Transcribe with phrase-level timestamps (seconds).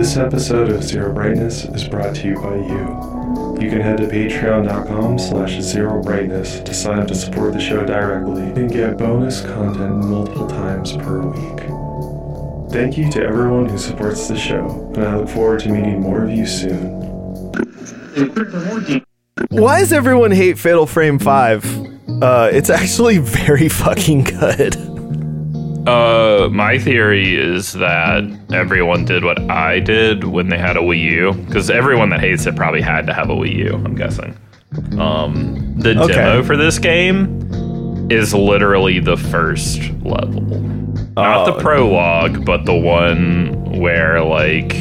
[0.00, 3.58] This episode of Zero Brightness is brought to you by you.
[3.60, 7.84] You can head to patreon.com slash zero brightness to sign up to support the show
[7.84, 12.72] directly and get bonus content multiple times per week.
[12.72, 16.24] Thank you to everyone who supports the show, and I look forward to meeting more
[16.24, 17.02] of you soon.
[19.50, 22.22] Why does everyone hate Fatal Frame 5?
[22.22, 24.89] Uh, it's actually very fucking good.
[25.86, 28.22] Uh, my theory is that
[28.52, 32.46] everyone did what I did when they had a Wii U, because everyone that hates
[32.46, 33.74] it probably had to have a Wii U.
[33.84, 34.36] I'm guessing.
[34.98, 36.12] Um, the Okay.
[36.14, 40.42] demo for this game is literally the first level,
[41.16, 41.60] not the Oh.
[41.60, 44.76] prologue, but the one where like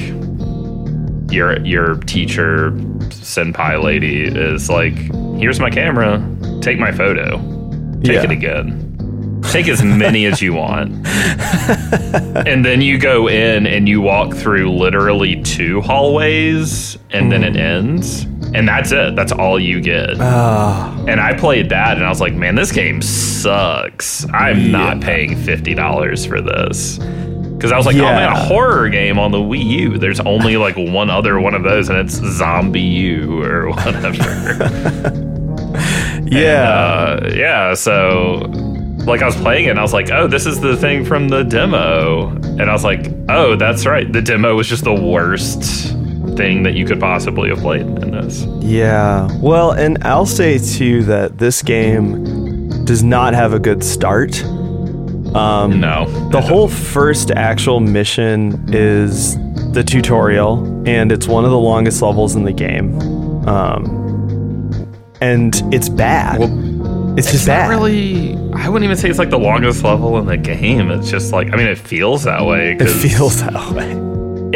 [1.31, 2.71] your your teacher
[3.09, 4.95] senpai lady is like,
[5.40, 6.21] "Here's my camera,
[6.62, 7.38] take my photo,
[8.04, 8.23] take Yeah.
[8.23, 8.88] it again."
[9.52, 10.91] Take as many as you want.
[12.48, 17.55] and then you go in and you walk through literally two hallways and then it
[17.55, 18.23] ends.
[18.54, 19.15] And that's it.
[19.15, 20.20] That's all you get.
[20.20, 24.26] Ah, And I played that and I was like, man, this game sucks.
[24.34, 26.98] I'm not paying $50 for this.
[26.98, 29.98] Because I was like, oh man, a horror game on the Wii U.
[29.98, 34.16] There's only like one other one of those, and it's ZombiU or whatever.
[36.26, 36.70] yeah.
[36.70, 38.40] uh, yeah, so
[39.10, 41.27] like I was playing it and I was like, oh, this is the thing from
[41.29, 42.29] the demo.
[42.29, 44.12] And I was like, oh, that's right.
[44.12, 45.93] The demo was just the worst
[46.38, 48.43] thing that you could possibly have played in this.
[48.62, 49.27] yeah.
[49.41, 54.41] Well, and I'll say too that this game does not have a good start.
[55.35, 56.05] Um, No.
[56.29, 59.35] The whole first actual mission is
[59.73, 62.99] the tutorial, and it's one of the longest levels in the game.
[63.48, 63.99] Um,
[65.22, 66.40] and it's bad.
[67.19, 67.69] It's just It's bad.
[67.69, 68.35] not really.
[68.53, 70.89] I wouldn't even say it's like the longest level in the game.
[70.91, 72.78] It's just like I mean, it feels that way.
[72.79, 73.91] it feels that way.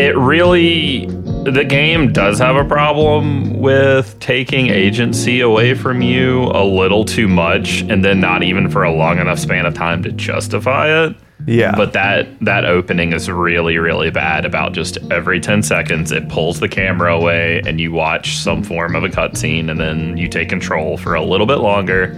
[0.02, 1.06] It really.
[1.44, 7.28] The game does have a problem with taking agency away from you a little too
[7.28, 11.16] much, and then not even for a long enough span of time to justify it.
[11.46, 11.76] Yeah.
[11.76, 14.46] But that that opening is really really bad.
[14.46, 18.96] About just every ten seconds, it pulls the camera away, and you watch some form
[18.96, 22.14] of a cutscene, and then you take control for a little bit longer,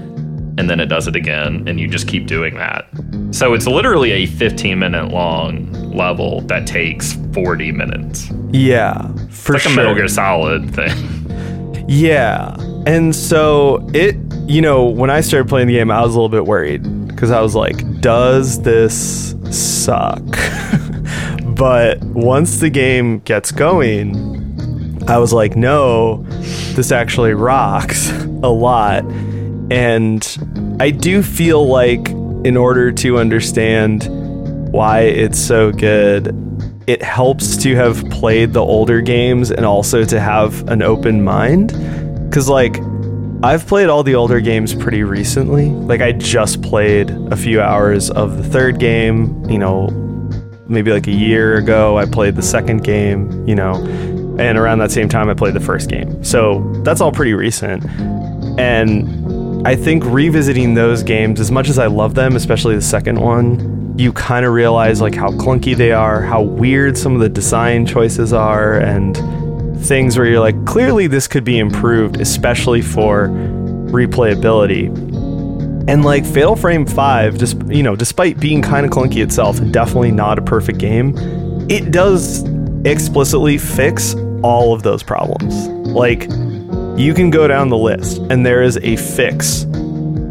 [0.58, 2.88] and then it does it again, and you just keep doing that.
[3.32, 8.30] So it's literally a 15 minute long level that takes 40 minutes.
[8.52, 9.72] yeah, for Like sure.
[9.74, 10.96] a Metal Gear Solid thing.
[11.88, 12.56] Yeah.
[12.88, 14.16] And so it,
[14.48, 17.32] you know, when I started playing the game, I was a little bit worried because
[17.32, 20.24] I was like, does this suck?
[21.56, 24.16] but once the game gets going,
[25.08, 26.24] I was like, no,
[26.74, 28.10] this actually rocks
[28.44, 29.04] a lot.
[29.72, 34.08] And I do feel like, in order to understand
[34.72, 36.36] why it's so good,
[36.86, 41.70] it helps to have played the older games and also to have an open mind.
[42.30, 42.80] Because, like,
[43.42, 45.70] I've played all the older games pretty recently.
[45.70, 49.88] Like, I just played a few hours of the third game, you know,
[50.68, 51.98] maybe like a year ago.
[51.98, 53.76] I played the second game, you know,
[54.40, 56.24] and around that same time, I played the first game.
[56.24, 57.86] So that's all pretty recent.
[58.60, 59.15] And
[59.66, 63.98] I think revisiting those games, as much as I love them, especially the second one,
[63.98, 67.88] you kind of realize like how clunky they are, how weird some of the design
[67.88, 69.18] choices are, and
[69.84, 73.30] things where you're like, clearly this could be improved, especially for
[73.90, 74.90] replayability.
[75.90, 79.74] And like Fatal Frame 5, just you know, despite being kind of clunky itself and
[79.74, 81.16] definitely not a perfect game,
[81.72, 82.44] it does
[82.86, 85.68] explicitly fix all of those problems.
[85.88, 86.30] Like
[86.98, 89.66] you can go down the list and there is a fix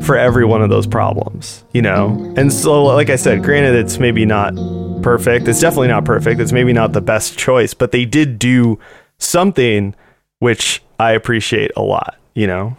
[0.01, 2.09] for every one of those problems, you know?
[2.37, 4.55] And so like I said, granted it's maybe not
[5.03, 5.47] perfect.
[5.47, 6.41] It's definitely not perfect.
[6.41, 8.79] It's maybe not the best choice, but they did do
[9.19, 9.95] something
[10.39, 12.77] which I appreciate a lot, you know?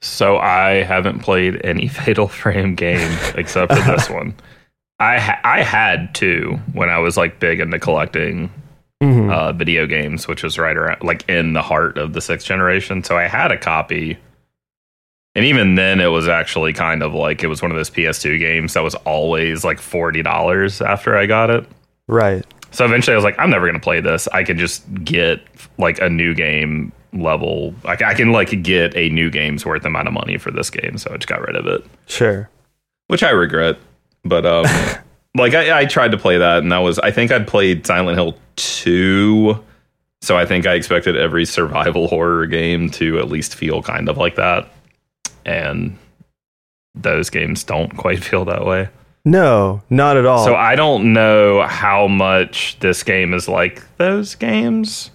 [0.00, 4.34] So I haven't played any Fatal Frame game except for this one.
[4.98, 8.50] I ha- I had two when I was like big into collecting
[9.02, 9.32] Mhm.
[9.32, 13.02] uh, video games, which was right around like in the heart of the sixth generation.
[13.02, 14.16] So I had a copy,
[15.34, 18.38] and even then, it was actually kind of like it was one of those PS2
[18.38, 21.66] games that was always like forty dollars after I got it.
[22.06, 22.44] Right.
[22.70, 24.28] So eventually, I was like, I'm never gonna play this.
[24.28, 25.40] I could just get
[25.78, 27.74] like a new game level.
[27.84, 30.96] I, I can like get a new game's worth amount of money for this game.
[30.96, 32.48] So I just got rid of it, Sure.
[33.08, 33.76] which I regret.
[34.24, 34.64] But um,
[35.36, 38.18] like I, I tried to play that, and that was I think I'd played Silent
[38.18, 39.62] Hill two.
[40.20, 44.16] So I think I expected every survival horror game to at least feel kind of
[44.16, 44.68] like that,
[45.44, 45.98] and
[46.94, 48.88] those games don't quite feel that way.
[49.24, 50.44] No, not at all.
[50.44, 55.10] So I don't know how much this game is like those games.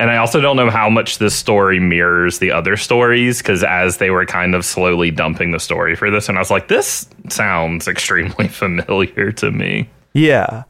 [0.00, 3.98] And I also don't know how much this story mirrors the other stories because as
[3.98, 7.06] they were kind of slowly dumping the story for this, and I was like, this
[7.28, 9.90] sounds extremely familiar to me.
[10.14, 10.62] Yeah.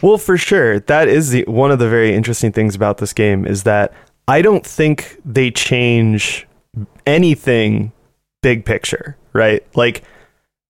[0.00, 0.80] Well, for sure.
[0.80, 3.92] That is the one of the very interesting things about this game is that
[4.26, 6.46] I don't think they change
[7.04, 7.92] anything
[8.42, 9.62] big picture, right?
[9.76, 10.04] Like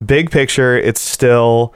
[0.04, 1.72] big picture, it's still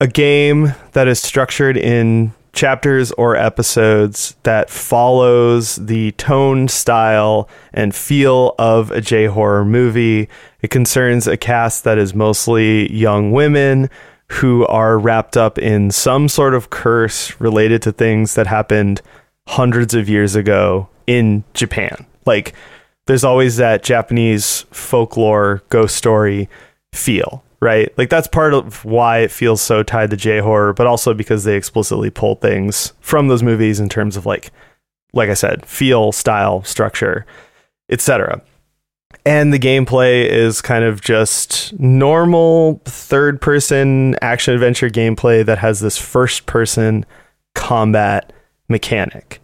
[0.00, 7.94] a game that is structured in chapters or episodes that follows the tone, style, and
[7.94, 10.28] feel of a J horror movie.
[10.60, 13.88] It concerns a cast that is mostly young women
[14.28, 19.02] who are wrapped up in some sort of curse related to things that happened
[19.48, 22.06] hundreds of years ago in Japan.
[22.24, 22.54] Like,
[23.06, 26.48] there's always that Japanese folklore ghost story
[26.92, 27.96] feel, right?
[27.96, 31.44] Like, that's part of why it feels so tied to J horror, but also because
[31.44, 34.50] they explicitly pull things from those movies in terms of, like,
[35.14, 37.24] like I said, feel, style, structure,
[37.88, 38.42] etc
[39.24, 45.80] and the gameplay is kind of just normal third person action adventure gameplay that has
[45.80, 47.06] this first person
[47.54, 48.32] combat
[48.68, 49.40] mechanic.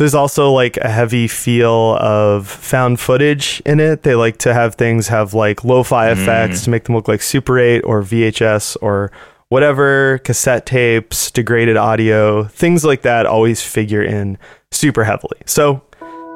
[0.00, 4.02] There's also like a heavy feel of found footage in it.
[4.02, 6.12] They like to have things have like lo-fi mm.
[6.12, 9.12] effects to make them look like Super 8 or VHS or
[9.50, 14.38] whatever, cassette tapes, degraded audio, things like that always figure in
[14.70, 15.36] super heavily.
[15.44, 15.82] So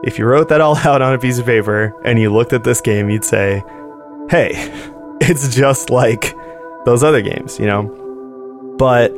[0.05, 2.64] if you wrote that all out on a piece of paper and you looked at
[2.64, 3.64] this game, you'd say,
[4.28, 4.50] hey,
[5.22, 6.34] it's just like
[6.84, 7.84] those other games, you know?
[8.76, 9.11] But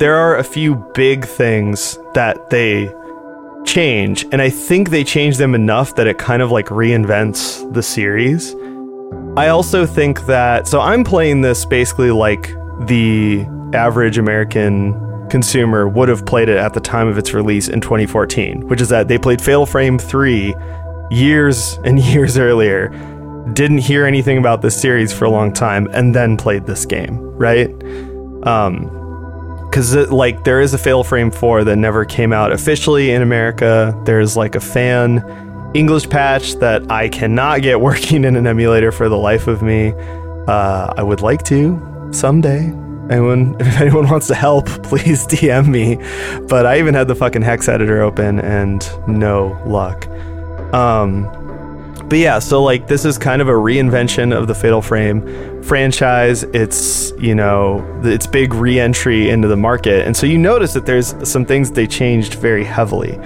[0.00, 2.92] there are a few big things that they
[3.64, 7.82] change, and I think they change them enough that it kind of like reinvents the
[7.82, 8.54] series.
[9.36, 12.48] I also think that, so I'm playing this basically like
[12.86, 17.80] the average American consumer would have played it at the time of its release in
[17.80, 20.54] 2014, which is that they played Fatal Frame 3
[21.10, 22.88] years and years earlier,
[23.52, 27.18] didn't hear anything about this series for a long time, and then played this game,
[27.36, 27.70] right?
[28.46, 29.03] Um,
[29.74, 33.92] because like there is a Fatal Frame 4 that never came out officially in America.
[34.04, 35.18] There's like a fan
[35.74, 39.92] English patch that I cannot get working in an emulator for the life of me.
[40.46, 42.66] Uh, I would like to someday,
[43.10, 45.96] anyone if anyone wants to help please dm me
[46.46, 50.06] but i even had the fucking hex editor open and no luck
[50.72, 51.24] um
[52.08, 56.42] but yeah so like this is kind of a reinvention of the fatal frame franchise.
[56.42, 60.06] It's you know it's big re-entry into the market.
[60.06, 63.16] And so you notice that there's some things they changed very heavily.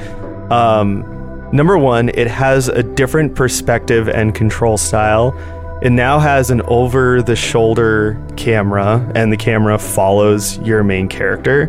[0.50, 1.04] Um
[1.52, 5.36] number one it has a different perspective and control style.
[5.80, 11.69] It now has an over the shoulder camera, and the camera follows your main character.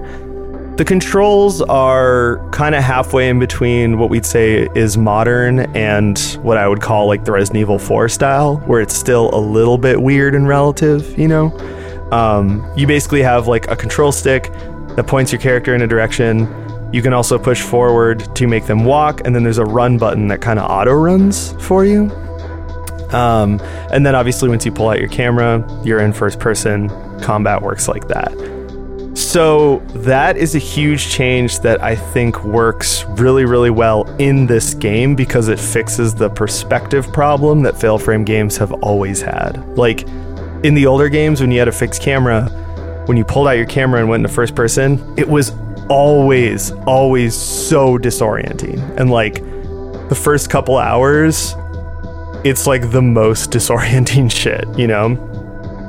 [0.80, 6.56] The controls are kind of halfway in between what we'd say is modern and what
[6.56, 10.02] I would call like the Resident Evil 4 style, where it's still a little bit
[10.02, 11.48] weird and relative, you know?
[12.14, 14.54] Um, you basically have like a control stick
[14.96, 16.48] that points your character in a direction.
[16.94, 20.30] You can also push forward to make them walk, and then there's a run button
[20.30, 22.04] that kind of auto runs for you.
[23.12, 23.60] Um,
[23.92, 26.88] and then obviously, once you pull out your camera, you're in first person.
[27.20, 28.59] Combat works like that.
[29.14, 34.74] So that is a huge change that I think works really, really well in this
[34.74, 39.66] game because it fixes the perspective problem that Fatal Frame games have always had.
[39.78, 40.08] Like
[40.64, 42.50] in the older games, when you had a fixed camera,
[43.06, 45.52] when you pulled out your camera and went into first person, it was
[45.90, 48.80] always, always so disorienting.
[48.98, 49.36] And like
[50.10, 51.56] the first couple hours,
[52.44, 55.08] it's like the most disorienting shit, you know?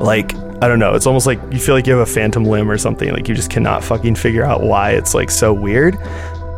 [0.01, 2.71] Like, I don't know, it's almost like you feel like you have a phantom limb
[2.71, 3.11] or something.
[3.13, 5.97] Like you just cannot fucking figure out why it's like so weird.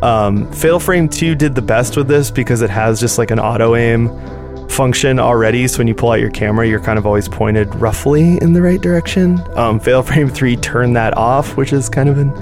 [0.03, 3.39] Um, Fatal Frame 2 did the best with this because it has just like an
[3.39, 4.09] auto aim
[4.69, 5.69] function already.
[5.69, 8.63] So when you pull out your camera, you're kind of always pointed roughly in the
[8.63, 9.41] right direction.
[9.57, 12.33] Um, Fatal Frame 3 turned that off, which is kind of an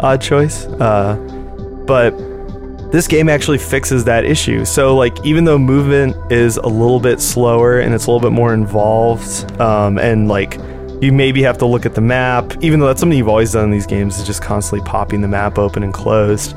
[0.00, 0.66] odd choice.
[0.66, 1.14] Uh,
[1.86, 2.10] but
[2.90, 4.64] this game actually fixes that issue.
[4.64, 8.34] So, like, even though movement is a little bit slower and it's a little bit
[8.34, 10.58] more involved, um, and like,
[11.04, 13.64] you maybe have to look at the map, even though that's something you've always done
[13.64, 16.56] in these games, is just constantly popping the map open and closed.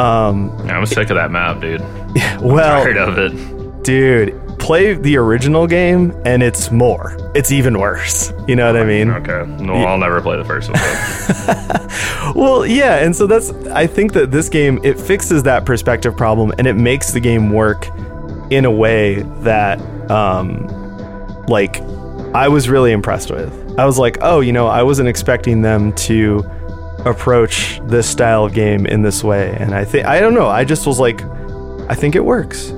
[0.00, 1.80] Um, yeah, I'm sick of that map, dude.
[2.40, 7.16] well, I'm tired of it, dude play the original game and it's more.
[7.34, 8.32] It's even worse.
[8.48, 9.10] You know what I mean?
[9.10, 9.44] Okay.
[9.62, 9.84] No, yeah.
[9.84, 12.34] I'll never play the first one.
[12.34, 16.52] well, yeah, and so that's I think that this game it fixes that perspective problem
[16.56, 17.88] and it makes the game work
[18.50, 20.66] in a way that um
[21.46, 21.80] like
[22.34, 23.63] I was really impressed with.
[23.76, 26.44] I was like, oh, you know, I wasn't expecting them to
[27.04, 29.56] approach this style of game in this way.
[29.58, 31.22] And I think, I don't know, I just was like,
[31.90, 32.70] I think it works.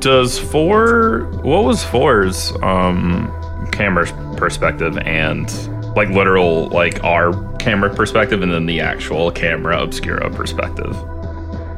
[0.00, 1.24] Does four?
[1.42, 3.32] What was four's um,
[3.72, 4.06] camera
[4.36, 5.50] perspective and
[5.96, 10.94] like literal like our camera perspective, and then the actual camera obscura perspective?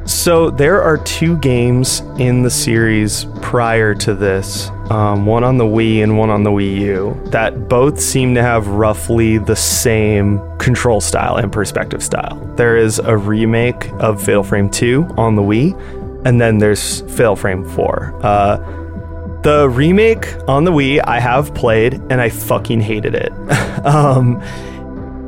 [0.05, 5.63] So there are two games in the series prior to this, um, one on the
[5.63, 10.41] Wii and one on the Wii U, that both seem to have roughly the same
[10.57, 12.35] control style and perspective style.
[12.55, 15.75] There is a remake of Fatal Frame 2 on the Wii,
[16.25, 18.19] and then there's Fatal Frame 4.
[18.23, 18.57] Uh,
[19.43, 23.31] the remake on the Wii I have played, and I fucking hated it.
[23.85, 24.41] um,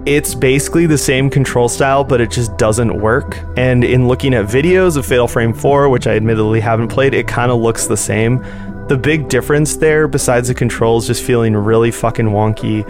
[0.05, 3.39] it's basically the same control style, but it just doesn't work.
[3.55, 7.27] And in looking at videos of Fatal Frame 4, which I admittedly haven't played, it
[7.27, 8.43] kind of looks the same.
[8.87, 12.83] The big difference there, besides the controls just feeling really fucking wonky,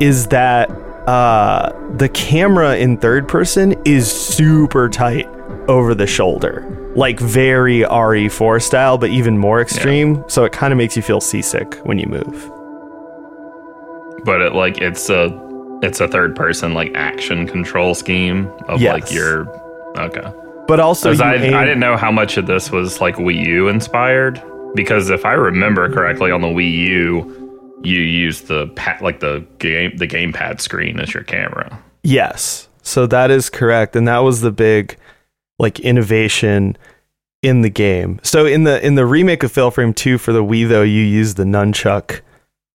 [0.00, 0.70] is that
[1.06, 5.26] uh, the camera in third person is super tight
[5.68, 6.92] over the shoulder.
[6.96, 10.24] Like very RE4 style, but even more extreme.
[10.28, 12.50] So it kind of makes you feel seasick when you move.
[14.24, 15.28] But it like it's a
[15.82, 18.92] it's a third person like action control scheme of Yes.
[18.92, 19.48] like your
[19.98, 20.32] okay.
[20.66, 23.68] But also, I, aim- I didn't know how much of this was like Wii U
[23.68, 24.42] inspired
[24.74, 29.44] because if I remember correctly on the Wii U, you use the pa- like the
[29.58, 31.78] game the gamepad screen as your camera.
[32.02, 32.68] Yes.
[32.82, 33.94] So that is correct.
[33.94, 34.96] And that was the big
[35.58, 36.76] like innovation
[37.42, 38.20] in the game.
[38.22, 41.02] So in the in the remake of Fatal Frame 2 for the Wii though, you
[41.02, 42.22] use the nunchuck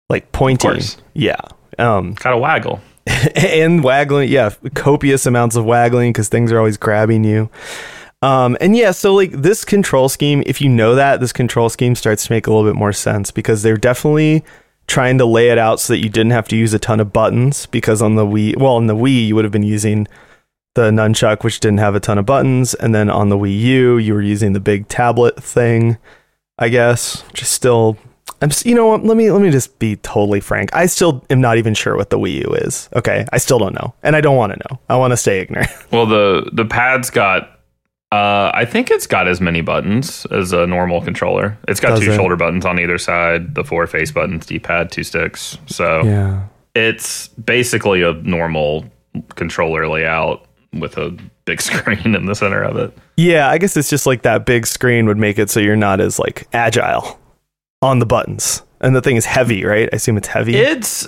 [0.10, 0.82] like pointing.
[1.16, 1.42] Yeah.
[1.80, 2.82] Um Gotta waggle.
[3.36, 7.50] and waggling, yeah, copious amounts of waggling cuz things are always grabbing you.
[8.22, 11.96] Um and yeah, so like this control scheme, if you know that, this control scheme
[11.96, 14.44] starts to make a little bit more sense because they're definitely
[14.88, 17.14] trying to lay it out so that you didn't have to use a ton of
[17.14, 20.08] buttons because on the Wii, well, on the Wii you would have been using
[20.76, 23.98] the nunchuck which didn't have a ton of buttons and then on the Wii U
[23.98, 25.98] you were using the big tablet thing,
[26.58, 27.24] I guess.
[27.30, 27.98] which is still
[28.42, 30.74] I'm s- you know what, let me let me just be totally frank.
[30.74, 32.90] I still am not even sure what the Wii U is.
[32.96, 33.26] Okay?
[33.34, 34.80] I still don't know and I don't want to know.
[34.90, 35.70] I want to stay ignorant.
[35.92, 37.60] Well, the the pad's got.
[38.12, 41.58] Uh, I think it's got as many buttons as a normal controller.
[41.68, 42.16] It's got Does two it?
[42.16, 45.60] shoulder buttons on either side, the four face buttons, D-pad, two sticks.
[45.68, 46.48] So yeah.
[46.74, 48.86] it's basically a normal
[49.36, 51.16] controller layout with a
[51.46, 52.98] big screen in the center of it.
[53.16, 56.00] Yeah, I guess it's just like that big screen would make it so you're not
[56.00, 57.19] as like agile
[57.82, 58.64] on the buttons.
[58.82, 59.90] And the thing is heavy, right?
[59.92, 60.56] I assume it's heavy.
[60.56, 61.08] It's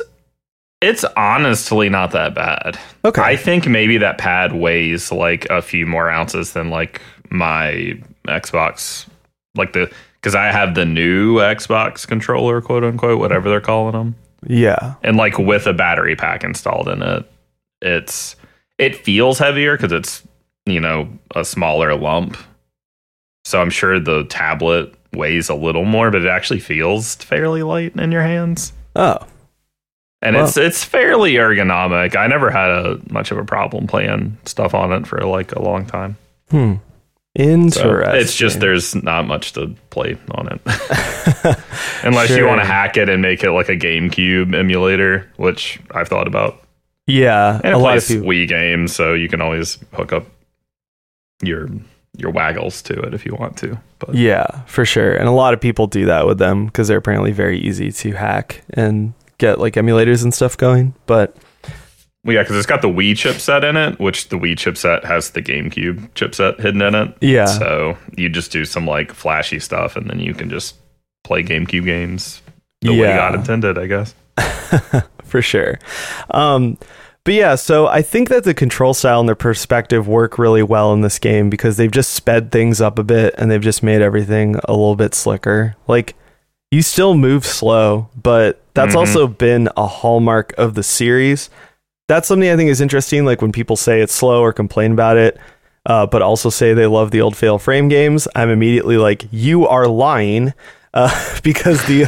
[0.82, 2.78] it's honestly not that bad.
[3.06, 3.22] okay.
[3.22, 9.08] I think maybe that pad weighs like a few more ounces than like my Xbox,
[9.56, 14.16] like the because I have the new Xbox controller, quote unquote, whatever they're calling them,
[14.46, 14.96] yeah.
[15.02, 17.32] and like with a battery pack installed in it,
[17.82, 18.36] it's
[18.78, 20.24] it feels heavier because it's
[20.66, 22.38] you know a smaller lump.
[23.46, 27.96] So I'm sure the tablet weighs a little more, but it actually feels fairly light
[27.96, 29.18] in your hands Oh.
[30.22, 30.44] and Wow.
[30.46, 32.16] it's it's fairly ergonomic.
[32.16, 35.62] I never had a much of a problem playing stuff on it for like a
[35.62, 36.18] long time.
[36.50, 36.76] Hmm.
[37.38, 38.16] So Interesting.
[38.22, 40.62] it's just there's not much to play on it,
[42.04, 46.10] unless you want to hack it and make it like a GameCube emulator, which I've
[46.10, 46.62] thought about.
[47.08, 47.62] Yeah.
[47.64, 48.28] And a it lot of plays people.
[48.28, 50.26] Wii games, so you can always hook up
[51.42, 51.70] your
[52.18, 53.80] your waggles to it if you want to.
[54.00, 55.14] But Yeah, for sure.
[55.16, 58.12] And a lot of people do that with them because they're apparently very easy to
[58.14, 60.94] hack and get like emulators and stuff going.
[61.06, 61.36] But
[62.24, 65.32] well, yeah, because it's got the Wii chipset in it, which the Wii chipset has
[65.32, 67.16] the GameCube chipset hidden in it.
[67.22, 67.46] yeah.
[67.46, 70.76] So you just do some like flashy stuff, and then you can just
[71.24, 72.42] play GameCube games
[72.82, 73.18] the way Yeah.
[73.18, 74.14] God intended, I guess.
[75.24, 75.80] for sure.
[76.32, 76.78] Um,
[77.24, 80.92] but yeah, so I think that the control style and the perspective work really well
[80.94, 84.02] in this game because they've just sped things up a bit and they've just made
[84.02, 85.76] everything a little bit slicker.
[85.88, 86.16] Like
[86.72, 89.00] you still move slow, but that's Mhm.
[89.00, 91.50] also been a hallmark of the series.
[92.08, 93.26] That's something I think is interesting.
[93.26, 95.38] Like when people say it's slow or complain about it,
[95.86, 99.68] uh, but also say they love the old Fatal Frame games, I'm immediately like, you
[99.68, 100.54] are lying.
[100.94, 102.04] Uh, because the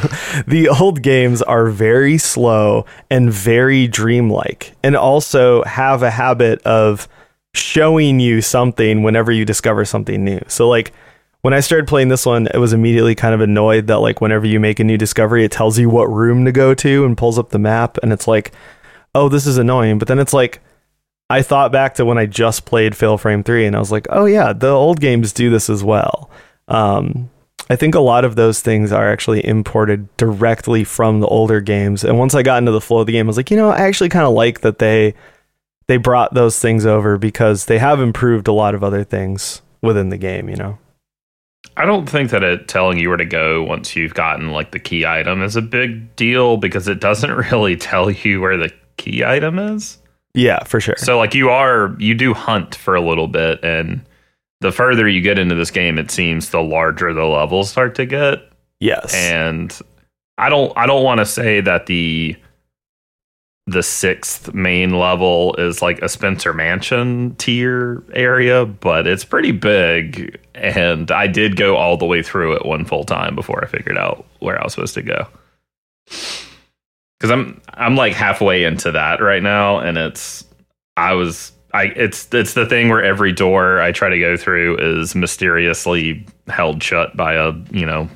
[0.47, 7.07] the old games are very slow and very dreamlike, and also have a habit of
[7.55, 10.41] showing you something whenever you discover something new.
[10.47, 10.91] So like
[11.41, 14.45] when I started playing this one, I was immediately kind of annoyed that like whenever
[14.45, 17.37] you make a new discovery, it tells you what room to go to and pulls
[17.37, 18.53] up the map, and it's like,
[19.13, 19.99] oh, this is annoying.
[19.99, 20.61] But then it's like,
[21.29, 24.07] I thought back to when I just played Fatal Frame Three, and I was like,
[24.09, 26.29] oh yeah, the old games do this as well.
[26.69, 27.29] Um,
[27.69, 32.03] I think a lot of those things are actually imported directly from the older games.
[32.03, 33.69] And once I got into the flow of the game, I was like, you know,
[33.69, 35.13] I actually kind of like that they
[35.87, 40.09] they brought those things over because they have improved a lot of other things within
[40.09, 40.77] the game, you know.
[41.75, 44.79] I don't think that it telling you where to go once you've gotten like the
[44.79, 49.23] key item is a big deal because it doesn't really tell you where the key
[49.23, 49.97] item is.
[50.33, 50.95] Yeah, for sure.
[50.97, 54.01] So like you are you do hunt for a little bit and
[54.63, 58.05] the further you get into this game it seems the larger the levels start to
[58.05, 58.39] get.
[58.79, 59.13] Yes.
[59.13, 59.77] And
[60.37, 62.35] I don't I don't want to say that the
[63.67, 70.39] the sixth main level is like a Spencer Mansion tier area, but it's pretty big.
[70.55, 73.97] And I did go all the way through it one full time before I figured
[73.97, 75.27] out where I was supposed to go.
[76.05, 80.45] Because I'm I'm like halfway into that right now, and it's
[80.95, 84.77] I was I it's it's the thing where every door I try to go through
[84.77, 88.07] is mysteriously held shut by a you know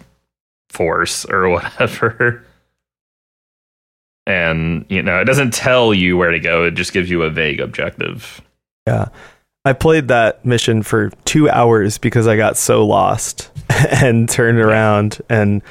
[0.69, 2.43] force or whatever.
[4.25, 6.65] And you know it doesn't tell you where to go.
[6.65, 8.41] It just gives you a vague objective.
[8.85, 9.09] Yeah.
[9.65, 13.51] I played that mission for two hours because i got so lost
[13.91, 15.61] and turned around and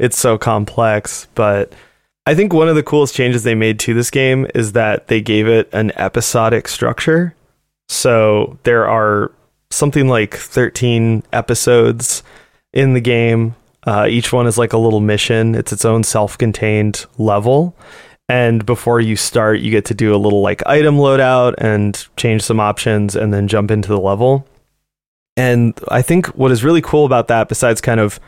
[0.00, 1.72] it's so complex but
[2.26, 5.20] i think one of the coolest changes they made to this game is that they
[5.20, 7.34] gave it an episodic structure
[7.88, 9.32] so there are
[9.70, 12.22] something like 13 episodes
[12.72, 13.54] in the game
[13.86, 15.54] uh, each one is like a little mission.
[15.54, 17.76] It's its own self-contained level.
[18.28, 22.42] And before you start, you get to do a little like item loadout and change
[22.42, 24.46] some options and then jump into the level.
[25.36, 28.18] And I think what is really cool about that, besides kind of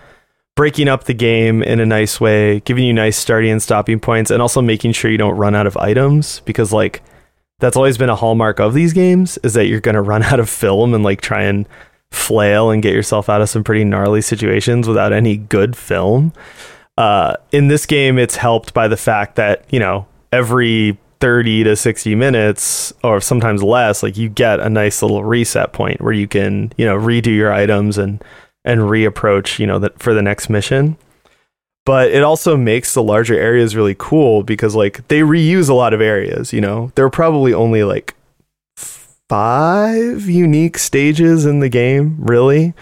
[0.56, 4.30] breaking up the game in a nice way, giving you nice starting and stopping points,
[4.32, 7.02] and also making sure you don't run out of items, because like
[7.60, 10.40] that's always been a hallmark of these games is that you're going to run out
[10.40, 11.68] of film and like try and
[12.10, 16.32] flail and get yourself out of some pretty gnarly situations without any good film.
[16.98, 21.76] Uh, in this game, it's helped by the fact that, you know, every 30 to
[21.76, 26.26] 60 minutes or sometimes less, like you get a nice little reset point where you
[26.26, 28.22] can, you know, redo your items and,
[28.66, 30.98] and reapproach, you know, that for the next mission.
[31.86, 35.94] But it also makes the larger areas really cool because like they reuse a lot
[35.94, 36.90] of areas, you know.
[36.96, 38.14] There are probably only like
[39.28, 42.74] five unique stages in the game, really.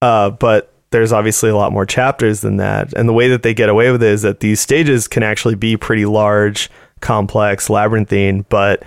[0.00, 2.92] Uh, but there's obviously a lot more chapters than that.
[2.92, 5.56] And the way that they get away with it is that these stages can actually
[5.56, 6.70] be pretty large,
[7.00, 8.84] complex, labyrinthine, but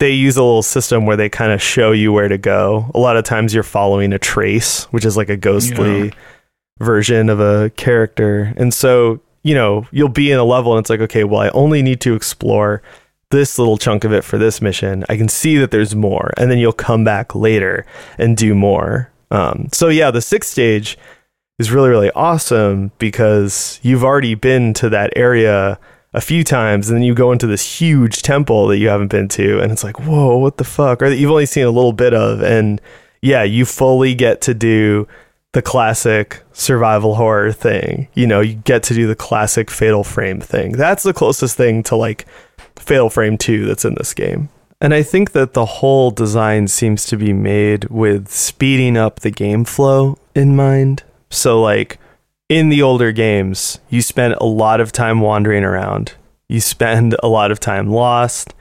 [0.00, 2.90] they use a little system where they kind of show you where to go.
[2.94, 6.14] A lot of times you're following a trace, which is like a ghostly yeah.
[6.80, 8.54] version of a character.
[8.56, 11.50] And so, you know, you'll be in a level and it's like, okay, well, I
[11.50, 12.82] only need to explore
[13.30, 15.04] this little chunk of it for this mission.
[15.10, 17.86] I can see that there's more, and then you'll come back later
[18.18, 19.10] and do more.
[19.30, 20.98] Um, so yeah, the sixth stage
[21.58, 25.78] is really really awesome because you've already been to that area
[26.12, 29.28] a few times, and then you go into this huge temple that you haven't been
[29.28, 31.02] to, and it's like, whoa, what the fuck?
[31.02, 32.80] Or that you've only seen a little bit of, and
[33.22, 35.06] yeah, you fully get to do
[35.52, 38.08] the classic survival horror thing.
[38.14, 40.72] You know, you get to do the classic fatal frame thing.
[40.72, 42.26] That's the closest thing to like
[42.76, 44.48] Fatal Frame 2 that's in this game.
[44.80, 49.30] And I think that the whole design seems to be made with speeding up the
[49.30, 51.02] game flow in mind.
[51.28, 51.98] So, like
[52.50, 56.14] in the older games, you spend a lot of time wandering around,
[56.48, 58.52] you spend a lot of time lost,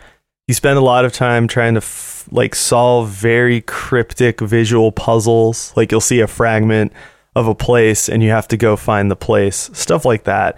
[0.48, 5.74] you spend a lot of time trying to f- like solve very cryptic visual puzzles.
[5.76, 6.94] Like you'll see a fragment
[7.36, 10.56] of a place and you have to go find the place, stuff like that.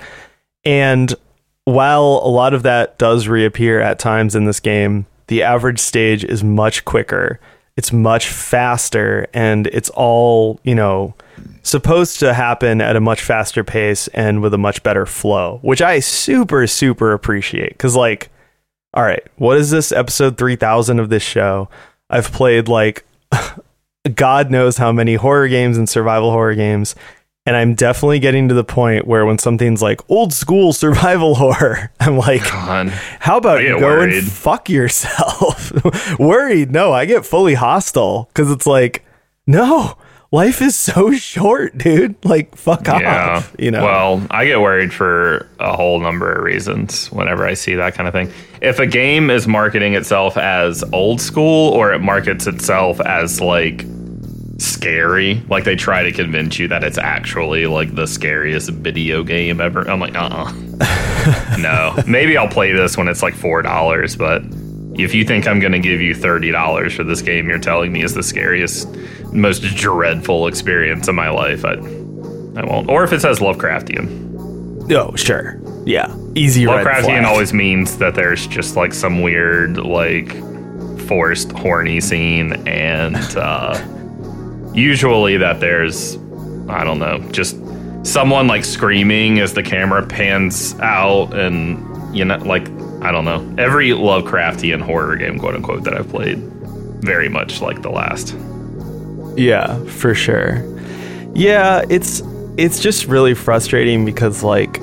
[0.66, 1.16] And
[1.64, 6.26] while a lot of that does reappear at times in this game, the average stage
[6.26, 7.40] is much quicker.
[7.78, 11.16] It's much faster and it's all, you know,
[11.64, 15.82] supposed to happen at a much faster pace and with a much better flow, which
[15.82, 17.78] I super, super appreciate.
[17.78, 18.30] Cause, like,
[18.94, 21.70] all right, what is this episode 3000 of this show?
[22.10, 23.06] I've played like
[24.16, 26.96] God knows how many horror games and survival horror games
[27.46, 31.92] and I'm definitely getting to the point where when something's like old school survival horror,
[32.00, 32.90] I'm like, God.
[33.20, 34.14] how about you go worried.
[34.24, 35.72] and fuck yourself?
[36.20, 36.72] worried?
[36.72, 39.04] No, I get fully hostile because it's like,
[39.48, 39.98] no,
[40.32, 42.24] life is so short, dude.
[42.26, 43.36] Like, fuck yeah.
[43.38, 43.56] off.
[43.60, 43.84] You know.
[43.84, 48.08] Well, I get worried for a whole number of reasons whenever I see that kind
[48.08, 48.32] of thing.
[48.62, 53.86] If a game is marketing itself as old school or it markets itself as like
[54.62, 55.42] scary.
[55.50, 59.90] Like they try to convince you that it's actually like the scariest video game ever.
[59.90, 62.02] I'm like, uh uh no.
[62.08, 64.44] Maybe I'll play this when it's like four dollars, but
[65.04, 68.04] if you think I'm gonna give you thirty dollars for this game you're telling me
[68.04, 68.88] is the scariest,
[69.32, 71.74] most dreadful experience of my life, I
[72.56, 72.90] I won't.
[72.90, 74.92] Or if it says Lovecraftian.
[74.92, 75.60] Oh, sure.
[75.86, 76.14] Yeah.
[76.36, 80.36] Easy red Lovecraftian always means that there's just like some weird, like,
[81.08, 83.82] forced horny scene, and uh,
[84.74, 86.18] usually that there's,
[86.68, 87.58] I don't know, just
[88.04, 92.68] someone like screaming as the camera pans out, and you know, like,
[93.02, 93.56] I don't know.
[93.58, 96.38] Every Lovecraftian horror game, quote unquote, that I've played,
[97.02, 98.36] very much like the last.
[99.36, 100.64] Yeah, for sure.
[101.34, 102.22] Yeah, it's
[102.58, 104.80] it's just really frustrating because like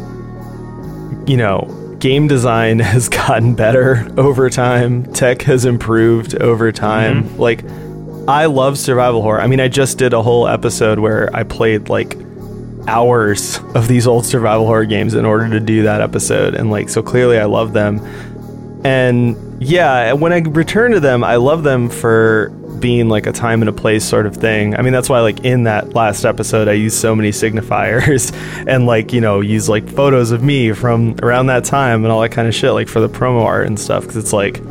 [1.29, 5.05] you know, game design has gotten better over time.
[5.13, 7.25] Tech has improved over time.
[7.25, 7.41] Mm-hmm.
[7.41, 7.65] Like
[8.29, 9.41] I love survival horror.
[9.41, 12.17] I mean, I just did a whole episode where I played like
[12.89, 16.89] hours of these old survival horror games in order to do that episode and like
[16.89, 18.01] so clearly I love them.
[18.85, 22.49] And yeah, when I return to them, I love them for
[22.81, 24.75] being like a time and a place sort of thing.
[24.75, 28.33] I mean, that's why like in that last episode, I used so many signifiers
[28.67, 32.21] and like, you know, use like photos of me from around that time and all
[32.23, 34.07] that kind of shit, like for the promo art and stuff.
[34.07, 34.63] Cause it's like,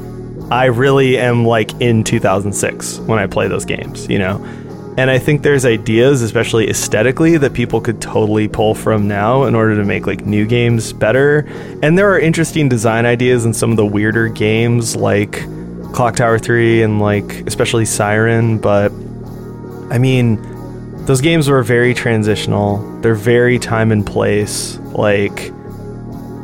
[0.50, 4.38] I really am like in 2006 when I play those games, you know?
[4.98, 9.54] And I think there's ideas, especially aesthetically, that people could totally pull from now in
[9.54, 11.48] order to make like new games better.
[11.84, 15.44] And there are interesting design ideas in some of the weirder games like
[15.94, 18.92] Clock Tower 3 and like especially Siren, but
[19.90, 20.42] I mean,
[21.06, 22.80] those games were very transitional.
[23.02, 24.78] They're very time and place.
[24.80, 25.46] Like,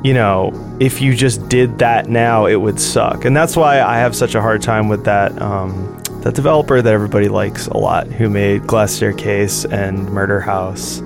[0.03, 3.25] you know, if you just did that now, it would suck.
[3.25, 6.93] And that's why I have such a hard time with that um, that developer that
[6.93, 11.01] everybody likes a lot, who made Glass Staircase and Murder House.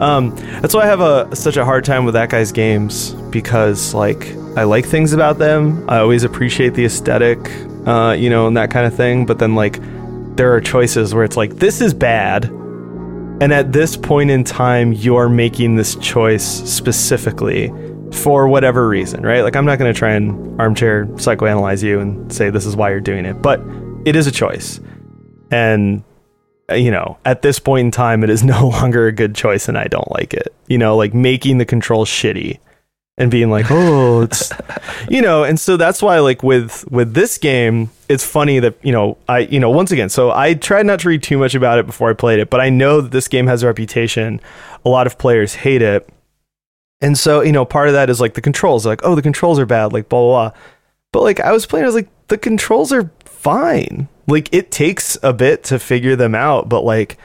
[0.00, 3.94] Um, that's why I have a such a hard time with that guy's games because
[3.94, 5.88] like I like things about them.
[5.88, 7.38] I always appreciate the aesthetic,
[7.86, 9.26] uh, you know, and that kind of thing.
[9.26, 9.80] But then like
[10.36, 14.92] there are choices where it's like this is bad, and at this point in time,
[14.92, 17.72] you're making this choice specifically
[18.12, 19.42] for whatever reason, right?
[19.42, 22.90] Like, I'm not going to try and armchair psychoanalyze you and say this is why
[22.90, 23.60] you're doing it, but
[24.08, 24.80] it is a choice.
[25.50, 26.02] And,
[26.70, 29.68] uh, you know, at this point in time, it is no longer a good choice
[29.68, 30.54] and I don't like it.
[30.66, 32.58] You know, like making the controls shitty
[33.18, 34.52] and being like, oh, it's,
[35.08, 38.92] you know, and so that's why, like, with, with this game, it's funny that, you
[38.92, 41.78] know, I, you know, once again, so I tried not to read too much about
[41.78, 44.40] it before I played it, but I know that this game has a reputation.
[44.84, 46.08] A lot of players hate it.
[47.00, 49.58] And so, you know, part of that is like the controls, like, oh, the controls
[49.58, 50.60] are bad, like blah blah blah.
[51.12, 54.08] But like I was playing, I was like, the controls are fine.
[54.26, 57.16] Like it takes a bit to figure them out, but like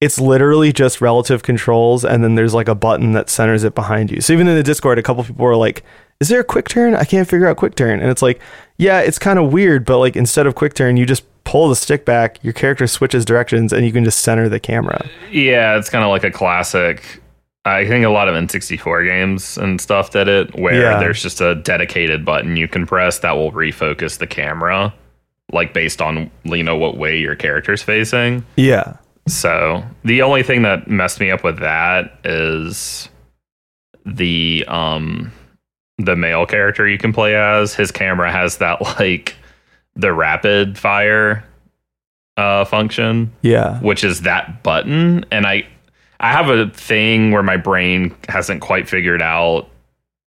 [0.00, 4.10] it's literally just relative controls, and then there's like a button that centers it behind
[4.10, 4.20] you.
[4.20, 5.82] So even in the Discord, a couple people were like,
[6.20, 6.94] "Is there a quick turn?
[6.94, 8.40] I can't figure out quick turn." And it's like,
[8.76, 11.76] yeah, it's kind of weird, but like instead of quick turn, you just pull the
[11.76, 15.06] stick back, your character switches directions, and you can just center the camera.
[15.30, 17.22] Yeah, it's kind of like a classic.
[17.64, 21.00] I think a lot of N64 games and stuff did it, where Yeah.
[21.00, 24.92] there's just a dedicated button you can press that will refocus the camera,
[25.52, 28.44] like based on you know what way your character's facing.
[28.56, 28.96] Yeah,
[29.28, 33.08] So the only thing that messed me up with that is
[34.04, 35.32] the um
[35.98, 37.74] the male character you can play as.
[37.74, 39.34] His camera has that like
[39.94, 41.44] the rapid fire
[42.36, 45.66] uh function yeah, which is that button and i
[46.20, 49.70] i have a thing where my brain hasn't quite figured out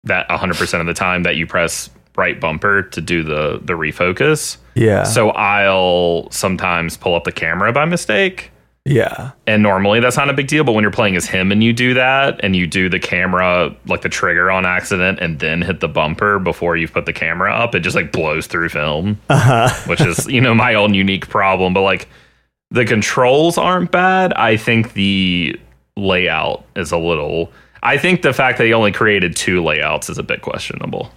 [0.05, 4.59] that 100% of the time that you press right bumper to do the the refocus.
[4.75, 8.51] Yeah, so i'll sometimes pull up the camera by mistake.
[8.85, 9.33] Yeah.
[9.47, 11.75] and normally that's not a big deal but when you're playing as him and you
[11.75, 15.81] do that and you do the camera like the trigger on accident and then hit
[15.81, 19.69] the bumper before you put the camera up it just like blows through film Uh-huh.
[19.91, 21.75] which is you know my own unique problem.
[21.75, 22.09] But like
[22.71, 24.33] the controls aren't bad.
[24.35, 25.55] I think the
[25.99, 27.53] layout is a little
[27.83, 31.11] i think the fact that he only created two layouts is a bit questionable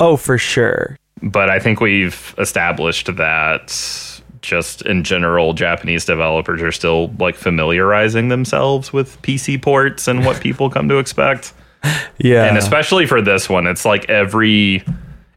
[0.00, 0.96] Oh, for sure.
[1.22, 8.28] but i think we've established that just in general japanese developers are still like familiarizing
[8.28, 11.52] themselves with pc ports and what people come to expect
[12.18, 12.44] Yeah.
[12.46, 14.82] and especially for this one it's like every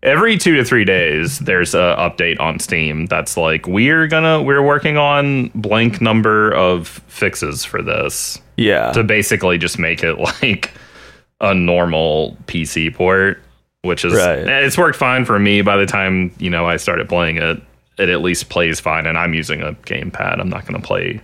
[0.03, 4.61] every two to three days there's a update on steam that's like we're gonna we're
[4.63, 8.91] working on blank number of fixes for this yeah.
[8.93, 10.71] to basically just make it like
[11.41, 13.41] a normal pc port
[13.83, 14.39] which is Right.
[14.47, 17.61] eh, it's worked fine for me by the time you know i started playing it
[17.99, 21.21] it at least plays fine and i'm using a gamepad i'm not gonna play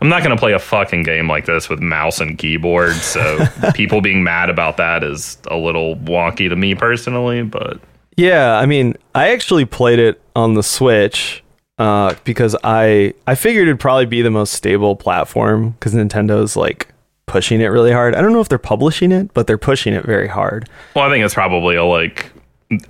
[0.00, 2.94] I'm not going to play a fucking game like this with mouse and keyboard.
[2.94, 7.80] So people being mad about that is a little wonky to me personally, but
[8.16, 11.42] Yeah, I mean, I actually played it on the Switch
[11.78, 16.88] uh, because I I figured it'd probably be the most stable platform because Nintendo's like
[17.26, 18.14] pushing it really hard.
[18.14, 20.68] I don't know if they're publishing it, but they're pushing it very hard.
[20.94, 22.30] Well, I think it's probably a like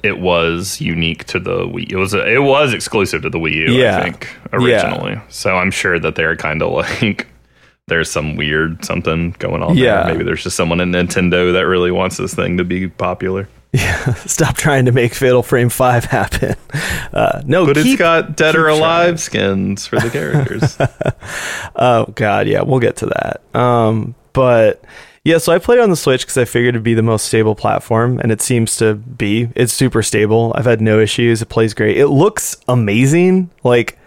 [0.03, 1.91] it was unique to the Wii.
[1.93, 3.99] It was a, it was exclusive to the Wii U, Yeah.
[3.99, 5.21] I think originally.
[5.29, 7.27] So I'm sure that they're kind of like
[7.89, 9.75] there's some weird something going on.
[9.77, 9.85] there.
[9.85, 10.05] Yeah.
[10.07, 13.49] maybe there's just someone in Nintendo that really wants this thing to be popular.
[13.75, 16.55] Yeah, stop trying to make Fatal Frame 5 happen.
[17.13, 20.77] Uh, no, But keep, it's got dead or alive skins for the characters.
[21.75, 23.41] Oh god, yeah, we'll get to that.
[23.53, 24.85] Um, but
[25.25, 27.55] yeah, so I played on the Switch because I figured it'd be the most stable
[27.55, 29.49] platform, and it seems to be.
[29.57, 30.53] It's super stable.
[30.55, 31.41] I've had no issues.
[31.41, 31.97] It plays great.
[31.97, 33.49] It looks amazing.
[33.63, 33.99] Like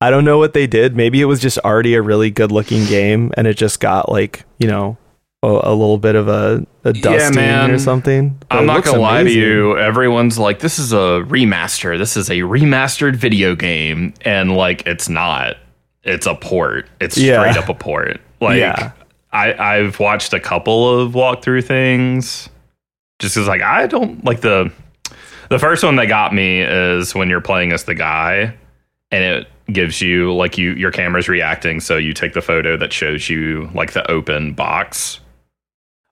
[0.00, 0.96] I don't know what they did.
[0.96, 4.44] Maybe it was just already a really good looking game, and it just got like
[4.58, 4.96] you know
[5.42, 7.70] a, a little bit of a, a dusting man.
[7.70, 8.36] or something.
[8.48, 9.78] But I'm not gonna lie to you.
[9.78, 11.96] Everyone's like, "This is a remaster.
[11.96, 15.56] This is a remastered video game," and like, it's not.
[16.02, 16.88] It's a port.
[17.00, 17.40] It's Yeah.
[17.50, 18.20] straight up a port.
[18.40, 18.92] Like, Yeah.
[19.36, 22.48] I I've watched a couple of walkthrough things,
[23.18, 24.72] just because like I don't like the
[25.50, 28.56] the first one that got me is when you're playing as the guy,
[29.10, 32.92] and it gives you like you your camera's reacting, so you take the photo that
[32.92, 35.20] shows you like the open box.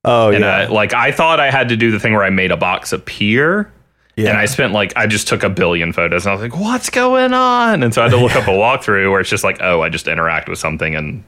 [0.05, 2.31] Oh And yeah, I, like I thought I had to do the thing where I
[2.31, 3.73] made a box appear,
[4.17, 4.29] yeah.
[4.29, 6.91] and I spent like I just took a billion photos, and I was like, "What's
[6.91, 9.59] going on?" And so I had to look up a walkthrough where it's just like,
[9.61, 11.25] "Oh, I just interact with something and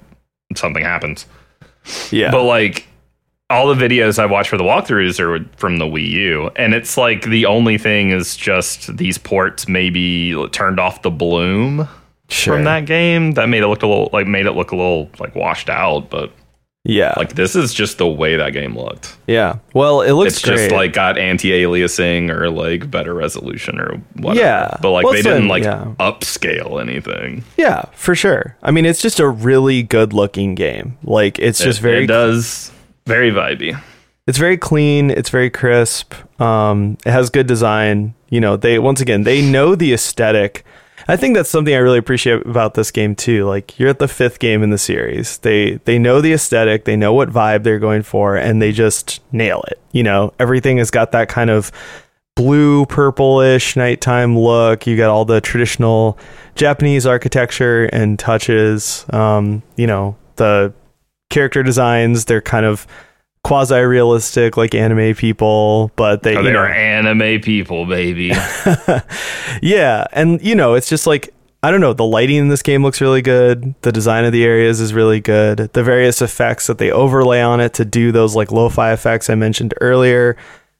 [0.54, 1.24] something happens."
[2.10, 2.30] Yeah.
[2.30, 2.86] But like
[3.48, 6.96] all the videos I watch for the walkthroughs are from the Wii U, and it's
[6.96, 11.88] like the only thing is just these ports maybe turned off the bloom
[12.28, 12.54] sure.
[12.54, 15.10] from that game that made it look a little like made it look a little
[15.18, 16.32] like washed out, but
[16.88, 19.16] yeah, like this is just the way that game looked.
[19.26, 19.58] yeah.
[19.74, 20.56] Well, it looks it's great.
[20.56, 24.40] just like got anti-aliasing or like better resolution or whatever.
[24.46, 24.76] Yeah.
[24.80, 25.92] but like Well, they didn't been- like yeah.
[25.98, 27.44] upscale anything.
[27.56, 28.56] Yeah, for sure.
[28.62, 30.96] I mean, it's just a really good looking game.
[31.02, 32.70] Like it's just very it does
[33.06, 33.80] very vibey.
[34.26, 36.14] it's very clean, it's very crisp.
[36.40, 38.14] Um it has good design.
[38.30, 40.64] You know, they once again, they know the aesthetic.
[41.08, 43.46] I think that's something I really appreciate about this game too.
[43.46, 45.38] Like you're at the fifth game in the series.
[45.38, 49.20] They they know the aesthetic, they know what vibe they're going for and they just
[49.32, 49.80] nail it.
[49.92, 51.70] You know, everything has got that kind of
[52.34, 54.86] blue purplish nighttime look.
[54.86, 56.18] You got all the traditional
[56.54, 59.06] Japanese architecture and touches.
[59.10, 60.74] Um, you know, the
[61.30, 62.86] character designs, they're kind of
[63.46, 68.32] quasi realistic like anime people, but they, Oh, you they know, are anime people, baby.
[69.62, 71.32] yeah, and you know, it's just like
[71.62, 73.74] I don't know, the lighting in this game looks really good.
[73.82, 75.58] The design of the areas is really good.
[75.72, 79.34] The various effects that they overlay on it to do those like lo-fi effects I
[79.34, 80.36] mentioned earlier.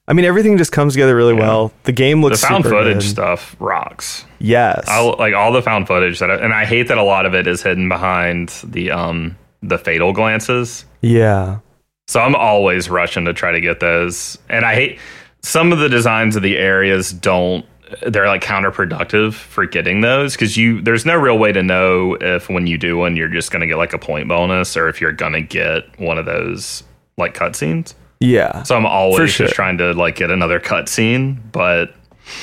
[0.07, 1.73] I mean, everything just comes together really well.
[1.83, 3.09] The game looks the found footage good.
[3.09, 4.23] stuff rocks.
[4.39, 4.85] Yes.
[4.87, 7.33] I like all the found footage that, I, and I hate that a lot of
[7.35, 10.85] it is hidden behind the um the fatal glances.
[11.01, 11.59] yeah.
[12.07, 14.37] So I'm always rushing to try to get those.
[14.49, 14.99] And I hate
[15.41, 17.65] some of the designs of the areas don't
[18.05, 22.49] they're like counterproductive for getting those because you there's no real way to know if
[22.49, 25.13] when you do one you're just gonna get like a point bonus or if you're
[25.13, 26.83] gonna get one of those
[27.17, 27.93] like cutscenes.
[28.19, 28.63] Yeah.
[28.63, 29.45] So I'm always sure.
[29.45, 31.93] just trying to like get another cutscene, but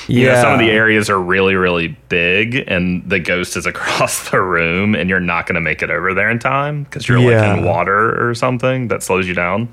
[0.09, 0.21] yeah.
[0.21, 4.31] you know, some of the areas are really, really big, and the ghost is across
[4.31, 7.19] the room, and you're not going to make it over there in time because you're
[7.19, 7.49] Yeah.
[7.53, 9.69] like in water or something that slows you down,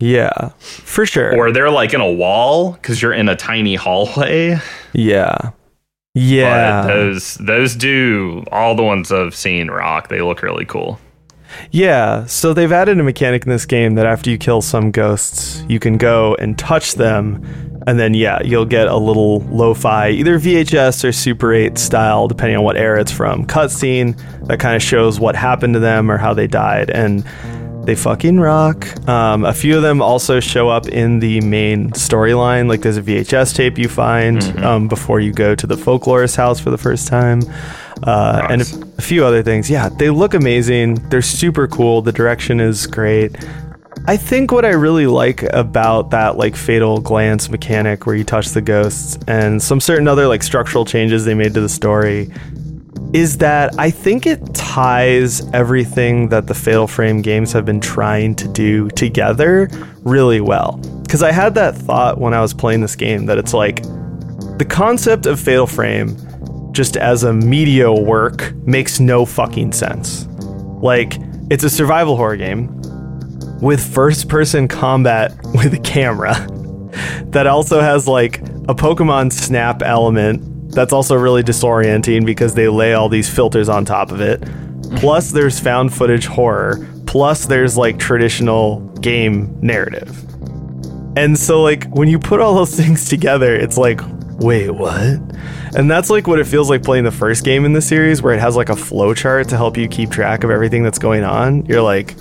[0.00, 0.50] Yeah.
[0.58, 1.36] For sure.
[1.36, 4.58] or they're like in a wall because you're in a tiny hallway.
[4.92, 5.36] yeah.
[6.14, 6.82] Yeah.
[6.82, 10.08] But those those do all the ones I've seen rock.
[10.08, 11.00] They look really cool.
[11.70, 15.64] Yeah, so they've added a mechanic in this game that after you kill some ghosts,
[15.68, 17.42] you can go and touch them,
[17.86, 22.56] and then yeah, you'll get a little lo-fi, either VHS or Super 8 style, depending
[22.56, 24.16] on what era it's from, cutscene
[24.46, 27.24] that kind of shows what happened to them or how they died, and
[27.84, 28.86] they fucking rock.
[29.08, 33.02] Um, a few of them also show up in the main storyline, like there's a
[33.02, 37.08] VHS tape you find um, before you go to the folklorist house for the first
[37.08, 37.40] time,
[38.04, 38.72] uh, and Nice.
[38.76, 39.68] a, a few other things.
[39.68, 40.94] Yeah, they look amazing.
[41.08, 42.02] They're super cool.
[42.02, 43.34] The direction is great.
[44.06, 48.48] I think what I really like about that like fatal glance mechanic where you touch
[48.48, 52.30] the ghosts and some certain other like structural changes they made to the story
[53.12, 58.34] is that I think it ties everything that the Fatal Frame games have been trying
[58.36, 59.68] to do together
[60.00, 60.80] really well.
[61.02, 63.82] Because I had that thought when I was playing this game that it's like
[64.56, 66.16] the concept of Fatal Frame
[66.72, 70.26] just as a media work makes no fucking sense.
[70.80, 71.18] Like,
[71.50, 72.81] it's a survival horror game
[73.62, 76.34] with first person combat with a camera
[77.26, 82.92] that also has like a Pokemon Snap element that's also really disorienting because they lay
[82.92, 84.42] all these filters on top of it.
[84.96, 86.86] Plus, there's found footage horror.
[87.06, 90.18] plus there's like traditional game narrative.
[91.16, 94.00] And so like when you put all those things together, it's like,
[94.38, 95.20] wait, what?
[95.76, 98.34] And that's like what it feels like playing the first game in the series where
[98.34, 101.22] it has like a flow chart to help you keep track of everything that's going
[101.22, 101.64] on.
[101.66, 102.14] You're like,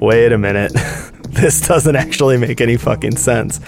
[0.00, 0.72] wait a minute.
[1.30, 3.60] this doesn't actually make any fucking sense.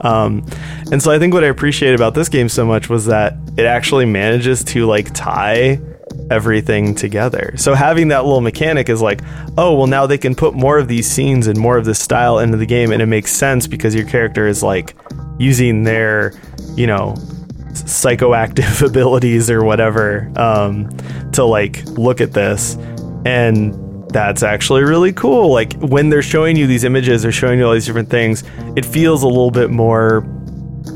[0.00, 0.46] Um,
[0.92, 3.64] and so I think what I appreciate about this game so much was that it
[3.64, 5.80] actually manages to like tie
[6.30, 7.54] everything together.
[7.56, 9.22] So having that little mechanic is like,
[9.56, 12.38] oh, well, now they can put more of these scenes and more of this style
[12.38, 14.94] into the game, and it makes sense because your character is like
[15.38, 16.32] using their,
[16.74, 17.14] you know,
[17.72, 20.88] psychoactive abilities or whatever um,
[21.32, 22.76] to like look at this
[23.24, 23.85] and
[24.16, 25.52] that's actually really cool.
[25.52, 28.44] Like when they're showing you these images, they're showing you all these different things.
[28.74, 30.24] It feels a little bit more,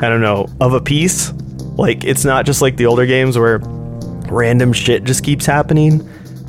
[0.01, 1.31] I don't know, of a piece.
[1.77, 3.59] Like it's not just like the older games where
[4.31, 6.01] random shit just keeps happening,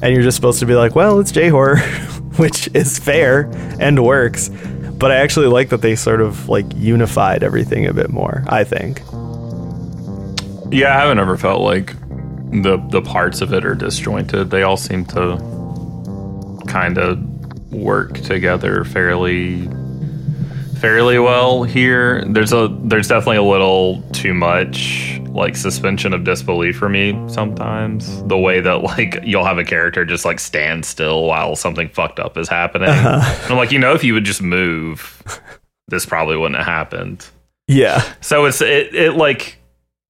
[0.01, 1.75] and you're just supposed to be like, well, it's J horror,
[2.37, 4.47] which is fair and works.
[4.47, 8.45] But I actually like that they sort of like unified everything a bit more.
[8.47, 9.01] I think.
[10.73, 11.97] Yeah, I haven't ever felt like
[12.63, 14.51] the the parts of it are disjointed.
[14.51, 15.59] They all seem to
[16.71, 17.19] kind of
[17.73, 19.67] work together fairly
[20.79, 22.23] fairly well here.
[22.25, 28.23] There's a there's definitely a little too much like suspension of disbelief for me sometimes.
[28.23, 32.19] The way that like you'll have a character just like stand still while something fucked
[32.19, 32.89] up is happening.
[32.89, 35.21] I'm like, you know, if you would just move,
[35.87, 37.27] this probably wouldn't have happened.
[37.67, 38.01] Yeah.
[38.21, 39.57] So it's it, it like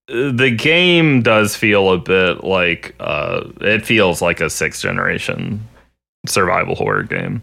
[0.08, 5.68] the game does feel a bit like uh it feels like a sixth generation
[6.28, 7.42] survival horror game.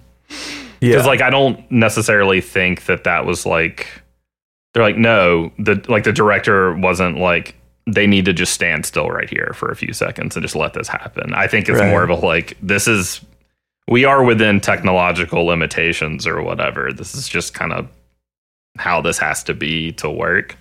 [0.80, 0.92] Yeah.
[0.92, 3.88] Because like I don't necessarily think that that was like
[4.74, 7.54] they're like no the like the director wasn't like
[7.86, 10.74] they need to just stand still right here for a few seconds and just let
[10.74, 11.32] this happen.
[11.34, 11.90] I think it's Right.
[11.90, 13.20] more of a like this is
[13.88, 16.92] we are within technological limitations or whatever.
[16.92, 17.88] This is just kind of
[18.76, 20.56] how this has to be to work.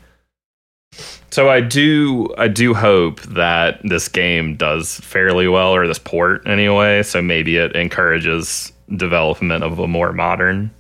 [1.30, 6.47] So I do I do hope that this game does fairly well or this port
[6.47, 10.71] anyway, so maybe it encourages development of a more modern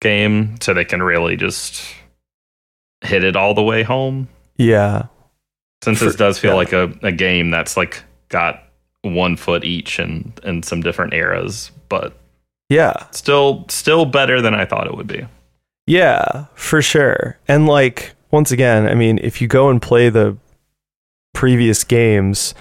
[0.00, 1.82] game so they can really just
[3.02, 5.04] hit it all the way home yeah.
[5.84, 6.56] since For- this does feel yeah.
[6.56, 8.62] like a, a game that's like got
[9.02, 12.14] one foot each in in some different eras but
[12.70, 12.94] Yeah.
[13.10, 15.26] still still better than I thought it would be.
[15.86, 17.38] Yeah, for sure.
[17.48, 20.36] And like once again, I mean, if you go and play the
[21.34, 22.54] previous games,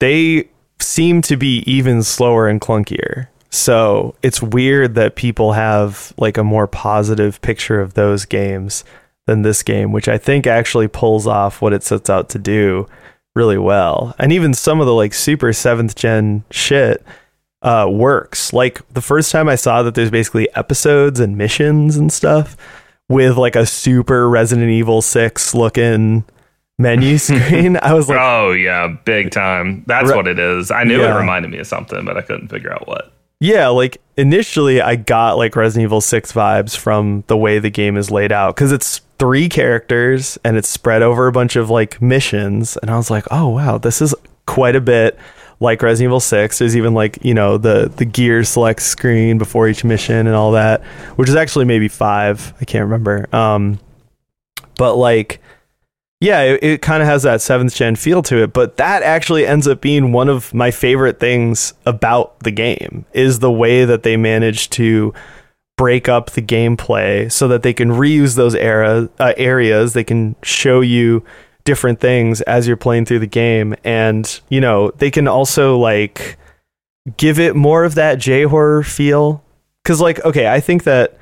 [0.00, 0.48] they
[0.80, 3.28] seem to be even slower and clunkier.
[3.50, 8.84] So, it's weird that people have like a more positive picture of those games
[9.26, 12.88] than this game, which I think actually pulls off what it sets out to do
[13.34, 14.14] really well.
[14.18, 17.04] And even some of the like super 7th gen shit
[17.62, 18.52] uh, works.
[18.52, 22.56] Like the first time I saw that there's basically episodes and missions and stuff
[23.08, 26.24] with like a super Resident Evil 6 looking
[26.78, 29.84] menu screen, I was like, oh yeah, big time.
[29.86, 30.16] That's Right.
[30.16, 30.70] what it is.
[30.70, 31.14] I knew Yeah.
[31.14, 33.12] it reminded me of something, but I couldn't figure out what.
[33.40, 37.96] yeah, like initially I got like Resident Evil 6 vibes from the way the game
[37.96, 42.00] is laid out because it's three characters and it's spread over a bunch of like
[42.00, 42.76] missions.
[42.78, 44.14] And I was like, oh wow, this is
[44.46, 45.18] quite a bit
[45.60, 46.58] like Resident Evil 6.
[46.58, 50.52] There's even like, you know, the the gear select screen before each mission and all
[50.52, 50.82] that,
[51.16, 52.54] which is actually maybe five.
[52.60, 53.26] I can't remember.
[53.34, 53.78] Um,
[54.76, 55.40] but like,
[56.20, 58.52] yeah, it, it kind of has that seventh gen feel to it.
[58.52, 63.40] But that actually ends up being one of my favorite things about the game is
[63.40, 65.12] the way that they managed to
[65.76, 69.92] break up the gameplay so that they can reuse those era uh, areas.
[69.92, 71.24] They can show you
[71.64, 76.36] different things as you're playing through the game, and you know they can also like
[77.16, 79.42] give it more of that J horror feel.
[79.82, 81.18] Because like, okay, I think that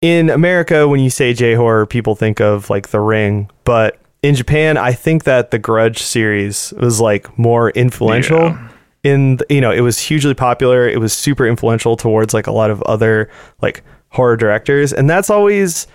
[0.00, 4.34] in America, when you say J horror, people think of like The Ring, but in
[4.34, 8.68] Japan, I think that the Grudge series was like more influential Yeah.
[9.02, 12.52] in the, you know it was hugely popular it was super influential towards like a
[12.52, 13.30] lot of other
[13.62, 15.86] like horror directors and that's always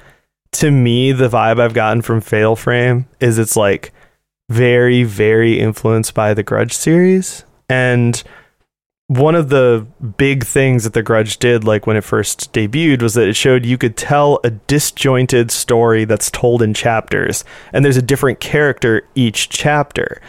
[0.60, 3.94] to me the vibe i've gotten from fatal frame is it's like
[4.50, 7.44] very very influenced by the grudge series.
[7.70, 8.22] And
[9.08, 9.86] one of the
[10.18, 13.66] big things that the grudge did like when it first debuted was that it showed
[13.66, 17.44] you could tell a disjointed story that's told in chapters.
[17.72, 20.22] And there's a different character each chapter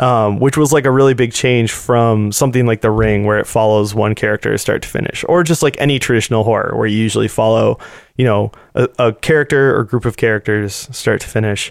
[0.00, 3.46] um, which was like a really big change from something like The Ring, where it
[3.46, 7.28] follows one character start to finish, or just like any traditional horror, where you usually
[7.28, 7.78] follow,
[8.16, 11.70] you know, a, a character or group of characters start to finish.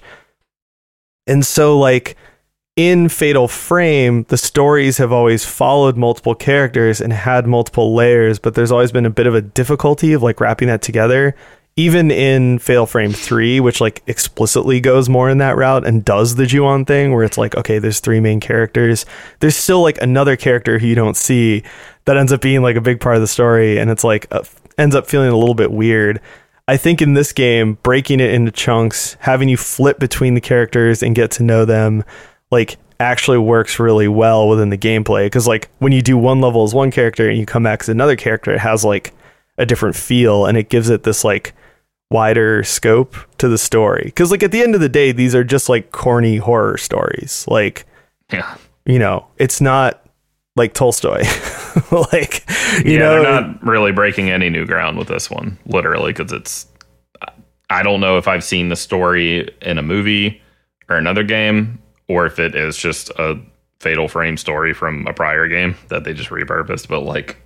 [1.26, 2.16] And so, like,
[2.76, 8.54] in Fatal Frame, the stories have always followed multiple characters and had multiple layers, but
[8.54, 11.36] there's always been a bit of a difficulty of like wrapping that together.
[11.80, 16.36] Even in Fatal Frame 3, which like explicitly goes more in that route and does
[16.36, 19.06] the Ju-on thing where it's like, okay, there's three main characters.
[19.40, 21.64] There's still like another character who you don't see
[22.04, 24.44] that ends up being like a big part of the story and it's like uh,
[24.78, 26.20] ends up feeling a little bit weird.
[26.68, 31.02] I think in this game, breaking it into chunks, having you flip between the characters
[31.02, 32.04] and get to know them,
[32.52, 35.28] like actually works really well within the gameplay.
[35.28, 37.88] Because like when you do one level as one character and you come back as
[37.88, 39.14] another character, it has like
[39.58, 41.54] a different feel and it gives it this like
[42.12, 44.04] wider scope to the story.
[44.06, 47.46] Because like at the end of the day, these are just like corny horror stories.
[47.48, 47.86] Like,
[48.32, 48.56] Yeah.
[48.86, 50.04] you know, it's not
[50.56, 51.24] like Tolstoy.
[52.12, 52.44] like,
[52.84, 56.32] you yeah, know, they're not really breaking any new ground with this one, literally, because
[56.32, 56.66] it's.
[57.72, 60.42] I don't know if I've seen the story in a movie
[60.90, 63.40] or another game, or if it is just a
[63.80, 66.88] Fatal Frame story from a prior game that they just repurposed.
[66.88, 67.38] But like,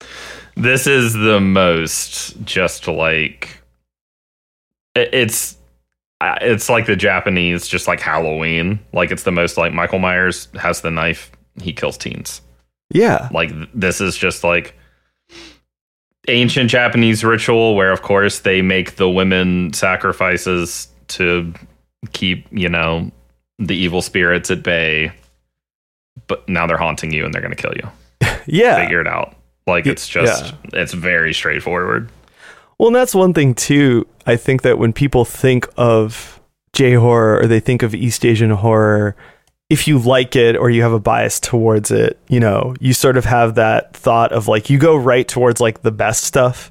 [0.56, 3.60] this is the most just like
[4.94, 5.56] it's
[6.20, 8.78] uh, it's like the Japanese, just like Halloween.
[8.92, 11.30] Like it's the most like Michael Myers has the knife,
[11.60, 12.40] he kills teens.
[12.90, 13.28] yeah.
[13.32, 14.74] Like this is just like
[16.28, 21.52] ancient Japanese ritual where of course they make the women sacrifices to
[22.12, 23.10] keep, you know,
[23.58, 25.12] the evil spirits at bay.
[26.26, 27.88] But now they're haunting you and they're going to kill you.
[28.46, 28.76] Yeah.
[28.82, 29.34] Figure it out.
[29.66, 32.10] Like it's just it's very straightforward.
[32.78, 34.06] Well, and that's one thing too.
[34.26, 36.40] I think that when people think of
[36.72, 39.16] J horror or they think of East Asian horror,
[39.70, 43.16] if you like it or you have a bias towards it, you know, you sort
[43.16, 46.70] of have that thought of like you go right towards like the best stuff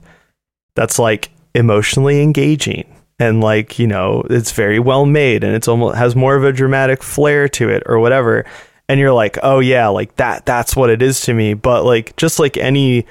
[0.76, 2.86] that's like emotionally engaging
[3.20, 6.52] and like, you know, it's very well made and it's almost has more of a
[6.52, 8.46] dramatic flair to it or whatever.
[8.90, 12.16] And you're like, "Oh yeah, like that that's what it is to me." But like
[12.18, 13.06] just like any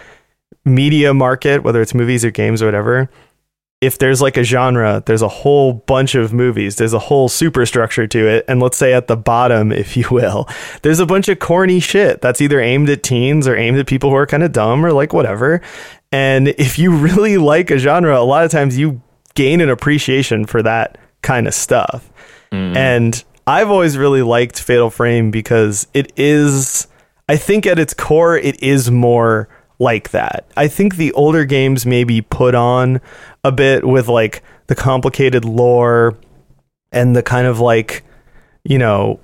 [0.65, 3.09] media market, whether it's movies or games or whatever,
[3.83, 6.77] if there's like a genre, there's a whole bunch of movies.
[6.77, 8.45] There's a whole superstructure to it.
[8.47, 10.49] And let's say at the bottom, if you will,
[10.83, 14.11] there's a bunch of corny shit that's either aimed at teens or aimed at people
[14.11, 15.61] who are kind of dumb or like whatever.
[16.13, 19.03] And if you really like a genre, a lot of times you
[19.35, 22.09] gain an appreciation for that kind of stuff.
[22.53, 22.77] Mm.
[22.77, 26.87] And I've always really liked Fatal Frame because it is,
[27.29, 29.49] I think at its core, it is more
[29.83, 30.47] like that.
[30.57, 33.01] I think the older games maybe put on
[33.45, 36.17] a bit with like the complicated lore
[36.93, 38.05] and the kind of like,
[38.65, 39.19] you know,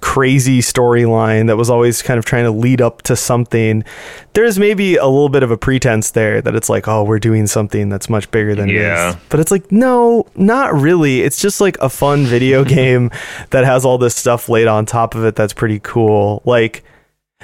[0.00, 3.84] crazy storyline that was always kind of trying to lead up to something.
[4.32, 7.46] There's maybe a little bit of a pretense there that it's like, oh, we're doing
[7.46, 9.10] something that's much bigger than Yeah.
[9.10, 9.16] it is.
[9.28, 11.20] But it's like, no, not really.
[11.20, 13.10] It's just like a fun video game
[13.50, 16.40] that has all this stuff laid on top of it that's pretty cool.
[16.46, 16.82] Like,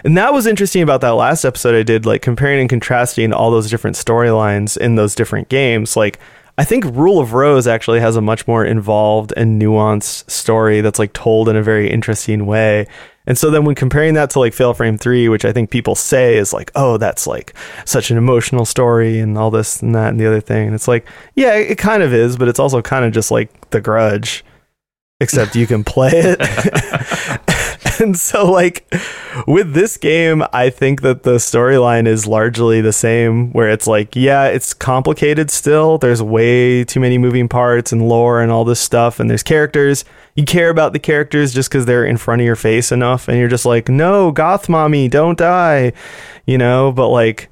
[0.07, 3.51] and that was interesting about that last episode I did, like comparing and contrasting all
[3.51, 5.97] those different storylines in those different games.
[5.97, 6.21] Like,
[6.57, 11.01] I think Rule of Rose actually has a much more involved and nuanced story that's
[11.01, 12.87] like told in a very interesting way.
[13.27, 15.97] And so then when comparing that to like Fatal Frame 3, which I think people
[15.97, 17.53] say is like, oh, that's like
[17.85, 20.67] such an emotional story and all this and that and the other thing.
[20.67, 21.05] And it's like,
[21.35, 24.45] yeah, it kind of is, but it's also kind of just like The Grudge,
[25.21, 27.43] except you can play it.
[28.01, 28.87] and so like
[29.47, 34.15] with this game i think that the storyline is largely the same where it's like
[34.17, 35.99] yeah it's complicated still.
[35.99, 40.05] There's way too many moving parts and lore and all this stuff and there's characters.
[40.35, 43.39] You care about the characters just because they're in front of your face enough and
[43.39, 45.93] you're just like no goth mommy don't die
[46.47, 46.93] you know?
[46.93, 47.49] But like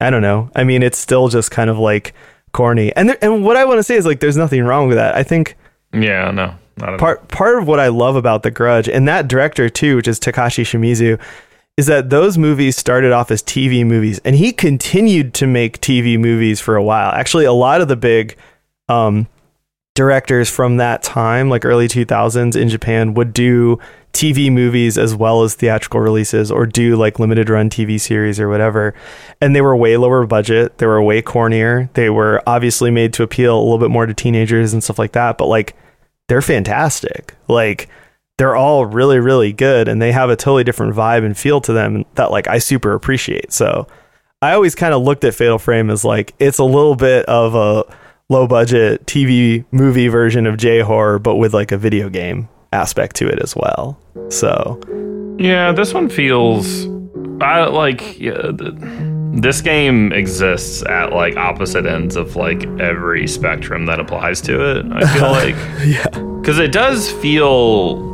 [0.00, 0.50] i don't know.
[0.54, 2.14] I mean it's still just kind of like
[2.52, 2.94] corny.
[2.96, 5.14] And there, and what i want to say is like there's nothing wrong with that.
[5.14, 5.56] I think
[5.92, 6.54] Yeah, no.
[6.76, 10.18] Part part of what I love about The Grudge and that director too, which is
[10.18, 11.20] Takashi Shimizu,
[11.76, 16.18] is that those movies started off as TV movies and he continued to make TV
[16.18, 17.10] movies for a while.
[17.10, 18.36] Actually, a lot of the big
[18.88, 19.28] um,
[19.94, 23.78] directors from that time, like early 2000s in Japan, would do
[24.12, 28.48] TV movies as well as theatrical releases or do like limited run TV series or
[28.48, 28.94] whatever.
[29.40, 30.78] And they were way lower budget.
[30.78, 31.92] They were way cornier.
[31.94, 35.12] They were obviously made to appeal a little bit more to teenagers and stuff like
[35.12, 35.38] that.
[35.38, 35.76] But like,
[36.28, 37.34] they're fantastic.
[37.48, 37.88] Like,
[38.38, 41.72] they're all really, really good and they have a totally different vibe and feel to
[41.72, 43.52] them that like I super appreciate.
[43.52, 43.86] So
[44.42, 47.54] I always kind of looked at Fatal Frame as like it's a little bit of
[47.54, 47.84] a
[48.28, 53.14] low budget TV movie version of J horror, but with like a video game aspect
[53.16, 53.98] to it as well.
[54.30, 54.80] So
[55.38, 56.86] Yeah, this one feels
[57.40, 58.74] I like yeah, th-
[59.36, 64.86] this game exists at like opposite ends of like every spectrum that applies to it.
[64.92, 66.06] I feel like yeah,
[66.40, 68.12] because it does feel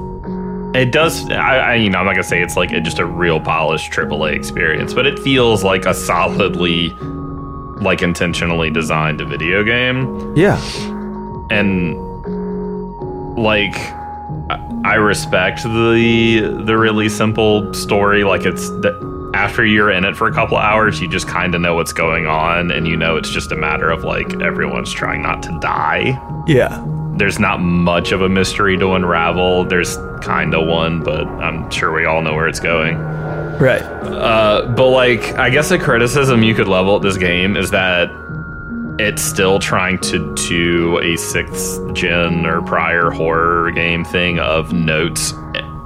[0.75, 1.29] It does.
[1.31, 3.93] I, I, you know, I'm not gonna say it's like a, just a real polished
[3.93, 6.91] AAA experience, but it feels like a solidly,
[7.83, 10.35] like intentionally designed video game.
[10.37, 10.59] Yeah.
[11.51, 11.97] and
[13.37, 13.75] like
[14.51, 18.25] I- I respect the the really simple story.
[18.25, 18.93] Like it's the,
[19.35, 22.27] after you're in it for a couple hours, you just kind of know what's going
[22.27, 26.21] on, and you know it's just a matter of like everyone's trying not to die.
[26.47, 26.85] Yeah.
[27.17, 29.65] There's not much of a mystery to unravel.
[29.65, 32.97] There's kind of one, but I'm sure we all know where it's going.
[33.59, 33.83] Right.
[33.83, 38.11] Uh, but like, I guess a criticism you could level at this game is that
[38.99, 45.33] it's still trying to do a sixth gen or prior horror game thing of notes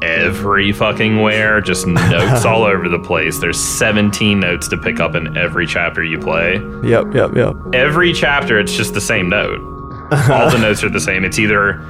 [0.05, 3.39] every fucking where, just notes all over the place.
[3.39, 6.55] There's 17 notes to pick up in every chapter you play.
[6.83, 7.15] Yep.
[7.15, 7.35] Yep.
[7.35, 7.57] Yep.
[7.73, 9.61] Every chapter, it's just the same note.
[10.31, 11.25] all the notes are the same.
[11.25, 11.83] It's either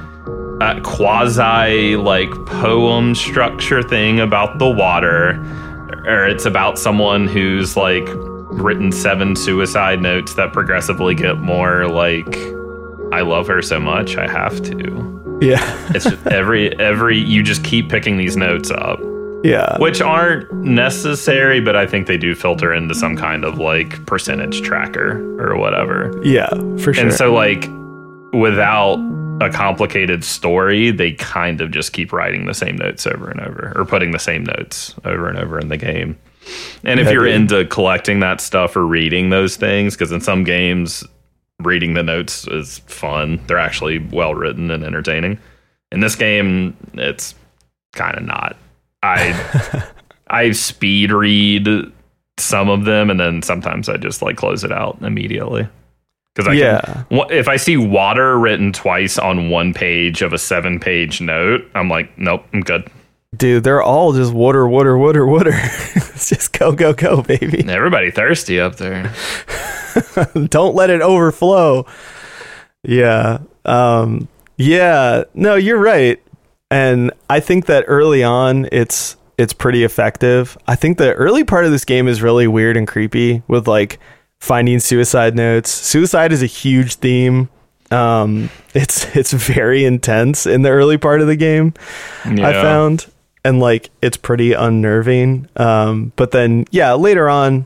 [0.61, 5.31] a quasi like poem structure thing about the water,
[6.05, 8.07] or it's about someone who's like
[8.51, 12.37] written seven suicide notes that progressively get more like
[13.11, 15.14] I love her so much I have to.
[15.41, 15.91] Yeah.
[15.93, 18.99] It's just every every you just keep picking these notes up,
[19.43, 19.77] yeah.
[19.79, 24.61] which aren't necessary, but I think they do filter into some kind of like percentage
[24.61, 26.19] tracker or whatever.
[26.23, 26.49] Yeah.
[26.77, 27.03] For sure.
[27.05, 27.67] And so, like,
[28.33, 28.97] without
[29.41, 33.73] a complicated story, they kind of just keep writing the same notes over and over,
[33.75, 36.17] or putting the same notes over and over in the game.
[36.83, 37.35] And if Yeah, you're dude.
[37.35, 41.03] into collecting that stuff or reading those things, because in some games,
[41.61, 43.39] reading the notes is fun.
[43.47, 45.39] They're actually well written and entertaining.
[45.91, 47.35] In this game, it's
[47.93, 48.57] kind of not.
[49.03, 49.87] I
[50.27, 51.67] I speed read
[52.37, 55.67] some of them, and then sometimes I just like close it out immediately.
[56.33, 57.03] Because I Yeah.
[57.09, 61.61] can, if I see water written twice on one page of a seven page note,
[61.75, 62.89] I'm like, nope, I'm good.
[63.35, 65.51] Dude, they're all just water, water, water, water.
[65.55, 67.63] it's just go, go, go, baby.
[67.67, 69.13] Everybody thirsty up there.
[70.49, 71.85] Don't let it overflow.
[72.83, 73.39] Yeah.
[73.65, 74.27] Um
[74.57, 76.21] yeah, no, you're right.
[76.71, 80.57] And I think that early on it's it's pretty effective.
[80.67, 83.99] I think the early part of this game is really weird and creepy with like
[84.39, 85.69] finding suicide notes.
[85.71, 87.49] Suicide is a huge theme.
[87.91, 91.73] Um it's it's very intense in the early part of the game.
[92.23, 93.07] I found
[93.45, 95.47] and like it's pretty unnerving.
[95.55, 97.65] Um but then yeah, later on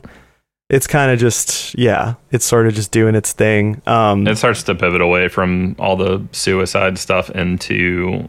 [0.68, 3.82] it's kind of just yeah, it's sort of just doing its thing.
[3.86, 8.28] Um It starts to pivot away from all the suicide stuff into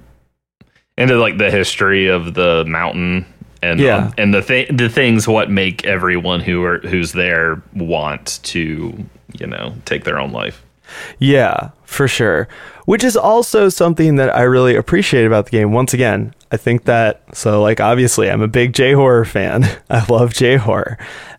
[0.97, 3.25] into like the history of the mountain
[3.61, 4.11] and Yeah.
[4.17, 9.05] and the th- the things what make everyone who are who's there want to
[9.39, 10.63] you know take their own life.
[11.19, 12.47] Yeah, for sure.
[12.85, 15.71] Which is also something that I really appreciate about the game.
[15.71, 19.63] Once again, I think that so like obviously I'm a big J horror fan.
[19.89, 20.97] I love J horror.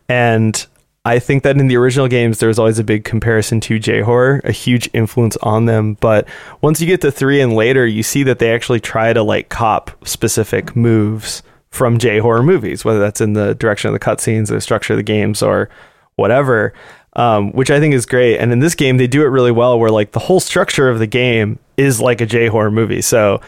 [0.08, 0.66] And
[1.04, 4.00] I think that in the original games there was always a big comparison to J
[4.00, 6.28] horror, a huge influence on them, but
[6.60, 9.48] once you get to 3 and later, you see that they actually try to like
[9.48, 14.48] cop specific moves from J horror movies, whether that's in the direction of the cutscenes,
[14.48, 15.68] the structure of the games or
[16.16, 16.72] whatever
[17.14, 18.38] um, which I think is great.
[18.38, 20.98] And in this game, they do it really well, where like the whole structure of
[20.98, 23.02] the game is like a J horror movie.
[23.02, 23.40] So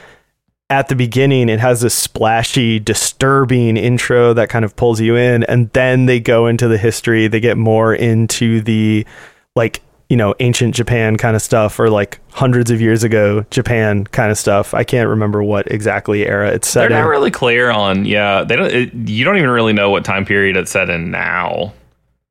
[0.74, 5.44] at the beginning, it has this splashy, disturbing intro that kind of pulls you in,
[5.44, 7.28] and then they go into the history.
[7.28, 9.06] They get more into the
[9.54, 14.04] like you know ancient Japan kind of stuff, or like hundreds of years ago Japan
[14.04, 14.74] kind of stuff.
[14.74, 17.04] I can't remember what exactly era it's set They're in.
[17.04, 18.42] not really clear on yeah.
[18.42, 18.72] They don't.
[18.72, 21.72] It, you don't even really know what time period it's set in now.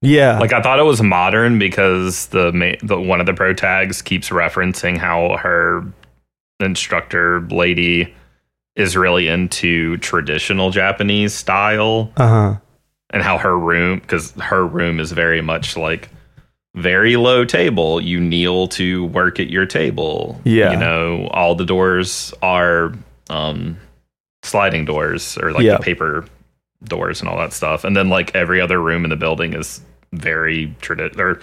[0.02, 4.02] yeah, Like I thought it was modern because the, the one of the pro tags
[4.02, 5.86] keeps referencing how her
[6.60, 8.14] instructor lady
[8.76, 12.56] is really into traditional Japanese style uh huh,
[13.12, 16.10] and how her room because her room is very much like
[16.76, 18.02] very low table.
[18.02, 20.42] You kneel to work at your table.
[20.44, 20.72] Yeah.
[20.72, 22.94] you know all the doors are
[23.30, 23.78] um
[24.42, 25.78] sliding doors or like Yeah.
[25.78, 26.26] the paper
[26.84, 27.84] doors and all that stuff.
[27.84, 31.40] And then like every other room in the building is very tradi- or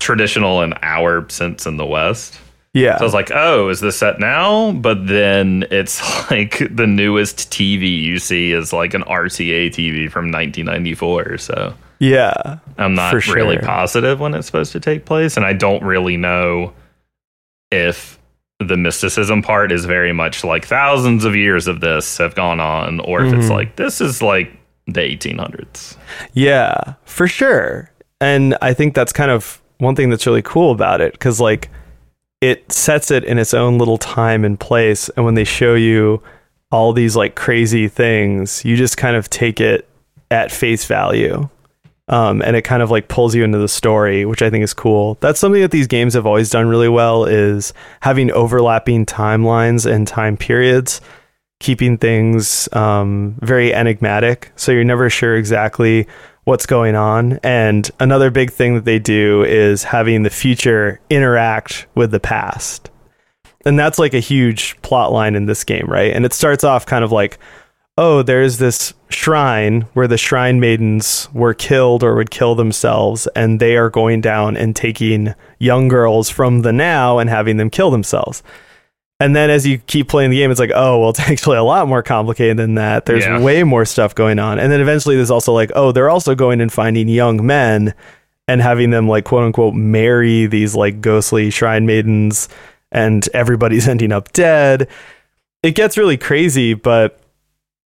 [0.00, 2.38] traditional in our sense in the West.
[2.74, 4.72] Yeah, So I was like, oh, is this set now?
[4.72, 10.30] But then it's like the newest TV you see is like an RCA TV from
[10.30, 11.38] 1994.
[11.38, 13.62] So yeah, I'm not For really sure.
[13.64, 15.36] positive when it's supposed to take place.
[15.38, 16.72] And I don't really know
[17.70, 18.18] if
[18.60, 23.00] the mysticism part is very much like thousands of years of this have gone on,
[23.00, 23.50] or if it's Mhm.
[23.50, 24.52] like this is like
[24.86, 25.96] the 1800s.
[26.34, 27.90] Yeah, for sure.
[28.20, 31.68] And I think that's kind of one thing that's really cool about it because, like,
[32.50, 35.08] it sets it in its own little time and place.
[35.10, 36.22] And when they show you
[36.70, 39.88] all these like crazy things, you just kind of take it
[40.30, 41.48] at face value.
[42.08, 44.74] Um, and it kind of like pulls you into the story, which I think is
[44.74, 45.16] cool.
[45.20, 50.06] That's something that these games have always done really well is having overlapping timelines and
[50.06, 51.00] time periods,
[51.60, 54.52] keeping things um, very enigmatic.
[54.56, 56.06] So you're never sure exactly
[56.44, 57.40] what's going on.
[57.42, 62.90] And another big thing that they do is having the future interact with the past.
[63.66, 66.12] And that's like a huge plot line in this game, right?
[66.12, 67.38] And it starts off kind of like,
[67.96, 73.60] oh, there's this shrine where the shrine maidens were killed or would kill themselves, and
[73.60, 77.90] they are going down and taking young girls from the now and having them kill
[77.90, 78.42] themselves.
[79.20, 81.62] And then as you keep playing the game, it's like, oh, well, it's actually a
[81.62, 83.06] lot more complicated than that.
[83.06, 83.40] There's Yeah.
[83.40, 84.58] way more stuff going on.
[84.58, 87.94] And then eventually there's also like, oh, they're also going and finding young men
[88.48, 92.48] and having them like quote unquote marry these like ghostly shrine maidens
[92.92, 94.88] and everybody's ending up dead.
[95.62, 97.18] It gets really crazy, but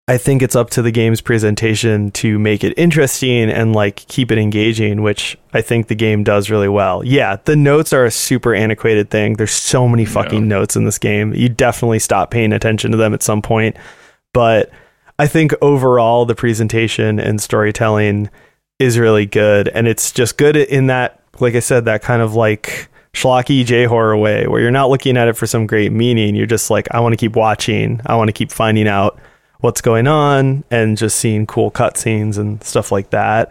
[0.08, 4.30] I think it's up to the game's presentation to make it interesting and like keep
[4.30, 7.02] it engaging, which I think the game does really well.
[7.04, 9.34] Yeah, the notes are a super antiquated thing.
[9.34, 10.46] There's so many fucking Yeah.
[10.48, 11.34] notes in this game.
[11.34, 13.76] You definitely stop paying attention to them at some point.
[14.32, 14.70] But
[15.18, 18.30] I think overall the presentation and storytelling
[18.78, 22.34] is really good and it's just good in that like I said that kind of
[22.34, 26.36] like schlocky J horror way where you're not looking at it for some great meaning.
[26.36, 28.00] You're just like I want to keep watching.
[28.06, 29.18] I want to keep finding out
[29.60, 33.50] what's going on and just seeing cool cutscenes and stuff like that.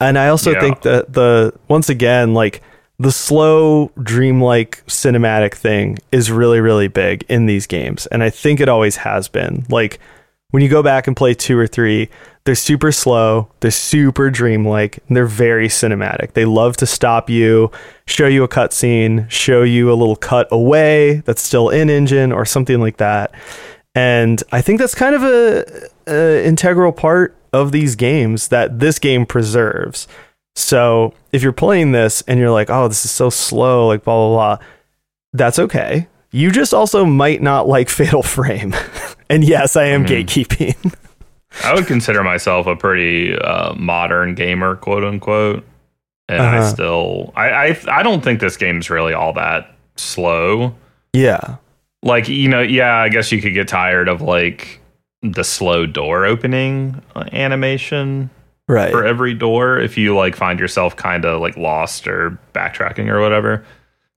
[0.00, 0.60] And I also Yeah.
[0.60, 2.62] think that the once again like
[2.98, 8.60] the slow dreamlike cinematic thing is really really big in these games and I think
[8.60, 9.64] it always has been.
[9.68, 9.98] Like
[10.50, 12.08] when you go back and play 2 or 3,
[12.44, 16.34] they're super slow, they're super dreamlike, and they're very cinematic.
[16.34, 17.72] They love to stop you,
[18.06, 22.44] show you a cutscene, show you a little cut away that's still in engine or
[22.44, 23.32] something like that.
[23.94, 25.64] And I think that's kind of a,
[26.08, 30.08] a integral part of these games that this game preserves.
[30.56, 34.14] So if you're playing this and you're like, oh, this is so slow, like blah
[34.28, 34.66] blah blah,
[35.32, 36.08] that's okay.
[36.32, 38.74] You just also might not like Fatal Frame.
[39.30, 40.24] and yes, I am Mhm.
[40.26, 40.94] gatekeeping.
[41.64, 45.64] I would consider myself a pretty uh, modern gamer, quote unquote.
[46.28, 46.68] And I Uh-huh.
[46.68, 50.74] still, I, I, I don't think this game's really all that slow.
[51.12, 51.56] yeah.
[52.04, 54.80] Like, you know, yeah, I guess you could get tired of like
[55.22, 58.30] the slow door opening uh, animation
[58.68, 58.90] Right.
[58.92, 63.20] for every door if you like find yourself kind of like lost or backtracking or
[63.20, 63.64] whatever.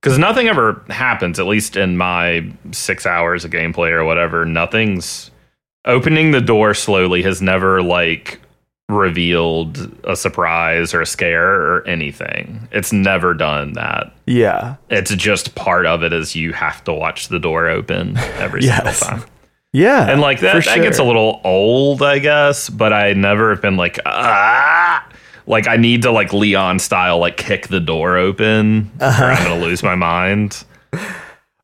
[0.02, 4.46] Because nothing ever happens, at least in my six hours of gameplay or whatever.
[4.46, 5.32] Nothing's
[5.86, 8.40] opening the door slowly has never like
[8.90, 12.68] revealed a surprise or a scare or anything.
[12.72, 14.14] It's never done that.
[14.26, 14.76] Yeah.
[14.90, 19.00] It's just part of it is you have to watch the door open every Yes.
[19.00, 19.30] single time.
[19.74, 20.10] Yeah.
[20.10, 22.70] And like that, for that gets a little old, I guess.
[22.70, 25.06] But I never have been like, ah,
[25.46, 29.62] like I need to like Leon style, like kick the door open, or I'm gonna
[29.62, 30.64] lose my mind.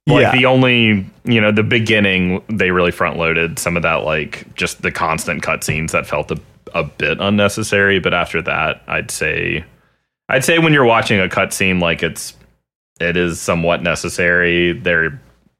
[0.06, 0.32] Like Yeah.
[0.34, 4.82] the only, you know, the beginning, they really front loaded some of that, like just
[4.82, 6.38] the constant cutscenes that felt a,
[6.74, 8.00] a bit unnecessary.
[8.00, 9.64] But after that, I'd say,
[10.30, 12.36] I'd say when you're watching a cutscene, like it's,
[13.00, 14.74] it is somewhat necessary.
[14.74, 15.20] They're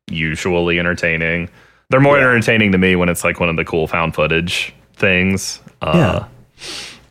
[0.10, 1.50] usually entertaining.
[1.90, 2.24] They're more Yeah.
[2.30, 5.60] entertaining to me when it's like one of the cool found footage things.
[5.82, 6.26] Uh, Yeah.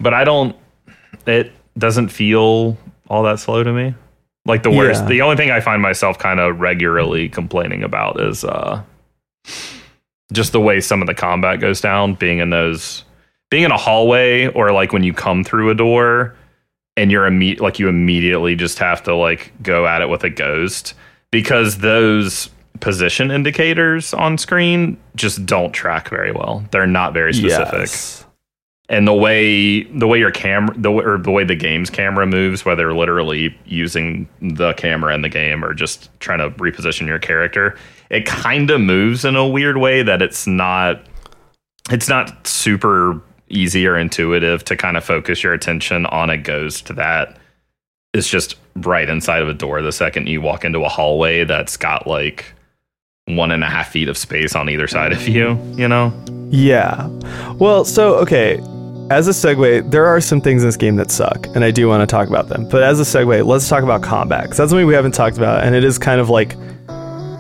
[0.00, 0.56] But I don't,
[1.26, 2.76] it doesn't feel
[3.08, 3.94] all that slow to me.
[4.44, 5.08] Like the worst, Yeah.
[5.08, 8.82] the only thing I find myself kind of regularly complaining about is uh,
[10.32, 13.04] just the way some of the combat goes down, being in those,
[13.52, 16.34] being in a hallway or like when you come through a door
[16.96, 20.30] and you're imme- like you immediately just have to like go at it with a
[20.30, 20.94] ghost
[21.30, 22.48] because those
[22.80, 26.64] position indicators on screen just don't track very well.
[26.70, 28.24] They're not very specific Yes.
[28.88, 32.64] and the way the way your camera the or the way the game's camera moves
[32.64, 37.76] whether literally using the camera in the game or just trying to reposition your character
[38.08, 41.00] it kind of moves in a weird way that it's not
[41.90, 43.20] it's not super
[43.52, 47.36] easy or intuitive to kind of focus your attention on a ghost that
[48.12, 51.76] is just right inside of a door the second you walk into a hallway that's
[51.76, 52.52] got like
[53.26, 56.12] one and a half feet of space on either side of you you know
[56.52, 57.08] Yeah.
[57.58, 58.60] Well, so okay.
[59.10, 61.88] As a segue, there are some things in this game that suck, and I do
[61.88, 62.68] want to talk about them.
[62.68, 65.64] But as a segue, let's talk about combat, because that's something we haven't talked about,
[65.64, 66.56] and it is kind of like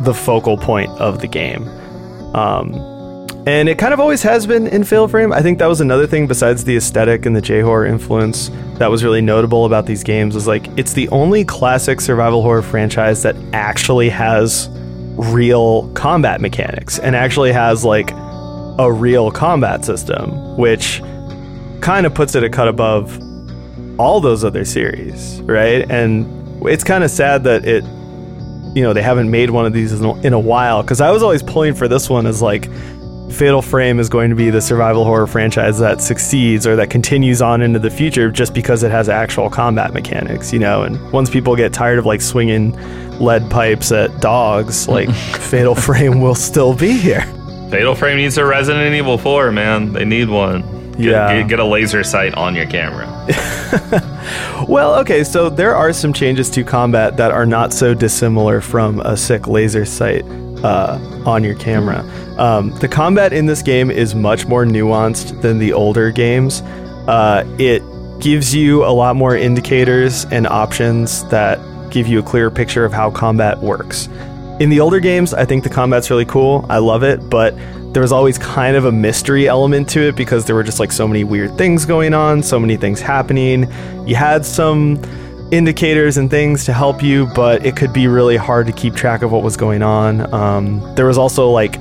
[0.00, 1.68] the focal point of the game.
[2.34, 2.72] Um,
[3.46, 5.32] and it kind of always has been in Fatal Frame.
[5.32, 8.90] I think that was another thing besides the aesthetic and the J horror influence that
[8.90, 10.34] was really notable about these games.
[10.34, 14.68] Was like it's the only classic survival horror franchise that actually has
[15.16, 18.12] real combat mechanics and actually has like
[18.78, 21.00] a real combat system, which
[21.80, 23.20] kind of puts it a cut above
[23.98, 25.90] all those other series, right?
[25.90, 27.84] And it's kind of sad that it,
[28.74, 31.10] you know, they haven't made one of these in a, in a while because I
[31.10, 32.68] was always pulling for this one as like
[33.32, 37.42] Fatal Frame is going to be the survival horror franchise that succeeds or that continues
[37.42, 40.82] on into the future just because it has actual combat mechanics, you know.
[40.82, 42.72] And once people get tired of like swinging
[43.18, 47.22] lead pipes at dogs, like Fatal Frame will still be here.
[47.70, 49.92] Fatal Frame needs a Resident Evil 4, man.
[49.92, 50.62] They need one.
[50.92, 51.40] Get, Yeah.
[51.40, 53.08] Get, get a laser sight on your camera.
[54.68, 59.00] Well, okay, so there are some changes to combat that are not so dissimilar from
[59.00, 60.24] a sick laser sight
[60.64, 62.00] uh, on your camera.
[62.38, 66.62] Um, the combat in this game is much more nuanced than the older games.
[67.06, 67.82] Uh, it
[68.20, 71.58] gives you a lot more indicators and options that
[71.90, 74.08] give you a clearer picture of how combat works.
[74.60, 76.64] In the older games, I think the combat's really cool.
[76.68, 77.56] I love it, but
[77.92, 80.92] there was always kind of a mystery element to it because there were just like
[80.92, 83.70] so many weird things going on, so many things happening.
[84.06, 85.02] You had some
[85.52, 89.20] indicators and things to help you, but it could be really hard to keep track
[89.22, 90.32] of what was going on.
[90.32, 91.76] Um, there was also like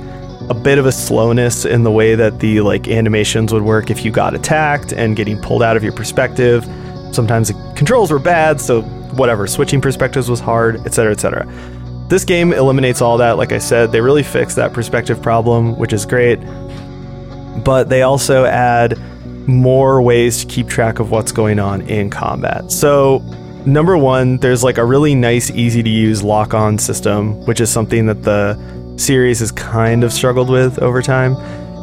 [0.50, 4.04] a bit of a slowness in the way that the like animations would work if
[4.04, 6.64] you got attacked and getting pulled out of your perspective.
[7.12, 11.46] Sometimes the controls were bad, so whatever, switching perspectives was hard, etc., etc.
[12.08, 13.38] This game eliminates all that.
[13.38, 16.36] Like I said, they really fixed that perspective problem, which is great.
[17.64, 18.98] But they also add
[19.48, 22.70] more ways to keep track of what's going on in combat.
[22.70, 23.22] So,
[23.66, 27.70] number one, there's like a really nice, easy to use lock on system, which is
[27.70, 28.58] something that the
[28.96, 31.36] series has kind of struggled with over time.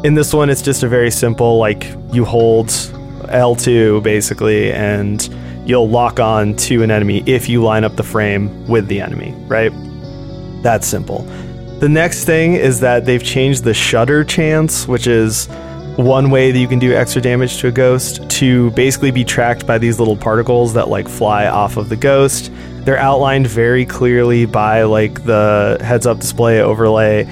[0.05, 5.27] In this one, it's just a very simple, like you hold L2 basically, and
[5.65, 9.34] you'll lock on to an enemy if you line up the frame with the enemy,
[9.47, 9.71] right?
[10.63, 11.23] That's simple.
[11.80, 15.47] The next thing is that they've changed the shutter chance, which is
[16.00, 19.68] one way that you can do extra damage to a ghost, to basically be tracked
[19.68, 22.52] by these little particles that like fly off of the ghost.
[22.86, 27.26] They're outlined very clearly by like the heads up display overlay.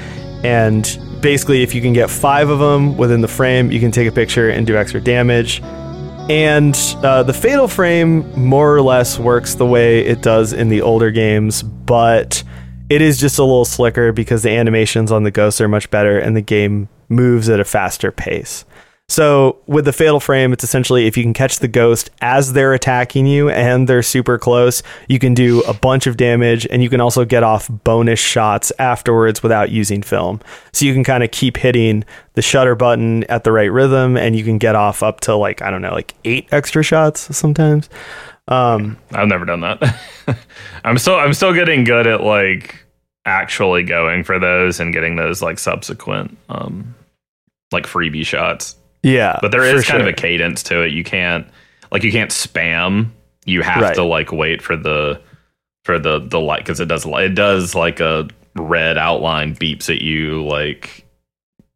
[0.44, 4.08] And basically, if you can get five of them within the frame, you can take
[4.08, 5.62] a picture and do extra damage.
[6.30, 10.82] And uh, the Fatal Frame more or less works the way it does in the
[10.82, 12.44] older games, but
[12.90, 16.20] it is just a little slicker because the animations on the ghosts are much better
[16.20, 18.66] and the game moves at a faster pace.
[19.10, 22.74] So with the fatal frame, it's essentially if you can catch the ghost as they're
[22.74, 26.90] attacking you and they're super close, you can do a bunch of damage and you
[26.90, 30.42] can also get off bonus shots afterwards without using film.
[30.74, 32.04] So you can kind of keep hitting
[32.34, 35.62] the shutter button at the right rhythm and you can get off up to like,
[35.62, 37.90] I don't know, like eight extra shots sometimes.
[38.50, 40.00] Um, I've never done that.
[40.84, 42.87] I'm still I'm still getting good at like
[43.28, 46.96] actually going for those and getting those like subsequent um
[47.72, 48.76] like freebie shots.
[49.04, 49.38] yeah.
[49.42, 50.92] But there is kind of a cadence to it.
[50.94, 51.46] You can't
[51.92, 53.10] like you can't spam.
[53.46, 53.96] You have Right.
[53.96, 55.22] to like wait for the
[55.86, 60.02] for the the light because it does it does like a red outline beeps at
[60.02, 61.06] you like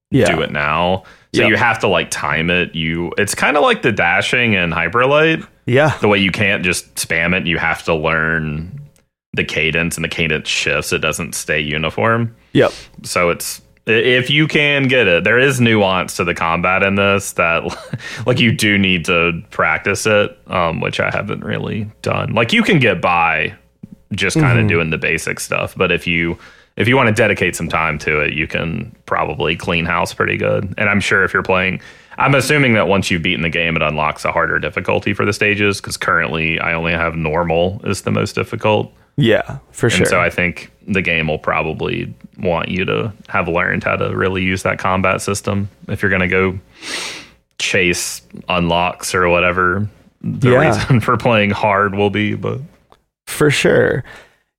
[0.10, 0.34] yeah.
[0.34, 1.04] do it now.
[1.34, 1.49] So Yep.
[1.49, 2.76] you have to like time it.
[2.76, 5.43] You it's kind of like the dashing and Hyper Light.
[5.66, 5.95] Yeah.
[5.99, 7.45] The way you can't just spam it.
[7.47, 8.81] You have to learn
[9.34, 10.92] the cadence and the cadence shifts.
[10.92, 12.36] It doesn't stay uniform.
[12.54, 12.72] Yep.
[13.04, 17.34] So it's if you can get it, there is nuance to the combat in this
[17.34, 17.64] that
[18.26, 22.34] like you do need to practice it, um, which I haven't really done.
[22.34, 23.56] Like you can get by
[24.12, 26.38] just kind of doing the basic stuff, but if you
[26.78, 30.38] if you want to dedicate some time to it, you can probably clean house pretty
[30.38, 30.74] good.
[30.78, 31.82] And I'm sure if you're playing
[32.18, 35.34] I'm assuming that once you've beaten the game, it unlocks a harder difficulty for the
[35.34, 38.94] stages because currently I only have normal is the most difficult.
[39.22, 39.99] Yeah, for sure.
[39.99, 44.15] And so I think the game will probably want you to have learned how to
[44.15, 46.59] really use that combat system if you're going to go
[47.59, 49.88] chase unlocks or whatever
[50.22, 50.67] the Yeah.
[50.67, 52.36] reason for playing hard will be.
[52.36, 52.59] But
[53.28, 54.03] For sure.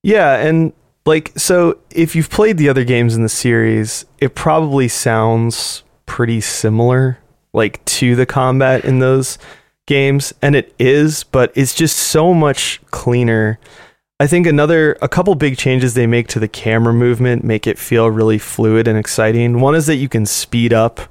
[0.01, 0.73] Yeah, and
[1.05, 6.41] like so if you've played the other games in the series, it probably sounds pretty
[6.41, 7.17] similar
[7.53, 9.37] like to the combat in those
[9.85, 13.59] games and it is, but it's just so much cleaner.
[14.23, 17.77] I think another a couple big changes they make to the camera movement make it
[17.77, 19.59] feel really fluid and exciting.
[19.59, 21.01] One is that you can speed up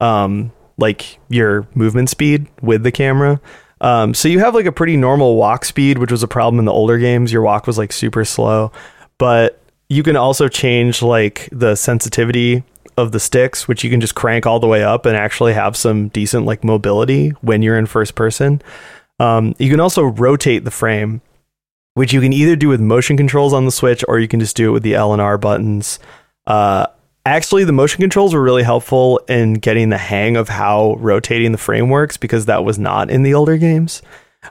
[0.00, 3.38] um like your movement speed with the camera.
[3.82, 6.64] Um, so you have like a pretty normal walk speed, which was a problem in
[6.64, 7.30] the older games.
[7.30, 8.72] Your walk was like super slow,
[9.18, 9.60] but
[9.90, 12.64] you can also change like the sensitivity
[12.96, 15.76] of the sticks, which you can just crank all the way up and actually have
[15.76, 18.62] some decent like mobility when you're in first person.
[19.20, 21.20] Um, you can also rotate the frame.
[21.94, 24.56] Which you can either do with motion controls on the Switch or you can just
[24.56, 25.98] do it with the L and R buttons.
[26.46, 26.86] Uh,
[27.24, 31.58] actually, the motion controls were really helpful in getting the hang of how rotating the
[31.58, 34.02] frame works because that was not in the older games.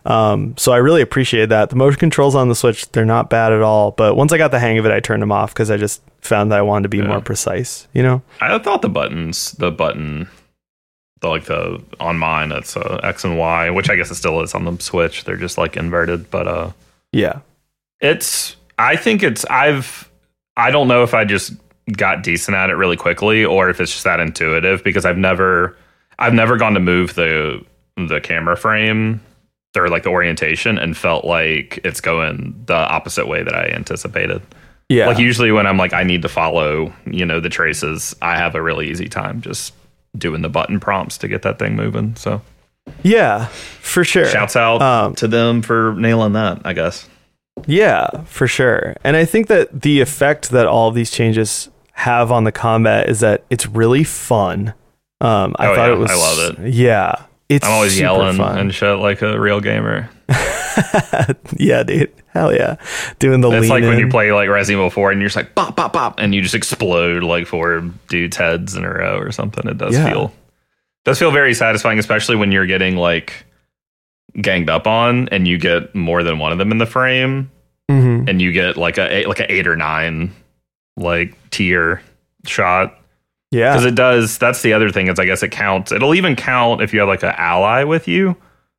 [0.05, 1.69] Um, so I really appreciate that.
[1.69, 3.91] The motion controls on the Switch, they're not bad at all.
[3.91, 6.01] But once I got the hang of it, I turned them off because I just
[6.21, 7.07] found that I wanted to be Yeah.
[7.07, 8.23] more precise, you know?
[8.41, 10.27] I thought the buttons, the button,
[11.21, 14.41] the like the on mine, it's uh, X and Y, which I guess it still
[14.41, 15.25] is on the Switch.
[15.25, 16.71] They're just like inverted, but uh,
[17.13, 17.39] Yeah.
[18.01, 18.57] it's.
[18.77, 19.45] I think it's.
[19.45, 20.09] I've.
[20.57, 21.53] I don't know if I just
[21.91, 25.77] got decent at it really quickly, or if it's just that intuitive because I've never,
[26.19, 27.63] I've never gone to move the
[27.95, 29.21] the camera frame
[29.77, 34.41] or like the orientation and felt like it's going the opposite way that I anticipated.
[34.89, 35.07] Yeah.
[35.07, 38.55] Like usually when I'm like I need to follow, you know, the traces, I have
[38.55, 39.73] a really easy time just
[40.17, 42.15] doing the button prompts to get that thing moving.
[42.15, 42.41] So
[43.03, 44.25] yeah, for sure.
[44.25, 47.07] shouts out Um, to them for nailing that, I guess.
[47.67, 48.95] Yeah, for sure.
[49.03, 53.09] And I think that the effect that all of these changes have on the combat
[53.09, 54.73] is that it's really fun.
[55.21, 56.11] Um, I Oh, thought yeah, it was.
[56.11, 56.73] I love it.
[56.73, 57.15] Yeah,
[57.49, 58.57] it's I'm always super yelling fun.
[58.57, 60.09] and shit like a real gamer.
[61.57, 62.11] yeah, dude.
[62.29, 62.77] Hell yeah,
[63.19, 63.51] doing the.
[63.51, 65.93] It's like when you play like Resident Evil 4 and you're just like bop bop
[65.93, 69.67] bop and you just explode like four dudes' heads in a row or something.
[69.69, 70.09] It does Yeah.
[70.09, 70.33] feel
[71.05, 73.45] does feel very satisfying, especially when you're getting like
[74.41, 77.51] ganged up on and you get more than one of them in the frame
[77.91, 78.27] Mhm.
[78.29, 80.31] and you get like a eight- like an eight or nine
[80.97, 82.01] like tier
[82.45, 82.97] shot
[83.51, 84.37] Yeah, because it does.
[84.39, 85.91] That's the other thing is I guess it counts.
[85.91, 88.35] It'll even count if you have like an ally with you.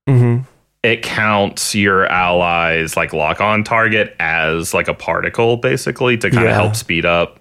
[0.09, 0.39] hmm
[0.83, 6.45] It counts your allies like lock on target as like a particle basically to kind
[6.45, 6.55] of Yeah.
[6.57, 7.39] help speed up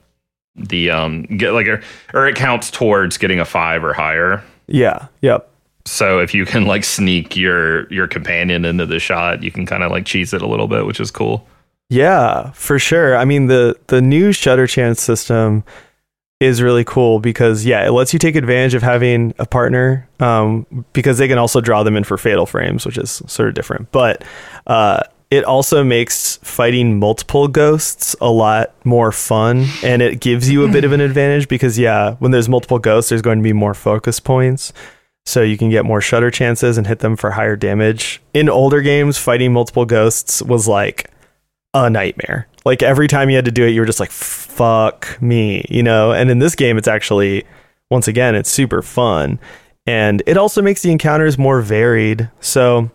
[0.55, 1.79] the um get like a
[2.13, 4.43] or it counts towards getting a five or higher.
[4.67, 5.49] Yeah, yep.
[5.85, 9.83] So if you can like sneak your your companion into the shot, you can kind
[9.83, 11.45] of like cheese it a little bit, which is cool.
[11.89, 13.17] Yeah, for sure.
[13.17, 15.63] I mean the the new shutter chance system
[16.39, 20.65] is really cool because yeah, it lets you take advantage of having a partner um,
[20.91, 23.91] because they can also draw them in for fatal frames, which is sort of different.
[23.91, 24.23] But
[24.67, 25.03] uh,
[25.33, 30.71] it also makes fighting multiple ghosts a lot more fun, and it gives you a
[30.71, 33.73] bit of an advantage because yeah, when there's multiple ghosts, there's going to be more
[33.73, 34.73] focus points.
[35.25, 38.21] So you can get more shutter chances and hit them for higher damage.
[38.35, 41.09] In older games, fighting multiple ghosts was like
[41.73, 42.47] a nightmare.
[42.63, 45.81] Like every time you had to do it, you were just like, fuck me, you
[45.81, 46.11] know?
[46.11, 47.45] And in this game, it's actually,
[47.89, 49.39] once again, it's super fun.
[49.87, 52.29] And it also makes the encounters more varied.
[52.39, 52.91] So,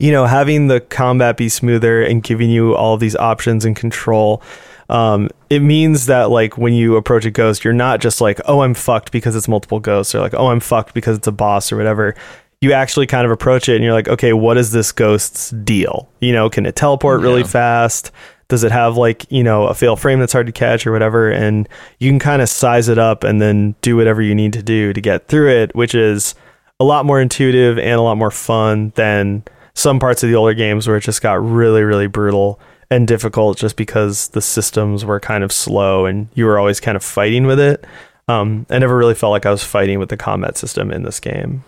[0.00, 4.42] you know, having the combat be smoother and giving you all these options and control,
[4.88, 8.62] um, it means that like when you approach a ghost, you're not just like, oh,
[8.62, 11.70] I'm fucked because it's multiple ghosts, or like, oh, I'm fucked because it's a boss
[11.70, 12.16] or whatever
[12.62, 16.10] you actually kind of approach it and you're like, okay, what is this ghost's deal?
[16.20, 17.46] You know, can it teleport really Yeah.
[17.46, 18.10] fast?
[18.48, 21.30] Does it have like, you know, a fatal frame that's hard to catch or whatever?
[21.30, 21.66] And
[22.00, 24.92] you can kind of size it up and then do whatever you need to do
[24.92, 26.34] to get through it, which is
[26.78, 29.42] a lot more intuitive and a lot more fun than
[29.80, 32.60] some parts of the older games where it just got really, really brutal
[32.90, 36.96] and difficult just because the systems were kind of slow and you were always kind
[36.96, 37.84] of fighting with it.
[38.28, 41.20] Um, I never really felt like I was fighting with the combat system in this
[41.20, 41.64] game.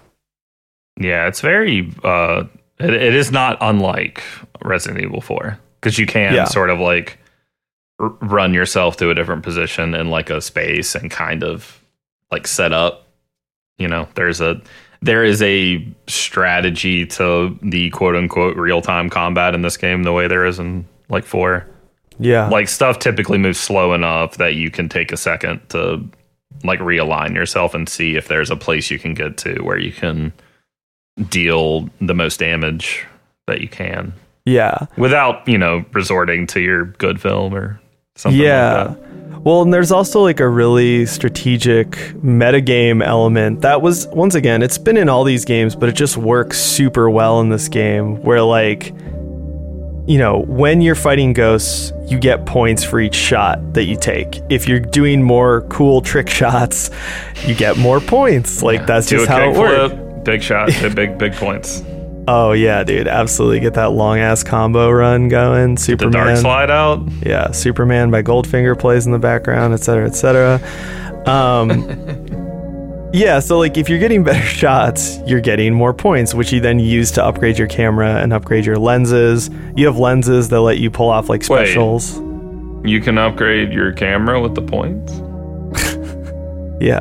[1.00, 1.92] Yeah, it's very.
[2.04, 2.44] uh
[2.78, 4.22] it, it is not unlike
[4.62, 6.44] Resident Evil Four because you can Yeah.
[6.44, 7.18] sort of like
[8.00, 11.82] r- run yourself to a different position in like a space and kind of
[12.30, 13.06] like set up.
[13.78, 14.60] You know, there's a
[15.02, 20.12] there is a strategy to the quote unquote real time combat in this game the
[20.12, 21.66] way there is in like four.
[22.18, 22.48] Yeah.
[22.48, 26.08] Like stuff typically moves slow enough that you can take a second to
[26.62, 29.92] like realign yourself and see if there's a place you can get to where you
[29.92, 30.32] can
[31.28, 33.04] deal the most damage
[33.46, 34.12] that you can
[34.44, 34.86] yeah.
[34.96, 37.80] without, you know, resorting to your good film or
[38.16, 38.84] something yeah.
[38.84, 39.12] like that.
[39.42, 41.90] Well, and there's also like a really strategic
[42.22, 46.16] metagame element that was, once again, it's been in all these games, but it just
[46.16, 48.94] works super well in this game where, like,
[50.06, 54.40] you know, when you're fighting ghosts, you get points for each shot that you take.
[54.48, 56.90] If you're doing more cool trick shots,
[57.44, 58.62] you get more points.
[58.62, 60.24] Like, that's Do just a how it works.
[60.24, 61.82] big shot, big, big points.
[62.28, 63.08] Oh, yeah, dude.
[63.08, 63.60] Absolutely.
[63.60, 65.74] Get that long ass combo run going.
[65.74, 66.12] The Superman.
[66.12, 67.00] dark slide out.
[67.26, 71.28] yeah, Superman by Goldfinger plays in the background, etc., cetera, et cetera.
[71.28, 76.60] Um, yeah, so like if you're getting better shots, you're getting more points, which you
[76.60, 79.50] then use to upgrade your camera and upgrade your lenses.
[79.76, 81.66] You have lenses that let you pull off like Wait.
[81.66, 82.18] specials.
[82.84, 85.12] You can upgrade your camera with the points.
[86.80, 86.98] Yeah.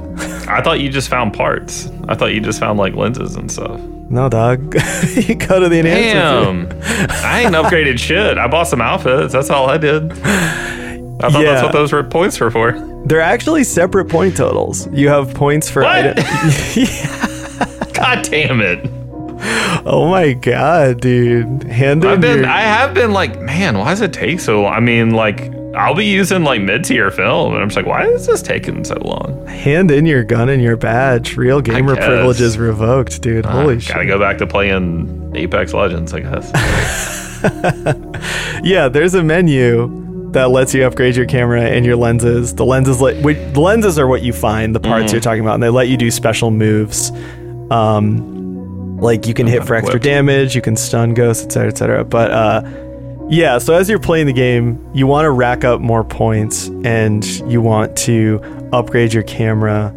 [0.47, 1.89] I thought you just found parts.
[2.07, 3.81] I thought you just found like lenses and stuff.
[4.11, 4.73] No, dog.
[5.15, 6.69] you go to the enhancement.
[6.69, 7.09] Damn.
[7.25, 8.37] I ain't upgraded shit.
[8.37, 9.31] I bought some outfits.
[9.33, 10.11] That's all I did.
[10.11, 11.43] I thought Yeah.
[11.53, 12.73] that's what those were points were for.
[13.05, 14.87] They're actually separate point totals.
[14.91, 16.17] You have points for What?
[16.19, 16.23] item-
[17.93, 18.85] God damn it.
[19.85, 21.63] Oh my god, dude.
[21.63, 24.73] Hand I've been your- I have been like, man, why does it take so long?
[24.73, 28.05] I mean, like I'll be using like mid tier film and I'm just like, why
[28.05, 29.45] is this taking so long?
[29.47, 31.37] hand in your gun and your badge.
[31.37, 33.45] Real gamer privileges revoked, dude.
[33.45, 33.93] Holy Uh, shit.
[33.95, 36.51] Gotta go back to playing Apex Legends, I guess.
[38.63, 42.53] Yeah, there's a menu that lets you upgrade your camera and your lenses.
[42.55, 45.13] The lenses let wait, the lenses are what you find, the parts Mm-hmm.
[45.15, 47.11] you're talking about, and they let you do special moves.
[47.71, 52.03] Um, like you can hit not for extra damage, you can stun ghosts, etc., etc.
[52.05, 52.61] But uh,
[53.31, 57.25] yeah, so as you're playing the game, you want to rack up more points and
[57.49, 58.41] you want to
[58.73, 59.93] upgrade your camera.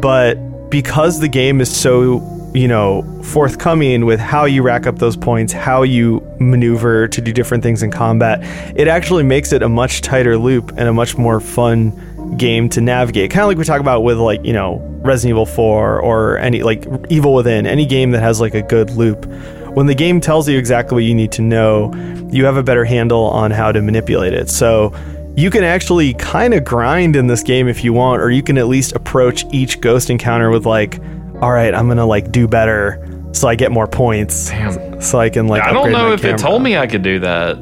[0.00, 2.22] But because the game is so,
[2.54, 7.34] you know, forthcoming with how you rack up those points, how you maneuver to do
[7.34, 8.40] different things in combat,
[8.74, 12.80] it actually makes it a much tighter loop and a much more fun game to
[12.80, 13.30] navigate.
[13.30, 16.62] Kind of like we talk about with like, you know, Resident Evil 4 or any
[16.62, 19.26] like Evil Within, any game that has like a good loop.
[19.74, 21.92] When the game tells you exactly what you need to know,
[22.30, 24.48] you have a better handle on how to manipulate it.
[24.50, 24.94] So
[25.36, 28.58] you can actually kind of grind in this game if you want, or you can
[28.58, 30.98] at least approach each ghost encounter with like,
[31.40, 34.48] all right, I'm gonna like do better so I get more points.
[34.50, 35.00] Damn.
[35.00, 35.62] So I can like.
[35.62, 36.34] I don't know if camera.
[36.34, 37.56] it told me I could do that.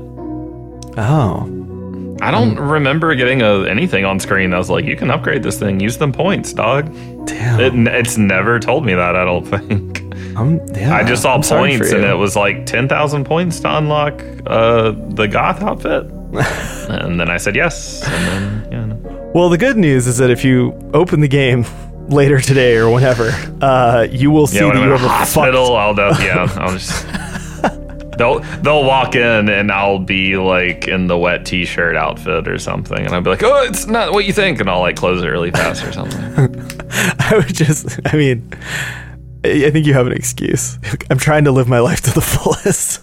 [0.96, 1.59] Oh,
[2.20, 2.70] I don't mm.
[2.70, 5.98] remember getting a, anything on screen that was like, you can upgrade this thing, use
[5.98, 6.86] them points, dog.
[7.26, 7.86] damn.
[7.86, 10.07] It, it's never told me that, I don't think.
[10.39, 14.22] I'm, yeah, I just saw I'm points and it was like 10,000 points to unlock
[14.47, 16.05] uh, the goth outfit.
[16.89, 18.03] and then I said yes.
[18.07, 18.84] And then, yeah.
[18.84, 19.30] no.
[19.34, 21.64] Well, the good news is that if you open the game
[22.09, 23.30] later today or whenever,
[23.61, 27.07] uh, you will see Yeah, that you have a hospital, I'll do, yeah, I'll just.
[28.18, 32.99] They'll they'll walk in and I'll be like in the wet t-shirt outfit or something,
[32.99, 35.28] and I'll be like, "Oh, it's not what you think," and I'll like close it
[35.28, 36.20] really fast or something.
[36.91, 38.53] I would just, I mean,
[39.45, 40.78] I think you have an excuse.
[41.11, 43.03] I'm trying to live my life to the fullest.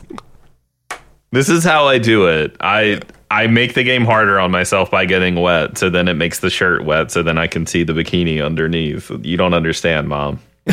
[1.32, 2.56] This is how I do it.
[2.60, 6.40] I I make the game harder on myself by getting wet, so then it makes
[6.40, 9.12] the shirt wet, so then I can see the bikini underneath.
[9.22, 10.40] You don't understand, mom.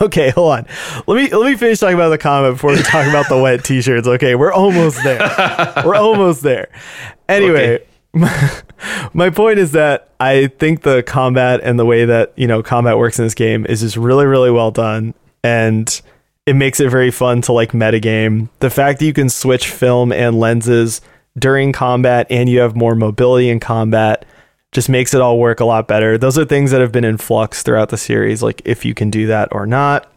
[0.00, 0.66] Okay, hold on.
[1.06, 3.64] Let me let me finish talking about the comment before we talk about the wet
[3.64, 4.06] t-shirts.
[4.06, 5.18] Okay, we're almost there.
[5.84, 6.68] we're almost there.
[7.28, 7.84] Anyway,
[9.12, 12.98] my point is that I think the combat and the way that you know combat
[12.98, 16.00] works in this game is just really really well done, and
[16.46, 18.48] it makes it very fun to like metagame.
[18.58, 21.00] The fact that you can switch film and lenses
[21.38, 24.24] during combat, and you have more mobility in combat
[24.72, 26.16] just makes it all work a lot better.
[26.16, 29.10] Those are things that have been in flux throughout the series, like if you can
[29.10, 30.09] do that or not.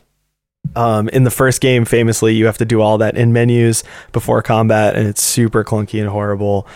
[0.75, 4.41] Um, in the first game, famously, you have to do all that in menus before
[4.41, 6.67] combat, and it's super clunky and horrible.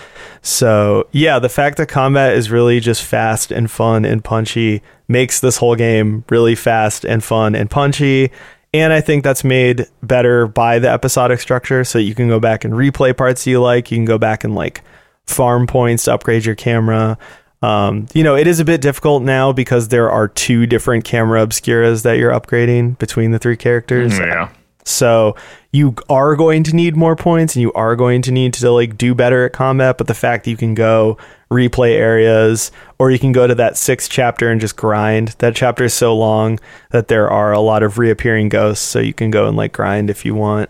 [0.42, 5.40] So, yeah, the fact that combat is really just fast and fun and punchy makes
[5.40, 8.32] this whole game really fast and fun and punchy.
[8.74, 11.84] And I think that's made better by the episodic structure.
[11.84, 13.90] So you can go back and replay parts you like.
[13.90, 14.84] You can go back and like
[15.26, 17.18] farm points to upgrade your camera.
[17.62, 21.46] Um, you know, it is a bit difficult now because there are two different camera
[21.46, 24.18] obscuras that you're upgrading between the three characters.
[24.20, 24.50] Yeah.
[24.86, 25.36] So
[25.72, 28.98] you are going to need more points and you are going to need to like
[28.98, 29.98] do better at combat.
[29.98, 31.18] But the fact that you can go
[31.52, 35.30] replay areas or you can go to that sixth chapter and just grind.
[35.40, 36.60] That chapter is so long
[36.92, 38.86] that there are a lot of reappearing ghosts.
[38.86, 40.70] So you can go and like grind if you want.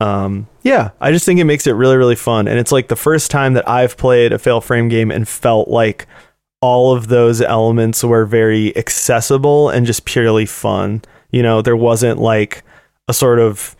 [0.00, 2.48] Um, yeah, I just think it makes it really, really fun.
[2.48, 5.68] And it's like the first time that I've played a fatal frame game and felt
[5.68, 6.06] like
[6.60, 11.02] all of those elements were very accessible and just purely fun.
[11.30, 12.62] You know, there wasn't like
[13.08, 13.74] a sort of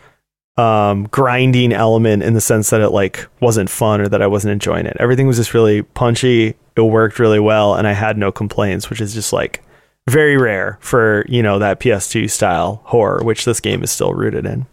[0.58, 4.52] um grinding element in the sense that it like wasn't fun or that I wasn't
[4.52, 4.96] enjoying it.
[4.98, 6.54] Everything was just really punchy.
[6.76, 9.62] It worked really well and I had no complaints, which is just like
[10.08, 14.46] very rare for, you know, that PS2 style horror, which this game is still rooted
[14.46, 14.66] in.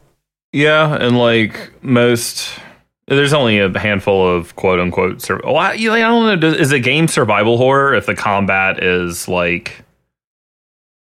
[0.53, 2.57] Yeah, and like most,
[3.07, 5.21] there's only a handful of quote unquote.
[5.21, 6.35] Sur- well, I, I don't know.
[6.35, 9.83] Does, is a game survival horror if the combat is like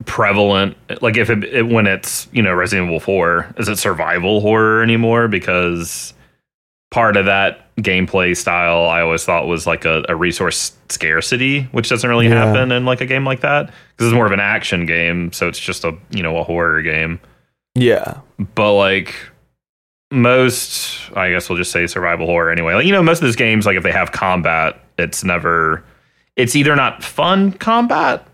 [0.06, 0.78] prevalent?
[1.02, 4.84] Like if it, it when it's you know Resident Evil Four, is it survival horror
[4.84, 5.28] anymore?
[5.28, 6.14] Because
[6.92, 11.90] part of that gameplay style I always thought was like a, a resource scarcity, which
[11.90, 12.46] doesn't really Yeah.
[12.46, 15.48] happen in like a game like that because it's more of an action game, so
[15.48, 17.20] it's just a you know a horror game
[17.76, 18.20] Yeah.
[18.56, 19.16] but like
[20.12, 23.36] most i guess we'll just say survival horror anyway like you know most of those
[23.36, 25.84] games like if they have combat it's never
[26.36, 28.28] it's either not fun combat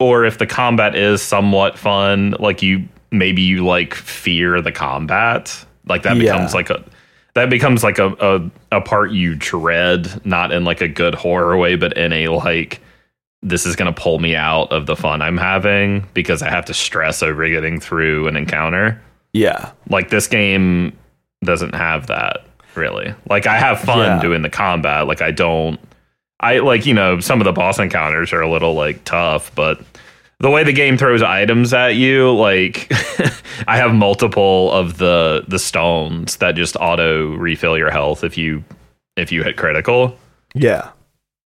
[0.00, 5.64] or if the combat is somewhat fun like you maybe you like fear the combat.
[5.86, 6.32] Like that Yeah.
[6.32, 6.82] becomes like a
[7.34, 11.56] that becomes like a, a a part you dread, not in like a good horror
[11.56, 12.80] way, but in a like
[13.42, 16.74] this is gonna pull me out of the fun I'm having because I have to
[16.74, 19.00] stress over getting through an encounter.
[19.32, 19.70] Yeah.
[19.88, 20.96] Like this game
[21.44, 23.14] doesn't have that really.
[23.28, 24.20] Like I have fun Yeah.
[24.20, 25.06] doing the combat.
[25.06, 25.78] Like I don't
[26.40, 29.80] I like, you know, some of the boss encounters are a little like tough, but
[30.40, 32.90] the way the game throws items at you, like
[33.68, 38.64] I have multiple of the the stones that just auto refill your health if you
[39.16, 40.18] if you hit critical.
[40.54, 40.90] Yeah.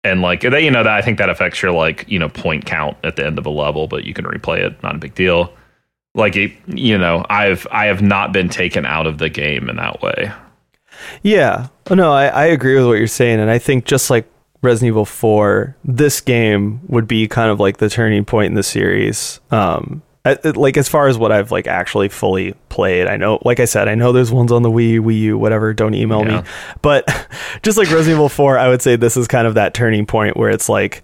[0.05, 2.65] And like they, you know, that I think that affects your like, you know, point
[2.65, 5.15] count at the end of a level, but you can replay it, not a big
[5.15, 5.53] deal.
[6.19, 9.77] Like it, you know, I've I have not been taken out of the game in
[9.77, 10.31] that way.
[11.23, 11.69] Yeah.
[11.91, 13.41] Oh, no, I, I agree with what you're saying.
[13.41, 14.29] And I think just like
[14.63, 18.63] Resident Evil 4, this game would be kind of like the turning point in the
[18.65, 19.39] series.
[19.51, 23.61] Um, I, like as far as what I've like actually fully played, I know, like
[23.61, 25.73] I said, I know there's ones on the Wii, Wii U, whatever.
[25.73, 26.41] Don't email Yeah.
[26.43, 26.49] me.
[26.83, 27.07] But
[27.63, 30.37] just like Resident Evil 4, I would say this is kind of that turning point
[30.37, 31.03] where it's like,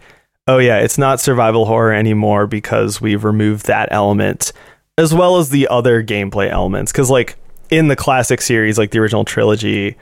[0.49, 4.53] oh yeah, it's not survival horror anymore because we've removed that element
[4.99, 6.93] as well as the other gameplay elements.
[6.93, 7.37] Because like
[7.71, 9.97] in the classic series, like the original trilogy,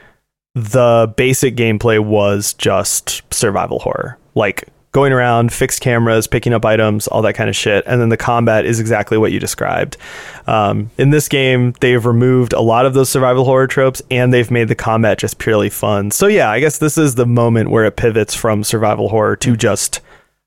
[0.55, 7.07] the basic gameplay was just survival horror, like going around, fixed cameras, picking up items,
[7.07, 7.83] all that kind of shit.
[7.87, 9.97] And then the combat is exactly what you described.
[10.45, 14.51] Um, in this game, they've removed a lot of those survival horror tropes and they've
[14.51, 16.11] made the combat just purely fun.
[16.11, 19.57] So, yeah, I guess this is the moment where it pivots from survival horror to
[19.57, 19.99] just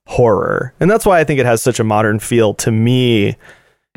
[0.06, 0.72] horror.
[0.78, 3.36] And that's why I think it has such a modern feel to me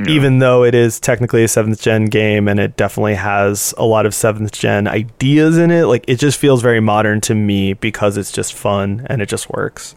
[0.08, 4.06] even though it is technically a seventh gen game and it definitely has a lot
[4.06, 8.16] of seventh gen ideas in it, like it just feels very modern to me because
[8.18, 9.96] it's just fun and it just works.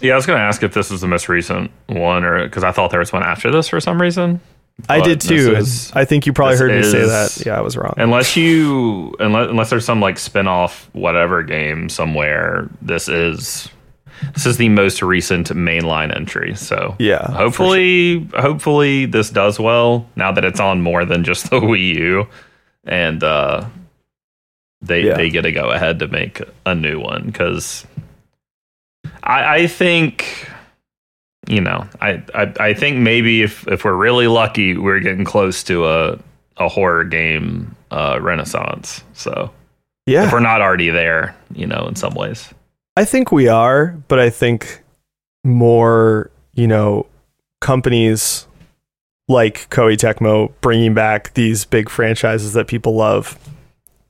[0.00, 2.64] Yeah, I was going to ask if this is the most recent one, or because
[2.64, 4.40] I thought there was one after this for some reason.
[4.88, 5.54] I did too.
[5.54, 7.42] is- I think you probably heard me say that.
[7.46, 7.94] Yeah, I was wrong.
[7.96, 13.68] Unless you, unless, unless there's some like spin-off whatever game somewhere, this is
[14.32, 16.54] this is the most recent mainline entry.
[16.54, 21.60] So Yeah, hopefully, hopefully this does well now that it's on more than just the
[21.60, 22.26] Wii U,
[22.84, 23.66] and uh,
[24.82, 25.16] they Yeah.
[25.16, 27.86] they get to go ahead to make a new one because
[29.22, 30.48] I, I think
[31.46, 35.62] you know I, I I think maybe if if we're really lucky we're getting close
[35.64, 36.18] to a
[36.56, 39.02] a horror game uh, renaissance.
[39.14, 39.50] So
[40.06, 42.52] yeah, if we're not already there, you know, in some ways.
[42.96, 44.82] I think we are, but I think
[45.42, 47.06] more, you know,
[47.60, 48.46] companies
[49.28, 53.38] like Koei Tecmo bringing back these big franchises that people love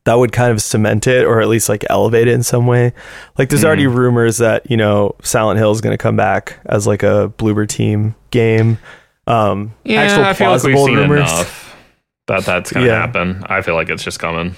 [0.05, 2.93] that would kind of cement it or at least like elevate it in some way.
[3.39, 3.97] Like there's already Mm-hmm.
[3.97, 7.67] rumors that, you know, Silent Hill is going to come back as like a Bloober
[7.67, 8.77] team game.
[9.27, 11.21] Um yeah, actual plausible rumors.
[11.21, 11.77] enough
[12.27, 13.01] that that's gonna Yeah.
[13.01, 13.43] happen.
[13.47, 14.55] I feel like it's just coming.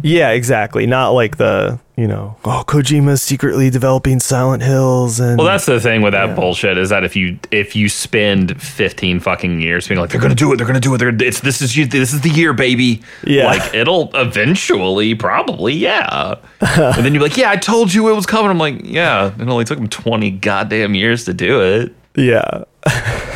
[0.00, 0.86] Yeah, exactly.
[0.86, 5.78] Not like the, you know, oh, Kojima's secretly developing Silent Hills and Well, that's the
[5.80, 6.34] thing with that Yeah.
[6.34, 10.34] bullshit is that if you if you spend fifteen fucking years being like they're gonna
[10.34, 12.52] do it, they're gonna do it, they're it's this is you, this is the year,
[12.54, 13.02] baby.
[13.24, 13.44] Yeah.
[13.44, 16.36] like it'll eventually, probably, yeah.
[16.60, 18.50] and then you're like, yeah, I told you it was coming.
[18.50, 21.94] I'm like, yeah, it only took them twenty goddamn years to do it.
[22.16, 22.64] yeah.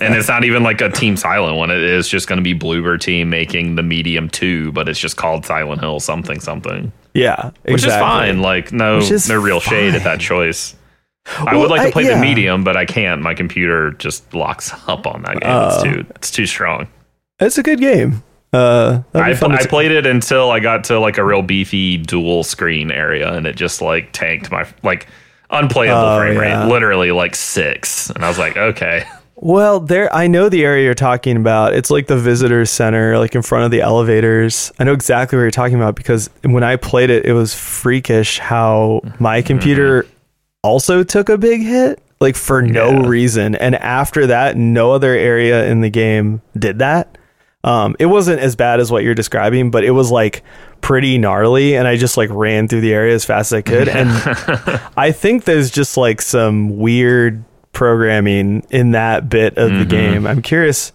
[0.00, 1.70] and it's not even like a Team Silent one.
[1.70, 5.16] It is just going to be Bloober Team making the Medium Two, but it's just
[5.16, 8.40] called Silent Hill something something, Yeah, which is fine.
[8.42, 10.18] Like no, no real shade at that fine.
[10.18, 10.76] choice.
[11.38, 12.14] I would like to play yeah.
[12.14, 13.20] the medium, but I can't.
[13.22, 15.50] My computer just locks up on that game.
[15.68, 15.84] it's Oh.
[15.84, 16.88] too it's too strong.
[17.38, 18.22] It's a good game.
[18.52, 22.42] Uh, I, fun I played it until I got to like a real beefy dual
[22.42, 25.06] screen area, and it just like tanked my like
[25.50, 26.62] unplayable Oh, frame yeah.
[26.64, 28.10] rate, literally like six.
[28.10, 29.04] And I was like, okay,
[29.42, 31.72] Well, there, I know the area you're talking about.
[31.72, 34.70] It's like the visitor center, like in front of the elevators.
[34.78, 38.38] I know exactly what you're talking about because when I played it, it was freakish
[38.38, 40.06] how my computer
[40.62, 43.08] also took a big hit, like for no Yeah.
[43.08, 43.54] reason.
[43.54, 47.16] And after that, no other area in the game did that.
[47.64, 50.42] Um, it wasn't as bad as what you're describing, but it was like
[50.82, 53.88] pretty gnarly, and I just like ran through the area as fast as I could.
[53.88, 54.08] And
[54.98, 60.26] I think there's just like some weird programming in that bit of the game.
[60.26, 60.92] I'm curious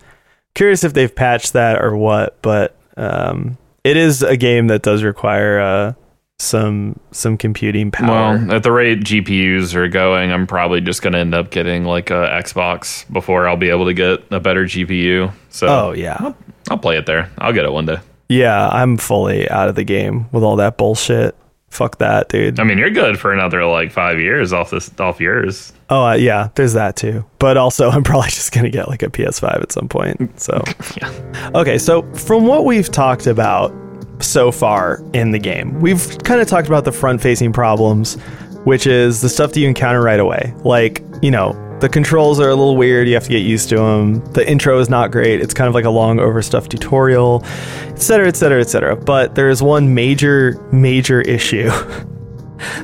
[0.53, 5.03] curious if they've patched that or what, but um, it is a game that does
[5.03, 5.93] require uh,
[6.39, 8.37] some some computing power.
[8.37, 11.85] Well, at the rate GPUs are going, I'm probably just going to end up getting
[11.85, 15.31] like a Xbox before I'll be able to get a better GPU.
[15.49, 16.33] So oh yeah.
[16.69, 17.29] I'll play it there.
[17.37, 17.97] I'll get it one day.
[18.27, 21.35] Yeah, I'm fully out of the game with all that bullshit.
[21.75, 22.59] Fuck that, dude.
[22.59, 25.73] I mean, you're good for another like five years off this off yours.
[25.89, 27.23] Oh uh, yeah, there's that too.
[27.39, 30.39] But also, I'm probably just gonna get like a PS5 at some point.
[30.39, 30.63] So,
[30.97, 31.51] Yeah.
[31.55, 31.77] okay.
[31.77, 33.73] So from what we've talked about
[34.19, 38.15] so far in the game, we've kind of talked about the front-facing problems,
[38.63, 40.53] which is the stuff that you encounter right away.
[40.63, 43.07] Like you know, the controls are a little weird.
[43.07, 44.25] You have to get used to them.
[44.33, 45.41] The intro is not great.
[45.41, 47.43] It's kind of like a long, overstuffed tutorial,
[47.89, 48.95] etc., etc., etc.
[48.95, 51.69] But there is one major, major issue.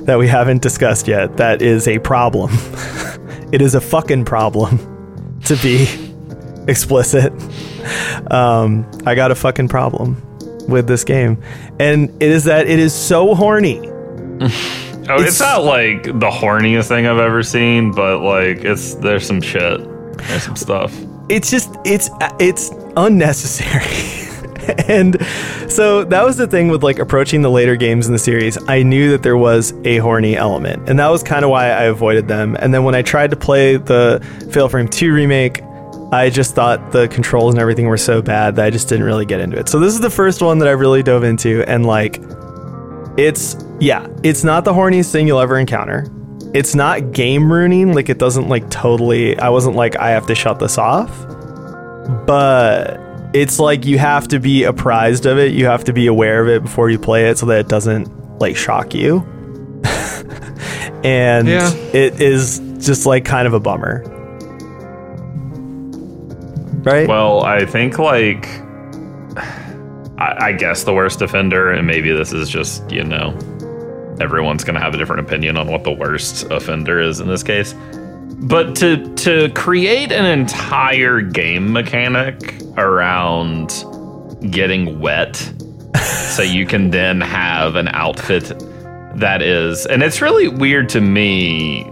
[0.02, 2.52] that we haven't discussed yet that is a problem.
[3.52, 5.88] it is a fucking problem to be
[6.68, 7.34] explicit.
[8.32, 10.22] Um, I got a fucking problem
[10.68, 11.42] with this game.
[11.80, 13.80] And it is that it is so horny.
[15.12, 19.26] Oh, it's, It's- not like the horniest thing I've ever seen, but like it's there's
[19.26, 19.80] some shit.
[20.18, 20.94] There's some stuff.
[21.30, 22.10] It's just it's
[22.40, 24.18] it's unnecessary.
[24.88, 25.18] and
[25.68, 28.58] so that was the thing with like approaching the later games in the series.
[28.70, 31.84] I knew that there was a horny element, and that was kind of why I
[31.86, 32.56] avoided them.
[32.60, 34.20] And then when I tried to play the
[34.52, 35.62] Fatal Frame 2 remake,
[36.12, 39.26] I just thought the controls and everything were so bad that I just didn't really
[39.26, 39.70] get into it.
[39.70, 42.22] So this is the first one that I really dove into, and like,
[43.18, 46.06] it's yeah, it's not the horniest thing you'll ever encounter.
[46.54, 49.38] It's not game ruining, like it doesn't like totally.
[49.40, 51.10] I wasn't like I have to shut this off,
[52.28, 53.00] but
[53.34, 55.54] it's like you have to be apprised of it.
[55.54, 58.40] You have to be aware of it before you play it, so that it doesn't
[58.40, 59.20] like shock you.
[61.04, 61.72] and Yeah.
[61.94, 64.04] it is just like kind of a bummer,
[66.84, 67.08] right?
[67.08, 68.48] Well, I think like
[70.22, 73.38] I, I guess the worst offender, and maybe this is just you know
[74.20, 77.74] everyone's gonna have a different opinion on what the worst offender is in this case.
[78.44, 83.70] But to to create an entire game mechanic around
[84.52, 85.36] getting wet,
[86.04, 88.54] so you can then have an outfit
[89.16, 91.92] that is, and it's really weird to me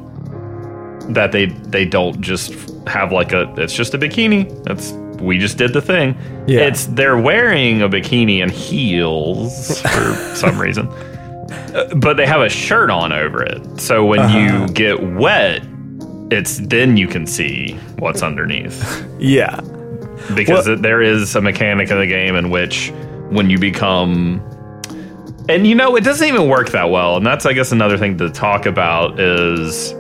[1.10, 2.54] that they they don't just
[2.88, 4.64] have like a it's just a bikini.
[4.64, 6.16] That's we just did the thing.
[6.48, 6.62] Yeah.
[6.62, 10.88] It's they're wearing a bikini and heels for some reason.
[10.88, 13.80] Uh, But they have a shirt on over it.
[13.82, 14.38] So when Uh-huh.
[14.38, 15.62] you get wet,
[16.32, 19.06] it's then you can see what's underneath.
[19.20, 19.60] yeah,
[20.36, 22.92] Because Well- there is a mechanic in the game in which
[23.30, 24.42] when you become
[25.48, 27.18] and you know, it doesn't even work that well.
[27.18, 29.96] And that's, I guess, another thing to talk about is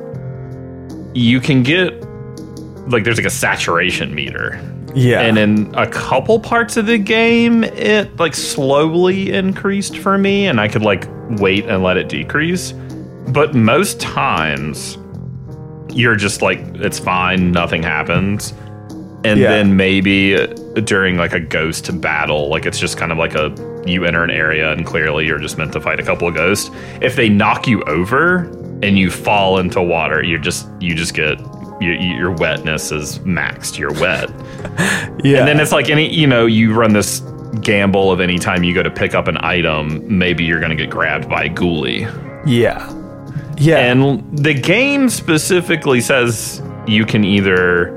[1.15, 1.91] you can get
[2.89, 4.59] like there's like a saturation meter.
[4.95, 10.47] Yeah, And in a couple parts of the game, it like slowly increased for me,
[10.47, 11.07] and I could like
[11.39, 12.73] wait and let it decrease.
[13.27, 14.97] But most times,
[15.91, 18.53] you're just like, it's fine, nothing happens.
[19.23, 19.49] And Yeah.
[19.49, 20.47] then maybe
[20.85, 23.53] during like a ghost battle, like it's just kind of like a
[23.85, 26.69] you enter an area and clearly you're just meant to fight a couple of ghosts.
[27.01, 28.43] If they knock you over
[28.81, 31.37] and you fall into water, you're just you just get
[31.79, 33.77] your, your wetness is maxed.
[33.77, 34.29] You're wet.
[35.23, 35.39] yeah.
[35.39, 37.21] And then it's like any, you know, you run this
[37.61, 40.75] gamble of any time you go to pick up an item, maybe you're going to
[40.75, 42.05] get grabbed by a ghoulie.
[42.45, 42.93] yeah,
[43.57, 47.95] yeah, And the game specifically says you can either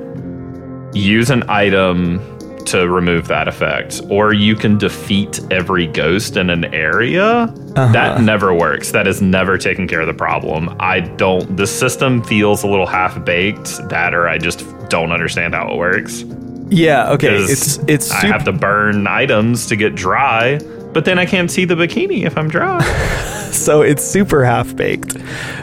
[0.93, 2.19] use an item
[2.67, 7.25] to remove that effect, or you can defeat every ghost in an area.
[7.25, 7.93] Uh-huh.
[7.93, 8.93] That never works.
[8.93, 10.75] That is never taking care of the problem.
[10.81, 15.55] I don't, the system feels a little half baked, that or I just don't understand
[15.55, 16.25] how it works.
[16.69, 17.11] yeah.
[17.13, 17.37] Okay.
[17.37, 20.59] it's it's I have to burn items to get dry,
[20.93, 22.81] but then I can't see the bikini if I'm dry.
[23.53, 25.17] so it's super half baked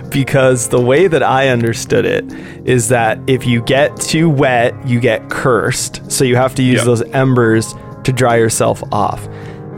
[0.09, 2.25] because the way that I understood it
[2.67, 6.11] is that if you get too wet, you get cursed.
[6.11, 6.85] So you have to use Yep.
[6.85, 7.73] those embers
[8.03, 9.27] to dry yourself off.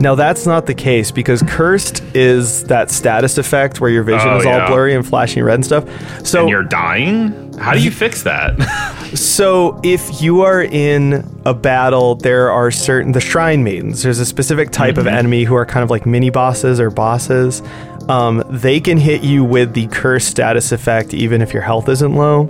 [0.02, 4.38] Now that's not the case because cursed is that status effect where your vision Oh,
[4.38, 4.66] is all yeah.
[4.66, 5.84] blurry and flashing red and stuff.
[6.26, 7.52] So and you're dying?
[7.56, 8.58] How do you fix that?
[9.12, 14.02] So if you are in a battle, there are certain the shrine maidens.
[14.02, 17.60] There's a specific type of enemy who are kind of like mini bosses or bosses.
[18.08, 22.14] Um, they can hit you with the curse status effect even if your health isn't
[22.14, 22.48] low,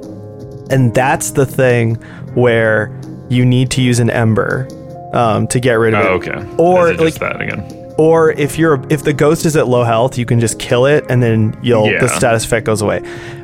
[0.71, 1.97] and that's the thing
[2.35, 2.97] where
[3.29, 4.69] you need to use an ember
[5.13, 6.07] um, to get rid of it.
[6.07, 6.55] oh, okay.
[6.59, 7.79] Or, Is it just like- that again.
[7.99, 11.05] Or if you're if the ghost is at low health, you can just kill it
[11.11, 13.03] and then you'll the status effect goes away.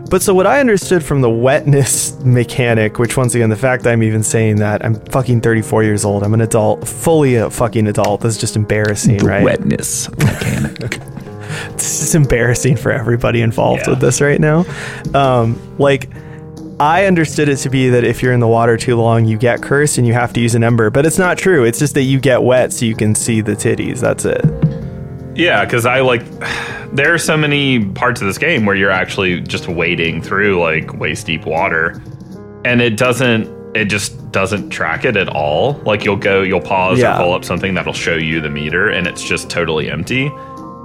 [0.09, 3.93] But so what I understood from the wetness mechanic, which once again the fact that
[3.93, 7.87] I'm even saying that I'm fucking 34 years old, I'm an adult, fully a fucking
[7.89, 8.23] adult.
[8.23, 9.45] This is just embarrassing, right?
[9.45, 10.99] wetness mechanic.
[11.75, 13.91] It's just embarrassing for everybody involved Yeah.
[13.91, 14.65] with this right now.
[15.15, 16.09] Um, like,
[16.81, 19.61] I understood it to be that if you're in the water too long, you get
[19.63, 20.91] cursed and you have to use an ember.
[20.91, 21.65] But it's not true.
[21.65, 23.99] It's just that you get wet so you can see the titties.
[24.01, 24.45] That's it.
[25.37, 26.23] Yeah, because I like
[26.93, 30.95] there are so many parts of this game where you're actually just wading through like
[30.95, 32.01] waist deep water,
[32.65, 33.57] and it doesn't.
[33.77, 35.75] It just doesn't track it at all.
[35.85, 37.17] Like you'll go, you'll pause Yeah.
[37.17, 40.31] or pull up something that'll show you the meter, and it's just totally empty,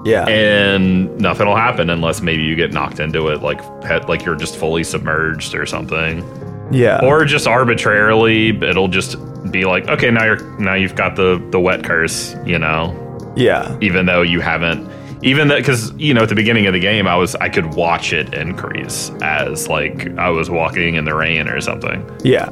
[0.06, 0.28] Yeah.
[0.28, 4.36] and nothing will happen unless maybe you get knocked into it, like pet, like you're
[4.36, 6.24] just fully submerged or something
[6.72, 7.00] yeah.
[7.04, 9.16] or just arbitrarily it'll just
[9.52, 13.00] be like okay now you're now you've got the the wet curse you know
[13.36, 13.78] yeah.
[13.82, 14.90] even though you haven't
[15.24, 17.76] even that because you know at the beginning of the game i was i could
[17.76, 22.50] watch it increase as like i was walking in the rain or something Yeah.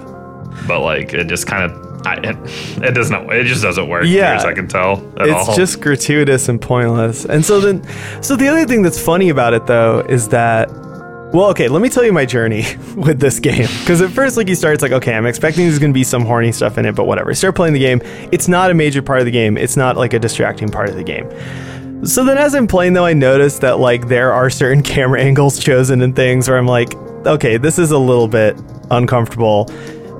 [0.67, 4.33] but like it just kind of I, it, it doesn't it just doesn't work Yeah.
[4.35, 7.25] as i can tell at it's all just gratuitous and pointless.
[7.25, 7.83] And so then,
[8.23, 10.69] so the other thing that's funny about it though is that,
[11.33, 12.63] well, okay, let me tell you my journey
[12.95, 13.67] with this game.
[13.81, 16.03] Because at first, like you start, it's like, okay, I'm expecting there's going to be
[16.03, 17.33] some horny stuff in it, but whatever.
[17.35, 18.01] Start playing the game.
[18.31, 19.55] It's not a major part of the game.
[19.57, 21.29] It's not like a distracting part of the game.
[22.05, 25.59] So then, as I'm playing, though, I notice that like there are certain camera angles
[25.59, 26.95] chosen and things where I'm like,
[27.27, 28.57] okay, this is a little bit
[28.89, 29.69] uncomfortable.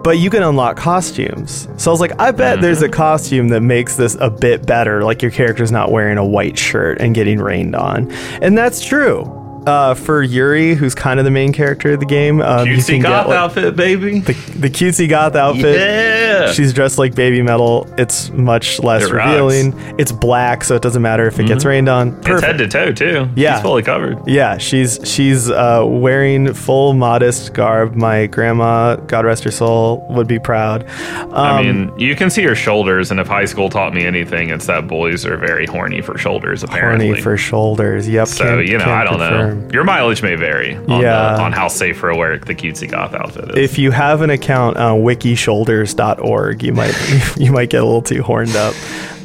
[0.03, 1.67] But you can unlock costumes.
[1.77, 2.93] So I was like, I bet there's mm-hmm.
[2.93, 6.57] a costume that makes this a bit better, like your character's not wearing a white
[6.57, 8.11] shirt and getting rained on.
[8.41, 9.40] And that's true.
[9.67, 12.93] Uh, for Yuri, who's kind of the main character of the game, um, you cutesy
[12.93, 15.79] can goth get like, outfit baby the, the cutesy goth outfit.
[15.79, 17.87] yeah She's dressed like Babymetal.
[17.99, 19.73] It's much less It revealing.
[19.99, 22.17] It's black, so it doesn't matter if it gets rained on.
[22.25, 23.53] it's head to toe too Yeah.
[23.55, 27.93] She's fully covered Yeah, she's she's uh, wearing full modest garb.
[27.95, 30.89] My grandma, God rest her soul, would be proud.
[31.19, 34.49] Um, I mean, you can see her shoulders, and if high school taught me anything,
[34.49, 36.63] it's that boys are very horny for shoulders.
[36.63, 38.09] Apparently, horny for shoulders.
[38.09, 38.27] Yep.
[38.27, 39.50] so can- you know, I don't know.
[39.71, 41.35] Your mileage may vary on, Yeah.
[41.35, 43.71] the, on how safe for work the cutesy goth outfit is.
[43.71, 46.93] If you have an account on wikishoulders.org, you might
[47.37, 48.73] you might get a little too horned up.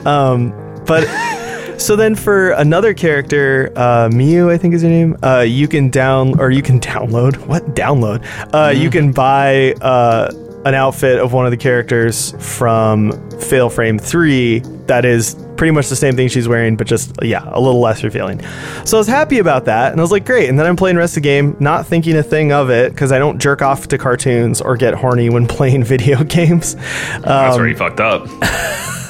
[0.07, 0.53] Um,
[0.86, 1.05] but
[1.78, 5.16] so then for another character, uh, Miu, I think is her name.
[5.23, 8.24] Uh, you can down or you can download what download.
[8.55, 10.31] Uh, You can buy uh,
[10.66, 15.88] an outfit of one of the characters from Fatal Frame Three that is pretty much
[15.88, 18.40] the same thing she's wearing, but just yeah, a little less revealing.
[18.84, 20.48] So I was happy about that, and I was like, great.
[20.48, 22.93] And then I'm playing the rest of the game, not thinking a thing of it
[22.93, 26.74] because I don't jerk off to cartoons or get horny when playing video games.
[26.74, 28.26] That's Um, where you fucked up.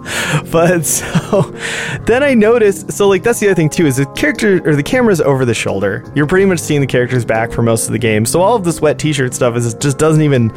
[0.50, 1.42] but so
[2.06, 2.92] then I noticed.
[2.92, 5.54] So like that's the other thing too is the character or the camera's over the
[5.54, 6.04] shoulder.
[6.14, 8.24] You're pretty much seeing the character's back for most of the game.
[8.26, 10.50] So all of this wet T-shirt stuff is just doesn't even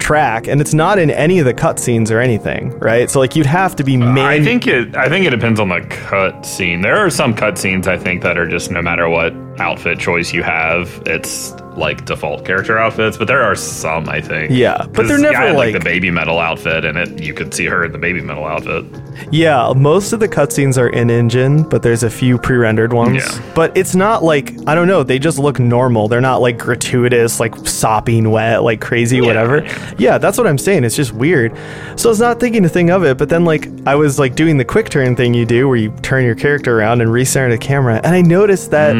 [0.00, 3.08] track, and it's not in any of the cutscenes or anything, right?
[3.10, 4.18] So like you'd have to be man.
[4.18, 4.96] I think it.
[4.96, 6.80] I think it depends on the cut scene.
[6.80, 10.32] There are some cut scenes I think that are just no matter what outfit choice
[10.32, 13.16] you have, it's like default character outfits.
[13.16, 14.50] But there are some I think.
[14.52, 17.66] Yeah, but they're never, had, like, like- the Babymetal outfit, and it you could see
[17.66, 18.84] her in the Babymetal outfit.
[19.32, 23.16] Yeah, most of the cutscenes are in engine, but there's a few pre-rendered ones.
[23.24, 23.52] Yeah.
[23.54, 25.02] But it's not like I don't know.
[25.02, 26.06] They just look normal.
[26.08, 29.66] They're not like gratuitous, like sopping wet, like crazy, whatever.
[29.98, 30.84] Yeah, that's what I'm saying.
[30.84, 31.56] It's just weird.
[31.96, 33.18] So I was not thinking a thing of it.
[33.18, 35.90] But then like I was like doing the quick turn thing you do, where you
[36.02, 38.92] turn your character around and recenter the camera, and I noticed that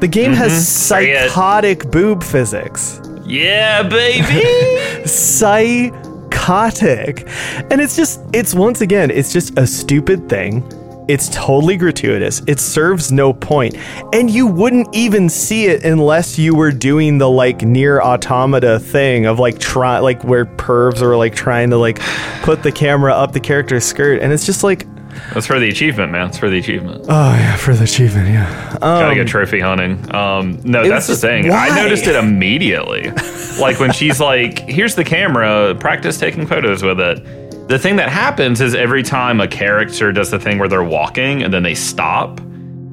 [0.00, 0.56] the game has Mm-hmm.
[0.56, 1.28] It.
[1.30, 5.04] psychotic boob physics Yeah, baby.
[5.06, 7.26] psychotic.
[7.70, 10.64] And it's just, it's once again, it's just a stupid thing.
[11.08, 12.42] It's totally gratuitous.
[12.48, 13.76] It serves no point.
[14.12, 19.26] And you wouldn't even see it unless you were doing the like Nier Automata thing
[19.26, 22.00] of like try like where pervs are like trying to like
[22.42, 24.20] put the camera up the character's skirt.
[24.20, 24.86] And it's just like,
[25.34, 26.28] That's for the achievement, man.
[26.28, 27.04] It's for the achievement.
[27.08, 28.76] oh yeah, for the achievement, yeah.
[28.80, 30.14] Gotta Um, get trophy hunting.
[30.14, 31.48] Um, no, that's the thing.
[31.48, 31.68] why?
[31.68, 33.10] I noticed it immediately.
[33.60, 35.74] like when she's like, "Here's the camera.
[35.78, 40.30] Practice taking photos with it." The thing that happens is every time a character does
[40.30, 42.40] the thing where they're walking and then they stop,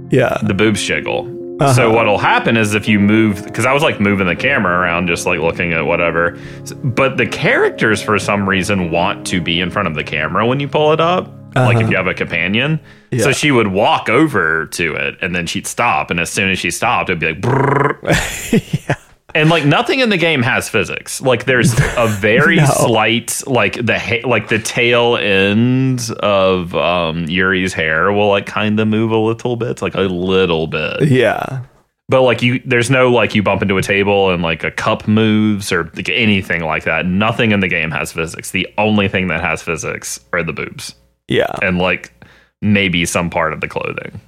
[0.10, 0.38] yeah.
[0.41, 1.30] the boobs jiggle.
[1.62, 1.72] Uh-huh.
[1.74, 5.06] So what'll happen is if you move, because I was like moving the camera around,
[5.08, 6.40] just like looking at whatever.
[6.84, 10.60] But the characters, for some reason, want to be in front of the camera when
[10.60, 11.32] you pull it up.
[11.56, 12.84] Like if you have a companion, Uh-huh.
[13.12, 13.24] Yeah.
[13.26, 16.60] so she would walk over to it and then she'd stop, and as soon as
[16.60, 17.42] she stopped, it'd be like.
[17.42, 18.98] brrrr.
[19.36, 21.20] And like nothing in the game has physics.
[21.20, 22.66] Like there's a very No.
[22.68, 28.80] slight, like the ha- like the tail end of um, Yuri's hair will like kind
[28.80, 31.08] of move a little bit, like a little bit.
[31.10, 31.62] Yeah.
[32.10, 35.08] But like you, there's no like you bump into a table and like a cup
[35.08, 37.08] moves or like anything like that.
[37.08, 38.52] Nothing in the game has physics.
[38.52, 40.94] The only thing that has physics are the boobs
[41.34, 41.55] Yeah.
[41.61, 42.14] and like
[42.61, 44.22] maybe some part of the clothing.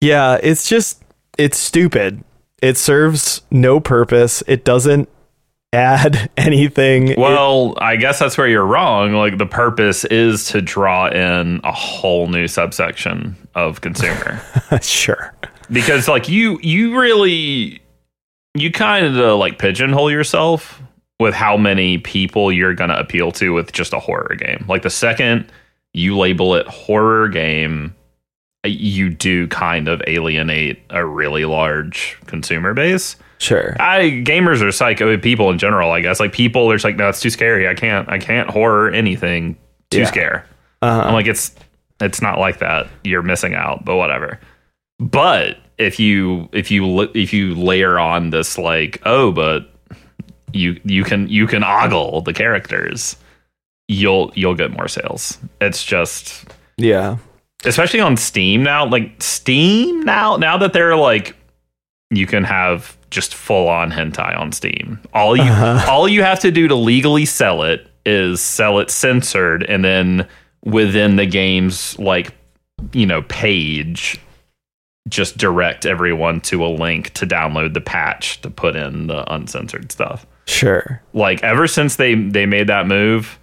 [0.00, 1.02] Yeah, it's just
[1.38, 2.22] it's stupid.
[2.62, 4.42] It serves no purpose.
[4.46, 5.08] It doesn't
[5.72, 7.08] add anything.
[7.08, 9.12] It- Well, I guess that's where you're wrong.
[9.12, 14.40] Like the purpose is to draw in a whole new subsection of consumer.
[14.82, 15.32] sure.
[15.70, 17.80] because like you you really
[18.54, 20.82] you kind of like pigeonhole yourself
[21.20, 24.64] with how many people you're going to appeal to with just a horror game.
[24.68, 25.52] Like the second
[25.94, 27.94] you label it horror game,
[28.64, 33.16] you do kind of alienate a really large consumer base.
[33.38, 33.74] Sure.
[33.80, 36.20] I gamers are psycho people in general, I guess.
[36.20, 37.66] Like people are just like, no, it's too scary.
[37.66, 39.56] I can't I can't horror anything
[39.90, 40.04] too Yeah.
[40.06, 40.46] scare.
[40.82, 41.08] Uh-huh.
[41.08, 41.54] I'm like, it's
[42.00, 42.86] it's not like that.
[43.04, 44.38] You're missing out, but whatever.
[44.98, 49.72] But if you if you if you layer on this like, oh, but
[50.52, 53.16] you you can you can ogle the characters,
[53.90, 55.36] you'll you'll get more sales.
[55.60, 56.44] It's just
[56.76, 57.16] yeah.
[57.64, 58.86] especially on Steam now.
[58.86, 61.36] Like Steam now now that they're like
[62.10, 65.00] you can have just full on hentai on Steam.
[65.12, 65.90] All you Uh-huh.
[65.90, 70.26] all you have to do to legally sell it is sell it censored and then
[70.64, 72.32] within the game's like
[72.92, 74.18] you know page
[75.08, 79.90] just direct everyone to a link to download the patch to put in the uncensored
[79.90, 80.26] stuff.
[80.46, 81.02] Sure.
[81.12, 83.38] Like ever since they they made that move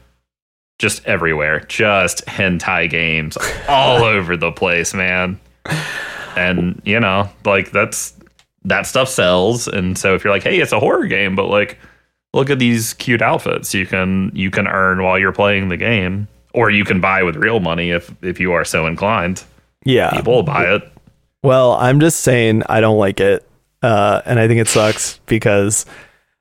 [0.80, 3.38] just everywhere, just hentai games
[3.68, 5.40] all over the place, man.
[6.36, 8.14] And you know, like that's
[8.66, 11.78] that stuff sells and so if you're like, "Hey, it's a horror game, but like
[12.34, 16.28] look at these cute outfits you can you can earn while you're playing the game
[16.54, 19.44] or you can buy with real money if if you are so inclined."
[19.86, 20.12] Yeah.
[20.12, 20.92] People will buy it.
[21.44, 23.48] Well, I'm just saying I don't like it.
[23.82, 25.86] Uh, and I think it sucks because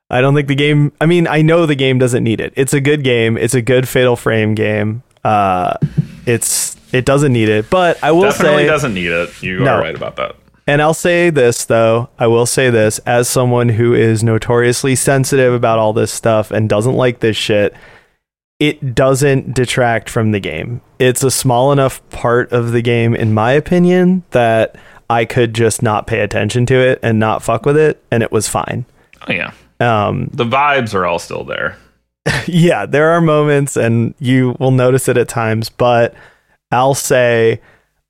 [0.09, 2.53] I don't think the game I mean, I know the game doesn't need it.
[2.55, 3.37] It's a good game.
[3.37, 5.03] It's a good Fatal Frame game.
[5.23, 5.73] Uh,
[6.25, 9.43] it's it doesn't need it, but I will say Definitely say doesn't need it.
[9.43, 9.73] You No.
[9.75, 10.35] are right about that.
[10.65, 15.53] And I'll say this though, I will say this as someone who is notoriously sensitive
[15.53, 17.73] about all this stuff and doesn't like this shit,
[18.59, 20.81] it doesn't detract from the game.
[20.99, 24.75] It's a small enough part of the game in my opinion that
[25.09, 28.31] I could just not pay attention to it and not fuck with it and it
[28.31, 28.85] was fine.
[29.27, 29.51] Oh yeah.
[29.79, 31.77] Um The vibes are all still there.
[32.47, 36.13] yeah, there are moments and you will notice it at times, but
[36.71, 37.61] I'll say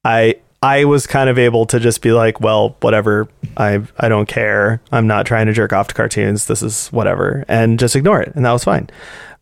[0.04, 3.28] I I was kind of able to just be like, well, whatever.
[3.58, 4.82] I I don't care.
[4.92, 6.46] I'm not trying to jerk off to cartoons.
[6.48, 8.90] This is whatever and just ignore it and that was fine.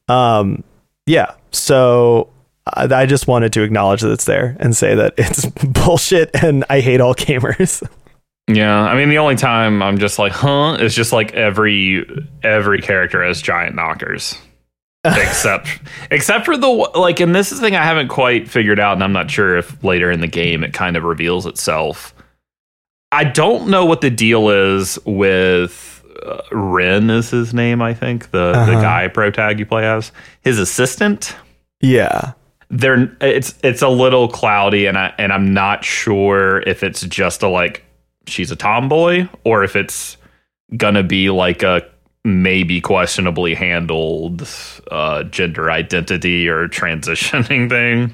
[0.07, 0.63] Um
[1.05, 1.33] yeah.
[1.51, 2.29] So
[2.73, 6.65] I, I just wanted to acknowledge that it's there and say that it's bullshit and
[6.69, 7.87] I hate all gamers.
[8.47, 12.05] Yeah, I mean the only time I'm just like, huh, is just like every
[12.43, 14.37] every character has giant knockers.
[15.05, 15.67] except
[16.09, 19.03] except for the like and this is the thing I haven't quite figured out and
[19.03, 22.15] I'm not sure if later in the game it kind of reveals itself.
[23.11, 28.31] I don't know what the deal is with uh, Ren is his name, I think,
[28.31, 28.81] the the Uh-huh.
[28.81, 30.11] guy pro tag you play as.
[30.41, 31.35] His assistant
[31.81, 32.33] yeah.
[32.71, 37.43] they're it's it's a little cloudy and I and I'm not sure if it's just
[37.43, 37.84] a like
[38.27, 40.17] she's a tomboy or if it's
[40.77, 41.81] gonna be like a
[42.23, 44.47] maybe questionably handled
[44.91, 48.13] uh, gender identity or transitioning thing.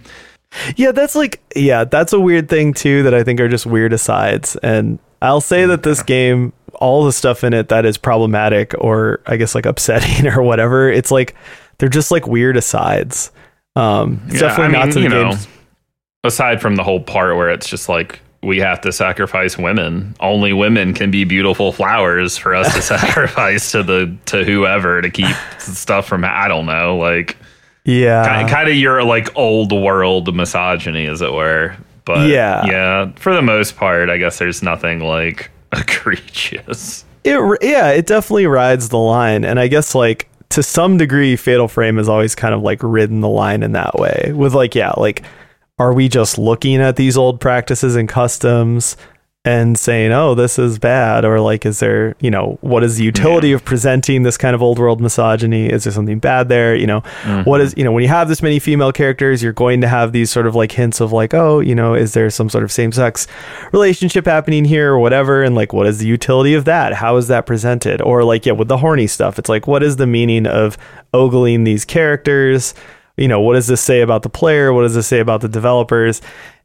[0.76, 3.94] Yeah, that's like yeah, that's a weird thing too that I think are just weird
[3.94, 4.58] asides.
[4.58, 9.22] And I'll say that this game, all the stuff in it that is problematic or
[9.26, 11.36] I guess like upsetting or whatever, it's like
[11.78, 13.32] they're just like weird asides.
[13.78, 15.48] Um, it's Yeah, definitely I not mean, to the you know, game's
[16.24, 20.16] Aside from the whole part where it's just like we have to sacrifice women.
[20.20, 25.10] Only women can be beautiful flowers for us to sacrifice to the to whoever to
[25.10, 27.38] keep stuff from I don't know, like
[27.86, 31.76] yeah, kind, kind of your like old world misogyny, as it were.
[32.06, 32.66] But Yeah.
[32.66, 37.06] yeah, for the most part, I guess there's nothing like egregious.
[37.24, 41.68] it yeah it definitely rides the line and i guess like to some degree fatal
[41.68, 44.92] frame has always kind of like ridden the line in that way with like yeah
[44.98, 45.22] like
[45.82, 48.96] are we just looking at these old practices and customs
[49.44, 53.04] and saying oh this is bad or like is there you know what is the
[53.04, 55.68] utility of presenting this kind of old world misogyny?
[55.68, 56.76] Is there something bad there?
[56.76, 57.62] You know what mm-hmm.
[57.62, 60.30] is you know when you have this many female characters you're going to have these
[60.30, 62.92] sort of like hints of like oh you know is there some sort of same
[62.92, 63.26] sex
[63.72, 65.42] relationship happening here or whatever?
[65.42, 66.94] And like what is the utility of that?
[66.94, 68.04] How is that presented?
[68.04, 70.78] Or like yeah with the horny stuff it's like what is the meaning of
[71.16, 72.76] ogling these characters
[73.22, 74.74] you know what does this say about the player?
[74.74, 76.22] What does this say about the developers?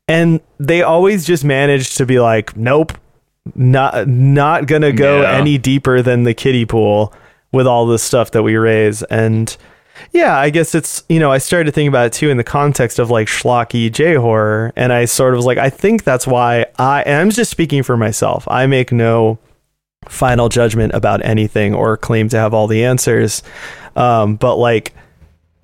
[0.09, 2.93] And they always just manage to be like nope
[3.55, 5.33] not not gonna go Yeah.
[5.39, 7.13] any deeper than the kiddie pool
[7.53, 9.03] with all this stuff that we raise.
[9.05, 9.57] And
[10.13, 12.99] yeah i guess it's you know i started thinking about it too in the context
[12.99, 16.67] of like schlocky j horror and i sort of was like i think that's why
[16.79, 18.47] i i'm just speaking for myself.
[18.47, 19.39] I make no
[20.07, 23.43] final judgment about anything or claim to have all the answers.
[23.97, 24.93] Um, but like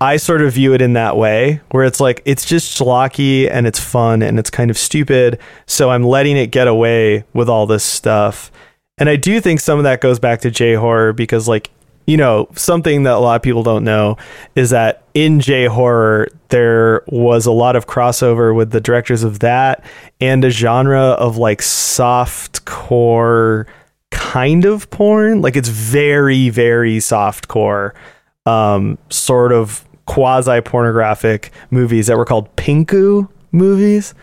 [0.02, 3.68] I sort of view it in that way, where it's like it's just schlocky and
[3.68, 5.38] it's fun and it's kind of stupid.
[5.66, 8.50] So I'm letting it get away with all this stuff.
[8.98, 11.70] And I do think some of that goes back to J horror because, like,
[12.04, 14.16] you know, something that a lot of people don't know
[14.56, 19.38] is that in J horror, there was a lot of crossover with the directors of
[19.38, 19.84] that
[20.20, 23.68] and a genre of like soft core
[24.10, 25.42] kind of porn.
[25.42, 27.94] Like, it's very, very soft core,
[28.46, 34.14] um, sort of quasi pornographic movies that were called pinku movies.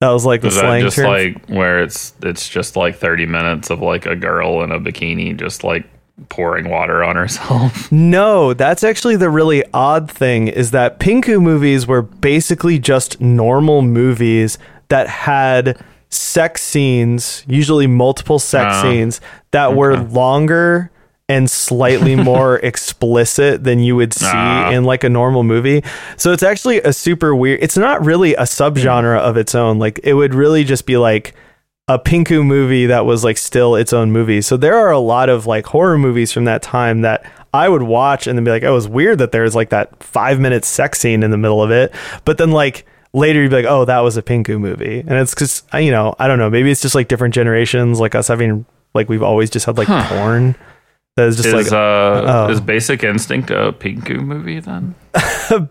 [0.00, 1.06] That was like the Is slang just term.
[1.06, 5.36] like where it's it's just like 30 minutes of like a girl in a bikini
[5.38, 5.84] just like
[6.28, 7.90] pouring water on herself?
[7.92, 13.82] No, that's actually the really odd thing is that Pinku movies were basically just normal
[13.82, 14.58] movies
[14.88, 15.78] that had
[16.10, 19.20] sex scenes, usually multiple sex Ah, scenes
[19.52, 20.90] that were longer
[21.28, 24.70] and slightly more explicit than you would see Ah.
[24.70, 25.82] in like a normal movie.
[26.16, 27.60] So it's actually a super weird.
[27.62, 29.78] It's not really a subgenre of its own.
[29.78, 31.34] Like it would really just be like
[31.88, 34.40] a Pinku movie that was like still its own movie.
[34.40, 37.24] So there are a lot of like horror movies from that time that
[37.54, 40.02] I would watch and then be like, oh, it was weird that there's like that
[40.02, 41.92] five minute sex scene in the middle of it.
[42.24, 45.00] But then like later you'd be like, oh, that was a Pinku movie.
[45.00, 48.14] And it's because, you know, I don't know, maybe it's just like different generations, like
[48.14, 50.54] us having, like we've always just had like porn.
[51.16, 52.50] That is just is like, uh oh.
[52.50, 54.94] is Basic Instinct a Pinku movie then?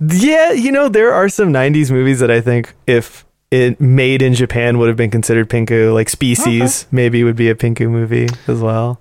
[0.00, 4.34] yeah, you know, there are some 90s movies that I think if it made in
[4.34, 8.60] Japan would have been considered Pinku, like Species maybe would be a Pinku movie as
[8.60, 9.00] well.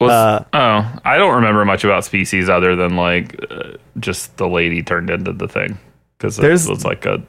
[0.00, 4.48] Was, Uh, oh, I don't remember much about Species other than like uh, just the
[4.48, 5.78] lady turned into the thing
[6.16, 7.22] because it There's- was like a.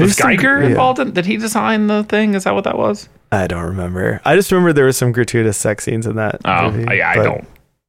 [0.00, 0.68] Was some- Giger yeah.
[0.68, 1.12] involved in?
[1.12, 2.34] Did he design the thing?
[2.34, 3.08] Is that what that was?
[3.32, 4.20] I don't remember.
[4.24, 6.40] I just remember there was some gratuitous sex scenes in that.
[6.44, 7.46] Oh, movie, I, I don't.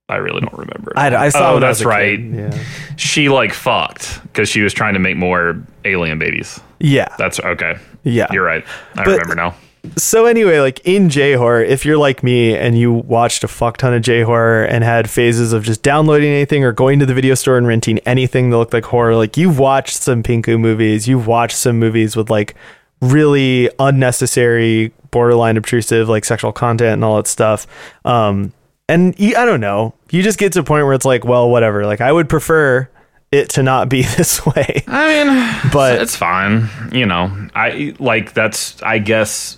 [0.09, 0.93] I really don't remember.
[0.95, 1.51] I, I saw.
[1.51, 2.19] Oh, when I was that's right.
[2.19, 2.57] Yeah.
[2.97, 6.59] She like fucked because she was trying to make more alien babies.
[6.79, 7.07] Yeah.
[7.17, 7.75] That's okay.
[8.03, 8.27] Yeah.
[8.31, 8.63] You're right.
[8.95, 9.55] I But- remember now.
[9.97, 13.75] So anyway, like in J horror, if you're like me and you watched a fuck
[13.75, 17.13] ton of J horror and had phases of just downloading anything or going to the
[17.13, 21.05] video store and renting anything that looked like horror, like you've watched some Pinku movies,
[21.09, 22.55] you've watched some movies with like
[23.01, 27.65] really unnecessary, borderline obtrusive, like sexual content and all that stuff.
[28.03, 28.51] Um,
[28.89, 31.85] and I don't know, you just get to a point where it's like, well, whatever.
[31.85, 32.89] Like I would prefer
[33.31, 34.83] it to not be this way.
[34.87, 36.67] I mean, But- it's fine.
[36.91, 38.81] You know, I like that's.
[38.83, 39.57] I guess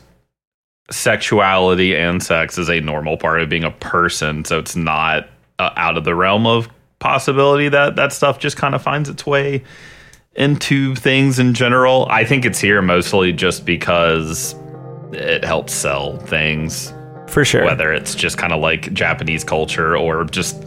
[0.91, 5.27] sexuality and sex is a normal part of being a person, so it's not
[5.60, 6.69] uh, out of the realm of
[6.99, 9.64] possibility that that stuff just kind of finds its way
[10.36, 12.07] into things in general.
[12.10, 14.53] I think it's here mostly just because
[15.15, 16.93] it helps sell things
[17.27, 17.65] For sure.
[17.65, 20.63] whether it's just kind of like Japanese culture or just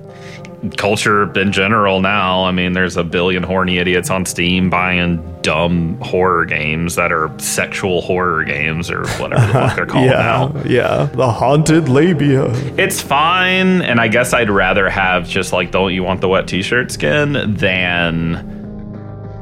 [0.77, 2.45] culture in general now.
[2.45, 7.31] I mean, there's a billion horny idiots on Steam buying dumb horror games that are
[7.39, 10.13] sexual horror games or whatever the fuck they're called yeah.
[10.13, 10.63] now.
[10.67, 11.05] Yeah.
[11.15, 12.47] The haunted labia.
[12.77, 16.49] It's fine, and I guess I'd rather have just like don't you want the wet
[16.49, 18.58] t-shirt skin than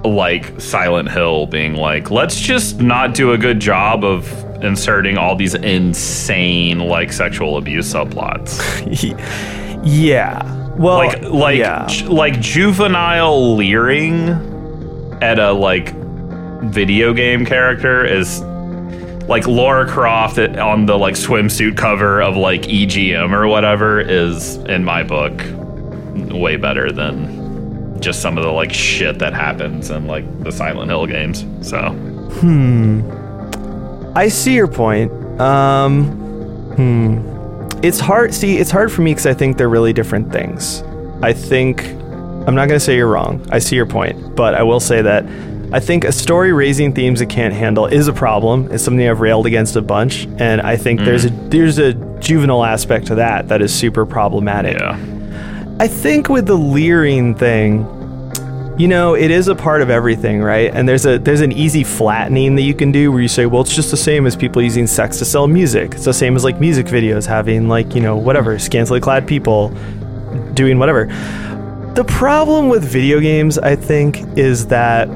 [0.07, 4.31] like Silent Hill being like, let's just not do a good job of
[4.63, 8.61] inserting all these insane like sexual abuse subplots.
[9.85, 10.53] yeah.
[10.77, 11.87] Well, like like yeah.
[11.87, 14.29] ju- like juvenile leering
[15.23, 15.95] at a like
[16.65, 18.43] video game character is
[19.29, 24.85] like Laura Croft on the like swimsuit cover of like EGM or whatever is in
[24.85, 25.43] my book
[26.33, 27.46] way better than
[28.01, 31.45] just some of the like shit that happens in like the Silent Hill games.
[31.61, 33.01] So hmm,
[34.17, 35.11] I see your point.
[35.41, 36.07] Um,
[36.77, 37.79] hmm.
[37.83, 38.35] It's hard.
[38.35, 40.83] See, it's hard for me because I think they're really different things.
[41.23, 41.85] I think
[42.47, 43.47] I'm not going to say you're wrong.
[43.51, 45.25] I see your point, but I will say that
[45.73, 48.71] I think a story raising themes it can't handle is a problem.
[48.71, 52.65] It's something I've railed against a bunch, and I think there's a there's a juvenile
[52.65, 54.79] aspect to that that is super problematic.
[54.79, 55.16] yeah.
[55.79, 57.81] I think with the leering thing,
[58.79, 60.73] you know, it is a part of everything, right?
[60.73, 63.61] And there's a there's an easy flattening that you can do where you say, well,
[63.61, 65.93] it's just the same as people using sex to sell music.
[65.93, 69.69] It's the same as like music videos having like, you know, whatever, scantily clad people
[70.55, 71.07] doing whatever.
[71.95, 75.09] The problem with video games, I think, is that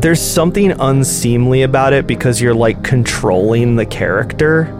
[0.00, 4.72] there's something unseemly about it because you're like controlling the character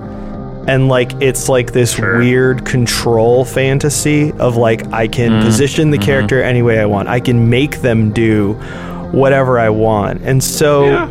[0.68, 2.18] and like it's like this Sure.
[2.18, 5.46] weird control fantasy of like I can mm-hmm.
[5.46, 6.04] position the mm-hmm.
[6.04, 7.08] character any way I want.
[7.08, 8.52] I can make them do
[9.10, 10.20] whatever I want.
[10.22, 11.08] And so Yeah.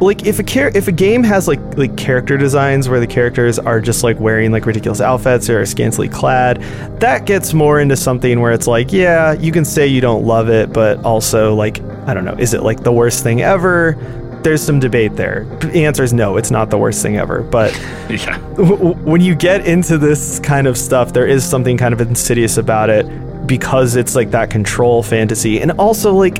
[0.00, 3.58] like if a char- if a game has like like character designs where the characters
[3.58, 6.62] are just like wearing like ridiculous outfits or are scantily clad,
[7.00, 10.48] that gets more into something where it's like, yeah, you can say you don't love
[10.48, 13.98] it, but also like I don't know, is it like the worst thing ever?
[14.46, 15.44] There's some debate there.
[15.58, 17.42] The answer is no, it's not the worst thing ever.
[17.42, 17.72] But
[18.08, 18.38] Yeah.
[18.54, 22.56] w- when you get into this kind of stuff, there is something kind of insidious
[22.56, 23.04] about it
[23.48, 26.38] because it's like that control fantasy, and also like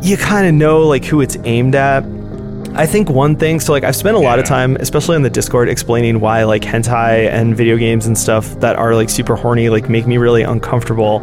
[0.00, 2.04] you kind of know like who it's aimed at.
[2.74, 5.30] I think one thing, so like I've spent a lot of time, especially on the
[5.30, 9.70] Discord, explaining why like hentai and video games and stuff that are like super horny
[9.70, 11.18] like make me really uncomfortable.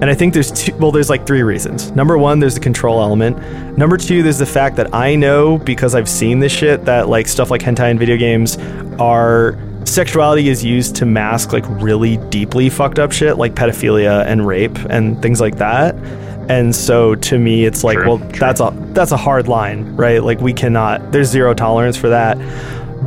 [0.00, 1.90] And I think there's two, well, there's like three reasons.
[1.92, 3.38] Number one, there's the control element.
[3.78, 7.26] Number two, there's the fact that I know because I've seen this shit that like
[7.28, 8.58] stuff like hentai and video games
[8.98, 14.46] are sexuality is used to mask like really deeply fucked up shit like pedophilia and
[14.46, 15.94] rape and things like that.
[16.48, 18.38] And so to me, it's like, True, well, true.
[18.38, 20.22] that's a that's a hard line, right?
[20.22, 21.10] Like we cannot.
[21.10, 22.36] There's zero tolerance for that.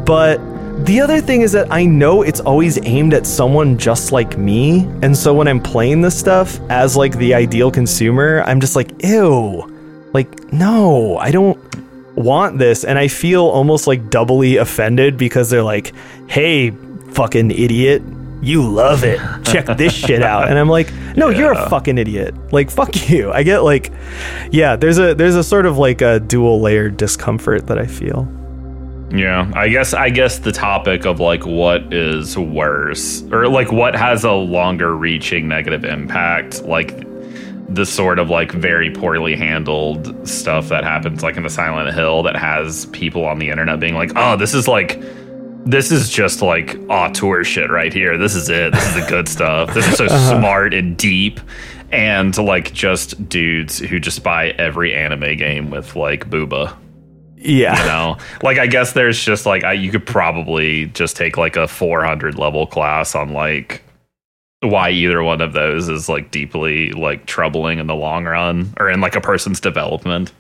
[0.06, 0.40] But
[0.86, 4.82] the other thing is that I know it's always aimed at someone just like me,
[5.02, 8.92] and so when I'm playing this stuff as like the ideal consumer, I'm just like,
[9.04, 11.60] ew, like no, I don't
[12.16, 15.94] want this, and I feel almost like doubly offended because they're like,
[16.28, 16.72] hey,
[17.12, 18.02] fucking idiot.
[18.42, 19.20] You love it.
[19.44, 20.48] Check this shit out.
[20.48, 22.34] And I'm like, no, you're a fucking idiot.
[22.54, 23.34] Like, fuck you.
[23.34, 23.92] I get like,
[24.50, 24.78] yeah.
[24.78, 28.34] There's a there's a sort of like a dual layered discomfort that I feel.
[29.12, 33.96] Yeah, I guess I guess the topic of like what is worse or like what
[33.96, 37.08] has a longer reaching negative impact, like
[37.70, 42.24] the sort of like very poorly handled stuff that happens like in the Silent Hill
[42.24, 45.02] that has people on the internet being like, "Oh, this is like
[45.66, 48.18] this is just like auteur shit right here.
[48.18, 48.74] This is it.
[48.74, 49.74] This is the good stuff.
[49.74, 50.40] This is so uh-huh.
[50.40, 51.40] smart and deep."
[51.92, 56.78] And like just dudes who just buy every anime game with like booba
[57.42, 57.80] Yeah.
[57.80, 58.18] you know?
[58.44, 62.38] Like i guess there's just like I, you could probably just take like a 400
[62.38, 63.82] level class on like
[64.62, 68.90] why either one of those is like deeply like troubling in the long run or
[68.90, 70.34] in like a person's development.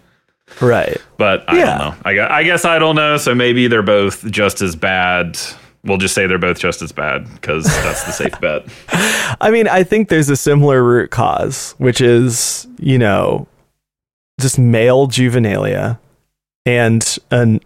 [0.59, 0.97] Right.
[1.17, 1.65] but i Yeah.
[1.65, 1.95] don't know.
[2.05, 3.15] I, gu- I guess i don't know.
[3.17, 5.37] So maybe they're both just as bad.
[5.85, 8.65] We'll just say they're both just as bad because that's the safe bet.
[9.39, 13.47] I mean, I think there's a similar root cause, which is, you know,
[14.41, 15.97] just male juvenilia
[16.65, 17.59] and an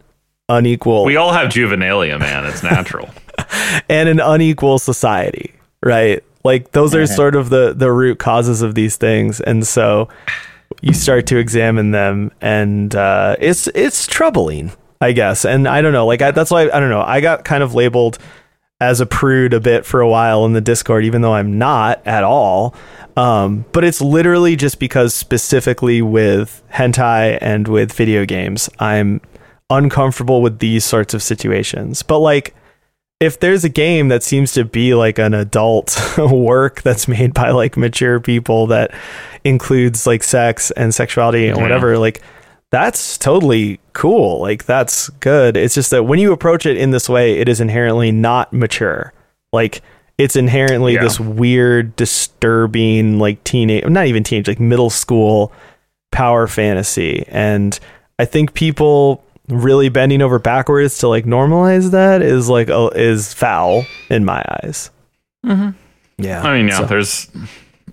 [0.50, 3.10] unequal we all have juvenilia man it's natural
[3.90, 6.24] and an unequal society, right?
[6.44, 10.10] Like those are sort of the the root causes of these things, and so
[10.82, 15.46] you start to examine them, and uh, it's it's troubling, I guess.
[15.46, 17.02] And I don't know, like I, that's why I don't know.
[17.02, 18.18] I got kind of labeled
[18.84, 22.06] as a prude a bit for a while in the Discord, even though I'm not
[22.06, 22.76] at all.
[23.16, 29.22] Um, but it's literally just because specifically with hentai and with video games, I'm
[29.70, 32.04] uncomfortable with these sorts of situations.
[32.04, 32.54] But like
[33.22, 37.52] if there's a game that seems to be like an adult work that's made by
[37.52, 38.94] like mature people that
[39.46, 42.22] includes like sex and sexuality and whatever, like
[42.74, 44.42] that's totally cool.
[44.42, 45.56] Like that's good.
[45.56, 49.14] It's just that when you approach it in this way, it is inherently not mature.
[49.52, 49.84] Like
[50.18, 51.04] it's inherently Yeah.
[51.04, 55.52] this weird, disturbing, like teenage, not even teenage, like middle school
[56.12, 57.24] power fantasy.
[57.28, 57.80] And
[58.18, 63.86] I think people really bending over backwards to like normalize that is like is foul
[64.10, 64.90] in my eyes.
[65.46, 65.70] Mm-hmm.
[66.18, 67.28] Yeah, I mean, yeah, So- there's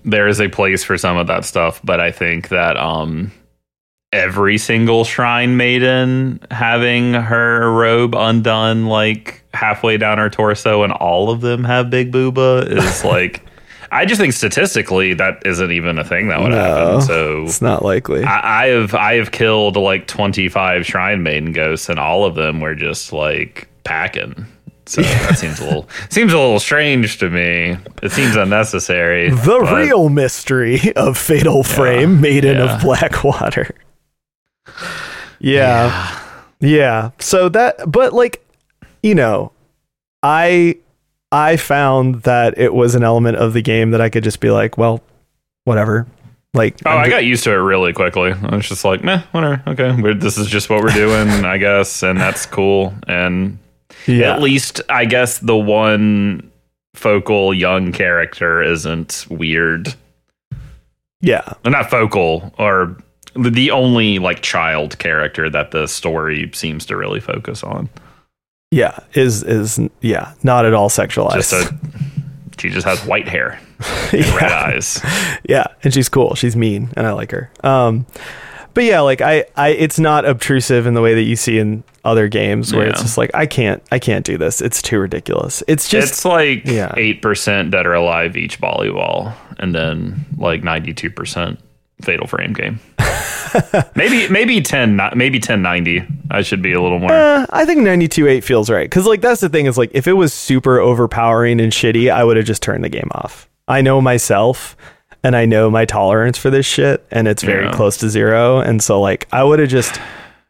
[0.06, 3.30] there is a place for some of that stuff, but I think that um
[4.12, 11.30] every single shrine maiden having her robe undone like halfway down her torso and all
[11.30, 13.44] of them have big booba is like
[13.92, 17.00] I just think statistically that isn't even a thing that would No, happen.
[17.02, 18.22] So it's not likely.
[18.22, 22.36] I, I have I have killed like twenty five shrine maiden ghosts, and all of
[22.36, 24.46] them were just like packing.
[24.86, 27.76] So that seems a little seems a little strange to me.
[28.00, 29.30] It seems unnecessary.
[29.30, 32.76] the but- real mystery of Fatal Frame, Maiden yeah.
[32.76, 33.74] of Blackwater.
[35.38, 36.18] Yeah.
[36.60, 37.10] Yeah.
[37.18, 38.44] So that but like
[39.02, 39.52] you know,
[40.22, 40.76] I
[41.32, 44.50] I found that it was an element of the game that I could just be
[44.50, 45.00] like, well,
[45.64, 46.06] whatever.
[46.52, 48.32] Like Oh, I'm I ju- got used to it really quickly.
[48.32, 49.62] I was just like, nah, whatever.
[49.68, 52.92] Okay, we're, this is just what we're doing, I guess, and that's cool.
[53.06, 53.58] And
[54.08, 54.34] yeah.
[54.34, 56.50] at least, I guess the one
[56.94, 59.94] focal young character isn't weird.
[61.20, 61.52] yeah.
[61.64, 62.96] Not focal or
[63.34, 67.88] the- the only like child character that the story seems to really focus on.
[68.70, 68.98] Yeah.
[69.14, 71.34] Is is yeah, not at all sexualized.
[71.34, 71.78] Just a
[72.60, 73.58] she just has white hair
[74.12, 75.00] and red eyes.
[75.48, 76.34] yeah, and she's cool.
[76.34, 77.50] She's mean, and I like her.
[77.64, 78.06] Um,
[78.74, 81.82] but yeah, like I, I, it's not obtrusive in the way that you see in
[82.04, 84.60] other games where it's just like I can't, I can't do this.
[84.60, 85.62] It's too ridiculous.
[85.66, 86.94] It's just it's like yeah.
[86.96, 91.58] eight percent dead or alive each volleyball, and then like ninety two percent
[92.02, 92.80] fatal frame game.
[93.94, 96.02] maybe maybe ten not- maybe ten ninety.
[96.30, 97.10] I should be a little more.
[97.10, 98.88] Uh, I think 92.8 feels right.
[98.88, 102.22] Because, like, that's the thing is, like, if it was super overpowering and shitty, I
[102.22, 103.48] would have just turned the game off.
[103.66, 104.76] I know myself
[105.24, 107.72] and I know my tolerance for this shit, and it's very Yeah.
[107.72, 108.60] close to zero.
[108.60, 110.00] And so, like, I would have just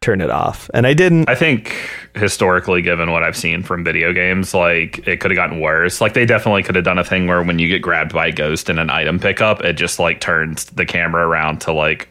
[0.00, 0.70] turned it off.
[0.72, 1.28] And I didn't.
[1.28, 1.74] I think
[2.14, 6.00] historically, given what I've seen from video games, like it could have gotten worse.
[6.00, 8.32] Like they definitely could have done a thing where when you get grabbed by a
[8.32, 12.08] ghost in an item pickup, it just like turns the camera around to like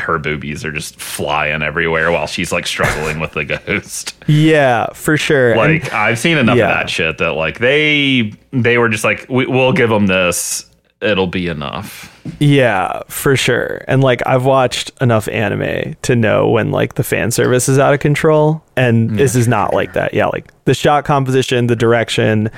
[0.00, 4.14] her boobies are just flying everywhere while she's like struggling with the ghost.
[4.26, 5.50] yeah, for sure.
[5.50, 6.70] And- Like I've seen enough Yeah.
[6.70, 10.64] of that shit that like they they were just like we, we'll give them this.
[11.02, 12.08] It'll be enough.
[12.38, 13.84] Yeah, for sure.
[13.88, 17.92] And like I've watched enough anime to know when like the fan service is out
[17.92, 20.14] of control and this is not like that.
[20.14, 22.50] Yeah, like the shot composition, the direction,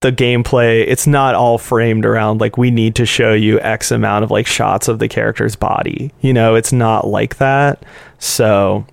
[0.00, 4.24] the gameplay, it's not all framed around like we need to show you X amount
[4.24, 6.12] of like shots of the character's body.
[6.20, 7.84] You know, it's not like that.
[8.18, 8.86] So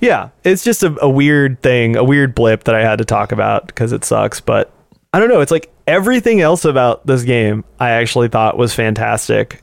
[0.00, 3.32] yeah, it's just a, a weird thing, a weird blip that I had to talk
[3.32, 4.40] about because it sucks.
[4.40, 4.70] But
[5.14, 5.40] I don't know.
[5.40, 9.62] It's like everything else about this game I actually thought was fantastic.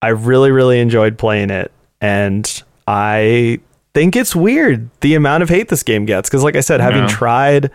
[0.00, 1.72] I really, really enjoyed playing it.
[2.00, 3.58] And I
[3.94, 6.28] think it's weird the amount of hate this game gets.
[6.28, 7.08] Because, like I said, having Yeah.
[7.08, 7.70] tried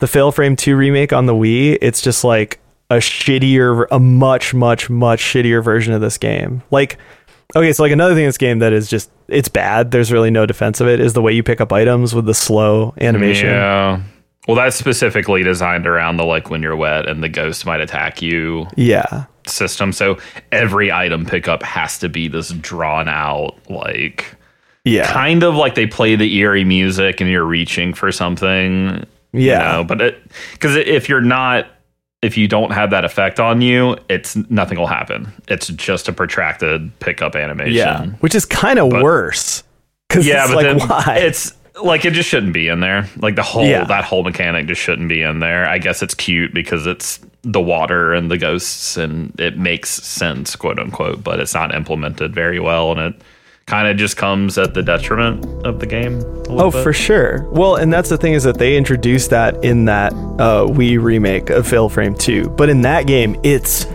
[0.00, 2.58] the Fatal Frame 2 remake on the Wii, it's just like
[2.90, 6.62] a shittier, a much, much, much shittier version of this game.
[6.70, 6.98] Like,
[7.56, 9.90] okay, so like another thing in this game that is just, it's bad.
[9.90, 12.34] There's really no defense of it is the way you pick up items with the
[12.34, 13.48] slow animation.
[13.48, 14.02] Yeah.
[14.48, 18.20] Well, that's specifically designed around the like when you're wet and the ghost might attack
[18.20, 19.24] you Yeah.
[19.46, 19.92] system.
[19.92, 20.18] So
[20.50, 24.34] every item pickup has to be this drawn out, like
[24.84, 25.10] Yeah.
[25.12, 29.04] kind of like they play the eerie music and you're reaching for something.
[29.32, 29.76] Yeah.
[29.76, 29.84] You know?
[29.84, 30.22] But it,
[30.54, 31.66] because if you're not,
[32.20, 35.32] if you don't have that effect on you, it's nothing will happen.
[35.48, 37.74] It's just a protracted pickup animation.
[37.74, 38.06] Yeah.
[38.20, 39.62] Which is kind of worse.
[40.08, 41.16] Because Yeah, it's but like, then why?
[41.20, 41.52] it's
[41.82, 43.08] like it just shouldn't be in there.
[43.18, 43.84] Like the whole Yeah.
[43.84, 45.66] that whole mechanic just shouldn't be in there.
[45.68, 50.54] I guess it's cute because it's the water and the ghosts and it makes sense,
[50.54, 53.22] quote unquote, but it's not implemented very well and it
[53.66, 56.20] kind of just comes at the detriment of the game.
[56.48, 56.82] Oh, bit.
[56.82, 57.48] for sure.
[57.50, 61.48] Well, and that's the thing is that they introduced that in that uh, Wii remake
[61.50, 62.50] of Fatal Frame 2.
[62.50, 63.86] But in that game, it's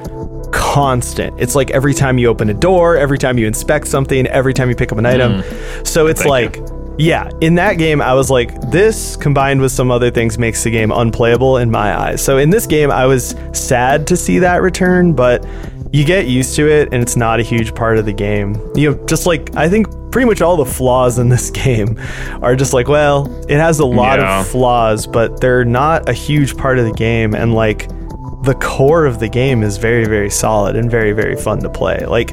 [0.51, 1.39] constant.
[1.39, 4.69] It's like every time you open a door, every time you inspect something, every time
[4.69, 5.43] you pick up an item.
[5.83, 6.23] So it's Mm.
[6.23, 10.37] Thank like, yeah, in that game, I was like, this combined with some other things
[10.37, 12.23] makes the game unplayable in my eyes.
[12.23, 15.45] So in this game, I was sad to see that return, but
[15.93, 18.55] you get used to it and it's not a huge part of the game.
[18.75, 21.97] You know, just like I think pretty much all the flaws in this game
[22.41, 24.41] are just like, well, it has a lot Yeah.
[24.41, 27.87] of flaws, but they're not a huge part of the game and like
[28.43, 32.05] the core of the game is very very solid and very very fun to play.
[32.05, 32.31] Like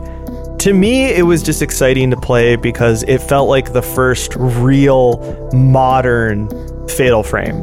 [0.64, 5.50] to me it was just exciting to play because it felt like the first real
[5.52, 6.48] modern
[6.88, 7.62] Fatal Frame.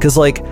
[0.00, 0.44] Cuz like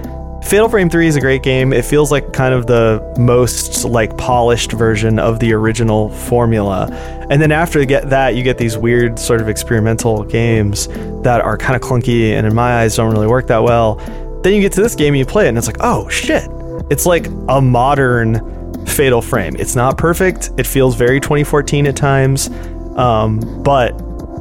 [0.45, 1.73] Fatal Frame 3 is a great game.
[1.73, 6.87] It feels like kind of the most like polished version of the original formula.
[7.31, 10.87] And then after get that, you get these weird sort of experimental games
[11.25, 13.97] that are kind of clunky and in my eyes don't really work that well.
[14.45, 16.49] Then you get to this game and you play it and it's like, "Oh shit.
[16.91, 18.56] It's like a modern
[18.87, 19.57] Fatal Frame.
[19.59, 20.51] It's not perfect.
[20.57, 22.49] It feels very 2014 at times.
[22.97, 23.93] Um, but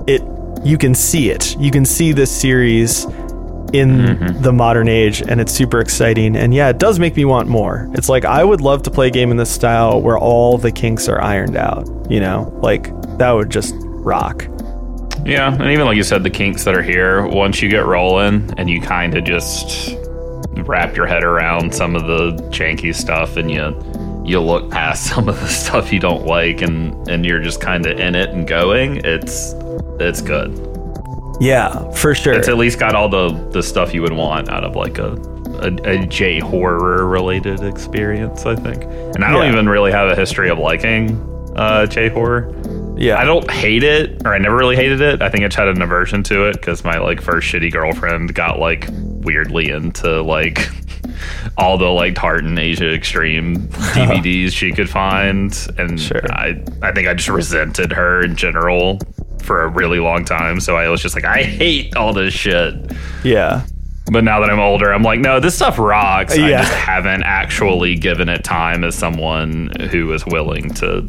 [0.07, 0.21] it
[0.63, 1.57] you can see it.
[1.59, 3.05] You can see this series
[3.73, 7.49] in the modern age and it's super exciting and yeah it does make me want
[7.49, 10.57] more it's like i would love to play a game in this style where all
[10.57, 12.83] the kinks are ironed out you know like
[13.17, 14.47] that would just rock
[15.25, 18.53] Yeah, and even like you said, the kinks that are here, once you get rolling
[18.57, 19.97] and you kind of just
[20.67, 23.57] wrap your head around some of the janky stuff and you
[24.25, 27.85] you look past some of the stuff you don't like and and you're just kind
[27.85, 29.53] of in it and going, it's
[29.99, 30.51] it's good.
[31.39, 34.63] yeah for sure It's at least got all the the stuff you would want out
[34.63, 35.13] of like a
[35.61, 35.71] a,
[36.01, 38.83] a J horror related experience, I think.
[39.15, 41.17] And I don't even really have a history of liking
[41.55, 42.53] uh, J horror.
[42.97, 45.21] yeah I don't hate it, or I never really hated it.
[45.21, 48.33] I think I just had an aversion to it because my like first shitty girlfriend
[48.35, 50.67] got like weirdly into like
[51.57, 56.21] all the like Tartan Asia Extreme DVDs she could find, and Sure.
[56.31, 58.99] I I think I just resented her in general
[59.43, 60.59] for a really long time.
[60.59, 62.73] So I was just like, I hate all this shit.
[63.23, 63.65] yeah
[64.11, 66.33] But now that I'm older, I'm like, no, this stuff rocks.
[66.37, 66.61] I Yeah.
[66.63, 71.07] just haven't actually given it time as someone who is willing to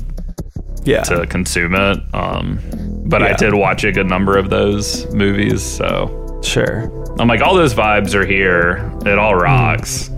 [0.85, 1.03] Yeah.
[1.05, 1.99] to consume it.
[2.13, 2.59] Um,
[3.07, 6.91] but I did watch a good number of those movies, so Sure.
[7.19, 8.93] I'm like, all those vibes are here.
[9.07, 10.11] It all rocks.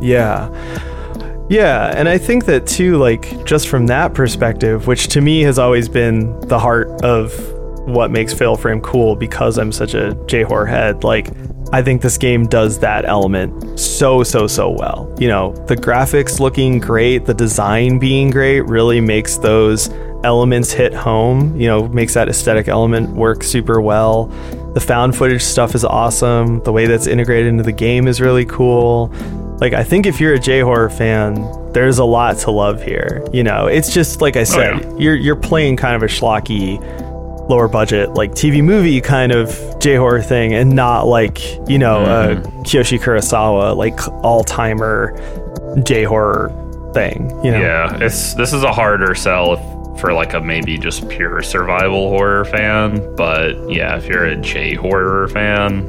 [0.00, 0.48] Yeah.
[1.48, 5.58] Yeah, and I think that too, like, just from that perspective, which to me has
[5.58, 7.32] always been the heart of
[7.88, 11.30] what makes Fatal Frame cool because I'm such a J horror head, like,
[11.72, 15.14] I think this game does that element so, so, so well.
[15.18, 19.88] You know, the graphics looking great, the design being great really makes those
[20.24, 24.30] elements hit home, you know, makes that aesthetic element work super well.
[24.78, 26.62] The found footage stuff is awesome.
[26.62, 29.08] The way that's integrated into the game is really cool.
[29.60, 31.34] Like I think if you're a J horror fan,
[31.72, 33.26] there's a lot to love here.
[33.32, 34.96] You know, it's just like I oh, said, yeah.
[34.96, 36.78] you're you're playing kind of a schlocky,
[37.50, 42.04] lower budget like TV movie kind of J horror thing, and not like you know
[42.04, 42.60] a mm-hmm.
[42.60, 45.12] Kiyoshi Kurosawa like all timer
[45.82, 46.50] J horror
[46.94, 47.30] thing.
[47.44, 51.08] You know, Yeah, it's this is a harder sell if, for like a maybe just
[51.08, 53.14] pure survival horror fan.
[53.16, 55.82] But yeah, if you're a J horror fan,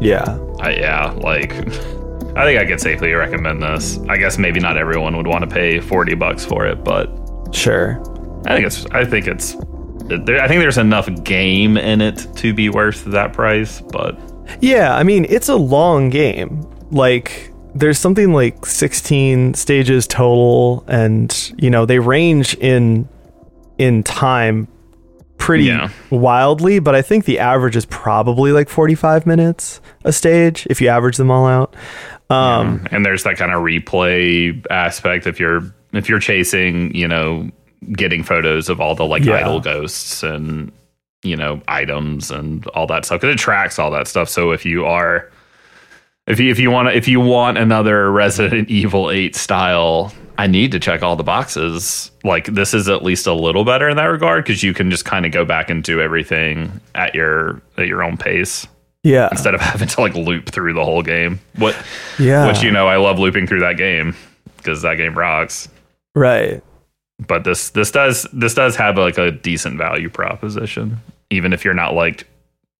[0.00, 1.52] yeah, I, yeah, like
[2.36, 3.98] I think I could safely recommend this.
[4.08, 7.08] I guess maybe not everyone would want to pay forty bucks for it, but
[7.52, 8.02] sure.
[8.46, 9.56] I think it's I think it's
[10.08, 13.80] there, I think there's enough game in it to be worth that price.
[13.80, 14.18] But
[14.60, 16.66] Yeah, I mean, it's a long game.
[16.90, 23.08] Like, there's something like 16 stages total, and you know they range in
[23.78, 24.68] in time
[25.38, 25.88] pretty Yeah.
[26.10, 26.78] wildly.
[26.80, 31.16] But I think the average is probably like 45 minutes a stage if you average
[31.16, 31.74] them all out.
[32.30, 35.62] Um, and there's that kind of replay aspect if you're
[35.94, 37.50] if you're chasing you know
[37.92, 39.36] getting photos of all the like Yeah.
[39.36, 40.70] idol ghosts and
[41.22, 44.66] you know items and all that stuff because it tracks all that stuff so if
[44.66, 45.30] you are
[46.26, 50.72] if you if you want if you want another resident evil 8 style i need
[50.72, 54.04] to check all the boxes like this is at least a little better in that
[54.06, 57.86] regard because you can just kind of go back and do everything at your at
[57.86, 58.66] your own pace
[59.04, 61.76] yeah, instead of having to like loop through the whole game what
[62.18, 64.16] yeah, which you know I love looping through that game
[64.56, 65.68] because that game rocks.
[66.14, 66.62] right.
[67.26, 70.98] But this this does this does have like a decent value proposition,
[71.30, 72.26] even if you're not like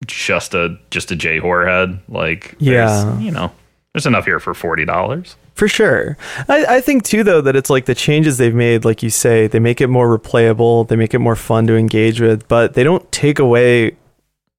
[0.06, 2.00] just a just a J horror head.
[2.08, 3.18] Like Yeah.
[3.20, 3.52] you know,
[3.98, 5.34] there's enough here for forty dollars.
[5.54, 6.16] For sure.
[6.48, 9.48] I, I think too though that it's like the changes they've made, like you say,
[9.48, 12.84] they make it more replayable, they make it more fun to engage with, but they
[12.84, 13.96] don't take away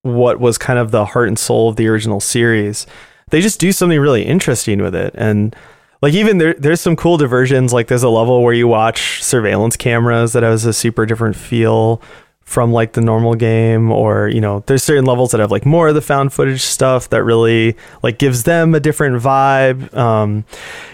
[0.01, 2.85] what was kind of the heart and soul of the original series.
[3.29, 5.15] They just do something really interesting with it.
[5.17, 5.55] And
[6.01, 7.71] like even there there's some cool diversions.
[7.71, 12.01] Like there's a level where you watch surveillance cameras that has a super different feel
[12.49, 15.89] from like the normal game or you know there's certain levels that have like more
[15.89, 20.43] of the found footage stuff that really like gives them a different vibe um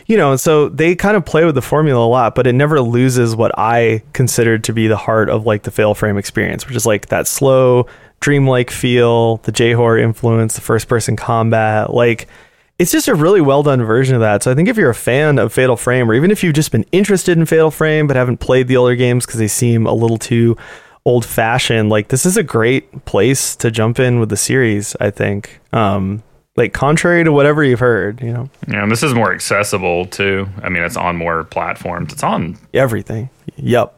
[0.06, 2.52] you know and so they kind of play with the formula a lot but it
[2.52, 6.68] never loses what i considered to be the heart of like the fatal frame experience
[6.68, 7.88] which is like that slow
[8.20, 12.28] dreamlike feel the j-horror influence the first person combat like
[12.78, 14.44] it's just a really well done version of that.
[14.44, 16.74] So I think if you're a fan of Fatal Frame, or even if you've just
[16.74, 19.94] been interested in Fatal Frame but haven't played the older games because they seem a
[19.94, 20.58] little too
[21.06, 24.96] old fashioned, like this is a great place to jump in with the series.
[25.00, 26.24] I think, um,
[26.58, 30.48] like contrary to whatever you've heard, you know, Yeah, and this is more accessible too.
[30.64, 32.14] I mean, it's on more platforms.
[32.14, 33.30] It's on everything.
[33.58, 33.94] Yep.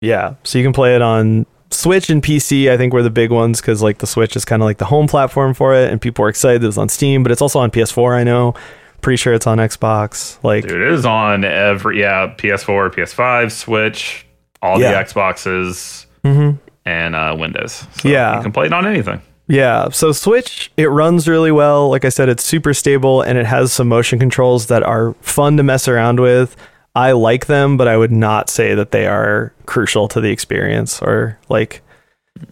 [0.00, 0.34] Yeah.
[0.44, 3.60] So you can play it on Switch and PC, I think were the big ones
[3.60, 6.24] because like the Switch is kind of like the home platform for it, and people
[6.24, 8.14] are excited that was on Steam, but it's also on PS4.
[8.16, 8.54] I know,
[9.00, 10.38] pretty sure it's on Xbox.
[10.44, 10.80] Like, dude.
[10.80, 14.26] It is on every yeah PS4, PS5, Switch,
[14.62, 14.92] all Yeah.
[14.92, 16.58] the Xboxes, Mhm.
[16.84, 17.86] and uh, Windows.
[18.00, 18.36] So Yeah.
[18.36, 19.20] you can play it on anything.
[19.48, 19.88] yeah.
[19.90, 21.88] So Switch, it runs really well.
[21.90, 25.56] Like I said, it's super stable and it has some motion controls that are fun
[25.56, 26.56] to mess around with.
[26.94, 31.00] I like them, but I would not say that they are crucial to the experience
[31.02, 31.82] or like,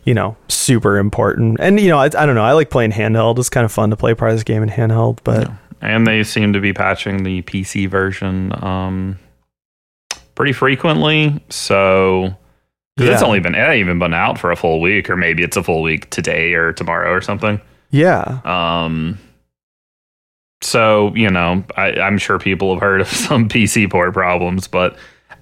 [0.05, 1.57] you know, super important.
[1.61, 2.45] And you know, I, I don't know.
[2.45, 3.39] I like playing handheld.
[3.39, 5.51] It's kind of fun to play part of this game in handheld, but.
[5.81, 9.19] and they seem to be patching the PC version um,
[10.35, 11.43] pretty frequently.
[11.51, 12.35] So
[12.99, 15.57] 'cause it's only been it even been out for a full week, or maybe it's
[15.57, 17.61] a full week today or tomorrow or something.
[17.91, 18.39] Yeah.
[18.45, 19.19] Um,
[20.63, 24.97] so you know, I, I'm sure people have heard of some PC port problems, but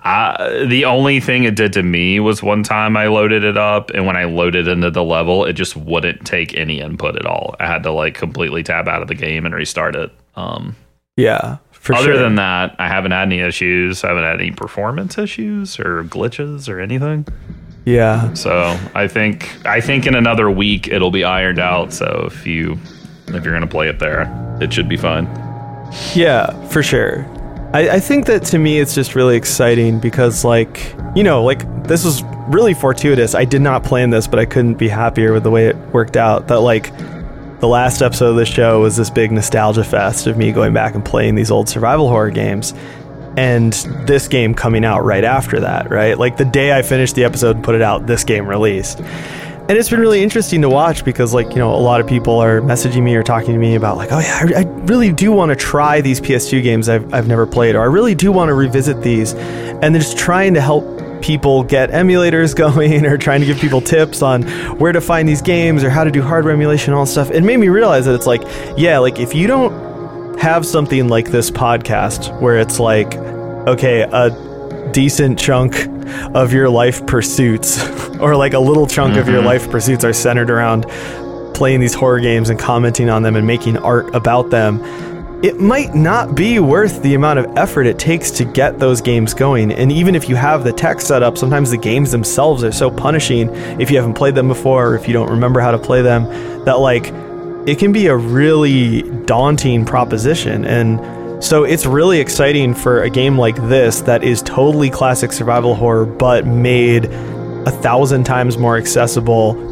[0.05, 3.91] uh, the only thing it did to me was one time I loaded it up,
[3.91, 7.55] and when I loaded into the level, it just wouldn't take any input at all.
[7.61, 10.11] I had to like completely tab out of the game and restart it.
[10.35, 10.75] Um,
[11.17, 11.59] Yeah.
[11.83, 12.19] For other sure.
[12.23, 14.05] than that, I haven't had any issues.
[14.05, 17.27] I haven't had any performance issues or glitches or anything.
[17.85, 18.33] yeah.
[18.35, 21.93] So I think I think in another week it'll be ironed out.
[21.93, 22.79] So if you
[23.27, 24.31] if you're gonna play it there,
[24.61, 25.27] it should be fine.
[26.15, 27.27] Yeah, for sure.
[27.75, 31.67] I, I think that to me it's just really exciting because like you know like
[31.89, 33.35] this was really fortuitous.
[33.35, 36.17] I did not plan this, but I couldn't be happier with the way it worked
[36.17, 36.47] out.
[36.47, 36.93] That like
[37.63, 40.97] the last episode of the show was this big nostalgia fest of me going back
[40.97, 42.75] and playing these old survival horror games.
[43.37, 43.73] And
[44.05, 46.19] this game coming out right after that, right?
[46.19, 48.99] Like the day I finished the episode and put it out, this game released.
[48.99, 52.41] And it's been really interesting to watch because, like, you know, a lot of people
[52.41, 55.31] are messaging me or talking to me about, like, oh, yeah, I, I really do
[55.31, 58.49] want to try these PS2 games I've, I've never played, or I really do want
[58.49, 59.35] to revisit these.
[59.35, 60.85] And they're just trying to help
[61.23, 64.43] people get emulators going or trying to give people tips on
[64.79, 67.31] where to find these games or how to do hardware emulation, all that stuff.
[67.31, 68.43] It made me realize that it's like,
[68.77, 74.91] yeah, like if you don't have something like this podcast where it's like, okay, a
[74.93, 75.87] decent chunk
[76.35, 77.83] of your life pursuits
[78.21, 79.47] or like a little chunk of your mm-hmm.
[79.47, 80.85] life pursuits are centered around
[81.55, 84.83] playing these horror games and commenting on them and making art about them
[85.43, 89.35] it might not be worth the amount of effort it takes to get those games
[89.35, 89.73] going.
[89.73, 92.91] And even if you have the tech set up, sometimes the games themselves are so
[92.91, 93.49] punishing
[93.81, 96.25] if you haven't played them before or if you don't remember how to play them
[96.65, 97.07] that, like,
[97.67, 100.65] it can be a really daunting proposition.
[100.65, 105.75] And so it's really exciting for a game like this that is totally classic survival
[105.75, 109.72] horror, but made a thousand times more accessible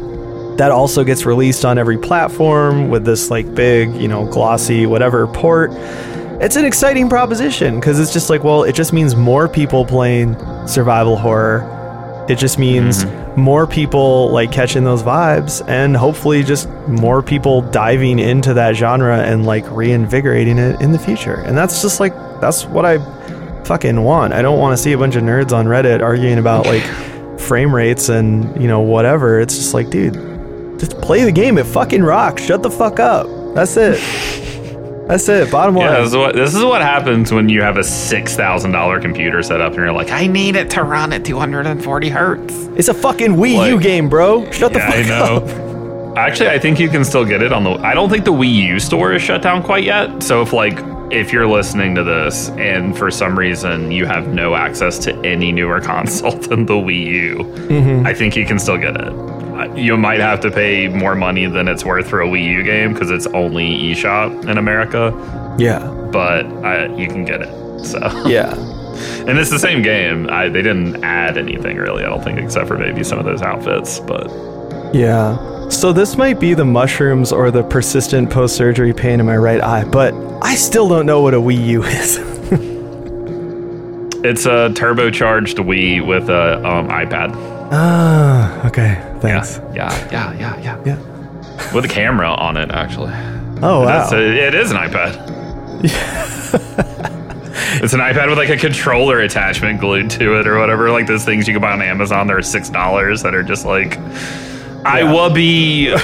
[0.57, 5.27] that also gets released on every platform with this like big, you know, glossy whatever
[5.27, 5.71] port.
[6.41, 10.35] It's an exciting proposition because it's just like, well, it just means more people playing
[10.67, 12.25] survival horror.
[12.27, 13.41] It just means mm-hmm.
[13.41, 19.17] more people like catching those vibes and hopefully just more people diving into that genre
[19.17, 21.35] and like reinvigorating it in the future.
[21.35, 22.97] And that's just like that's what I
[23.65, 24.33] fucking want.
[24.33, 26.83] I don't want to see a bunch of nerds on Reddit arguing about like
[27.39, 29.39] frame rates and, you know, whatever.
[29.39, 30.30] It's just like, dude,
[30.81, 31.57] just play the game.
[31.57, 32.43] It fucking rocks.
[32.43, 33.27] Shut the fuck up.
[33.55, 33.99] That's it.
[35.07, 35.51] That's it.
[35.51, 35.85] Bottom line.
[35.91, 38.99] Yeah, this is, what, this is what happens when you have a six thousand dollar
[39.01, 42.53] computer set up and you're like, I need it to run at 240 hertz.
[42.77, 44.49] It's a fucking Wii U game, bro.
[44.51, 45.37] Shut the Yeah, fuck I know.
[46.11, 46.17] up.
[46.17, 47.71] Actually, I think you can still get it on the.
[47.71, 50.21] I don't think the Wii U store is shut down quite yet.
[50.23, 50.77] So if like
[51.11, 55.51] if you're listening to this and for some reason you have no access to any
[55.51, 57.35] newer console than the Wii U,
[57.71, 58.05] Mm-hmm.
[58.07, 59.11] I think you can still get it.
[59.75, 62.93] You might have to pay more money than it's worth for a Wii U game
[62.93, 65.13] because it's only eShop in America,
[65.57, 65.79] Yeah.
[66.11, 67.83] but uh, you can get it.
[67.85, 68.53] So Yeah.
[69.27, 70.29] and it's the same game.
[70.29, 72.03] I, they didn't add anything really.
[72.03, 74.29] I don't think except for maybe some of those outfits, but.
[74.93, 75.37] Yeah.
[75.69, 79.85] So this might be the mushrooms or the persistent post-surgery pain in my right eye,
[79.85, 80.13] but
[80.43, 82.17] I still don't know what a Wii U is.
[84.23, 87.31] It's a turbocharged Wii with a um, iPad.
[87.71, 89.01] Ah, okay.
[89.21, 89.59] Thanks.
[89.73, 90.83] Yeah, yeah, yeah, yeah, yeah.
[90.85, 91.73] Yeah.
[91.75, 93.13] With a camera on it, actually.
[93.63, 93.85] Oh wow.
[93.85, 95.29] That's a, it is an iPad.
[97.83, 100.89] it's an iPad with like a controller attachment glued to it or whatever.
[100.91, 102.27] Like those things you can buy on Amazon.
[102.27, 103.97] They're six dollars that are just like
[104.83, 105.95] I will be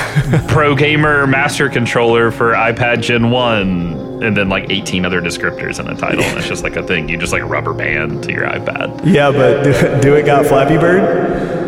[0.48, 5.88] pro gamer master controller for iPad Gen One, and then like eighteen other descriptors in
[5.88, 6.24] the title.
[6.24, 9.02] And it's just like a thing you just like rubber band to your iPad.
[9.04, 11.66] yeah, but do, do it got Flappy Bird?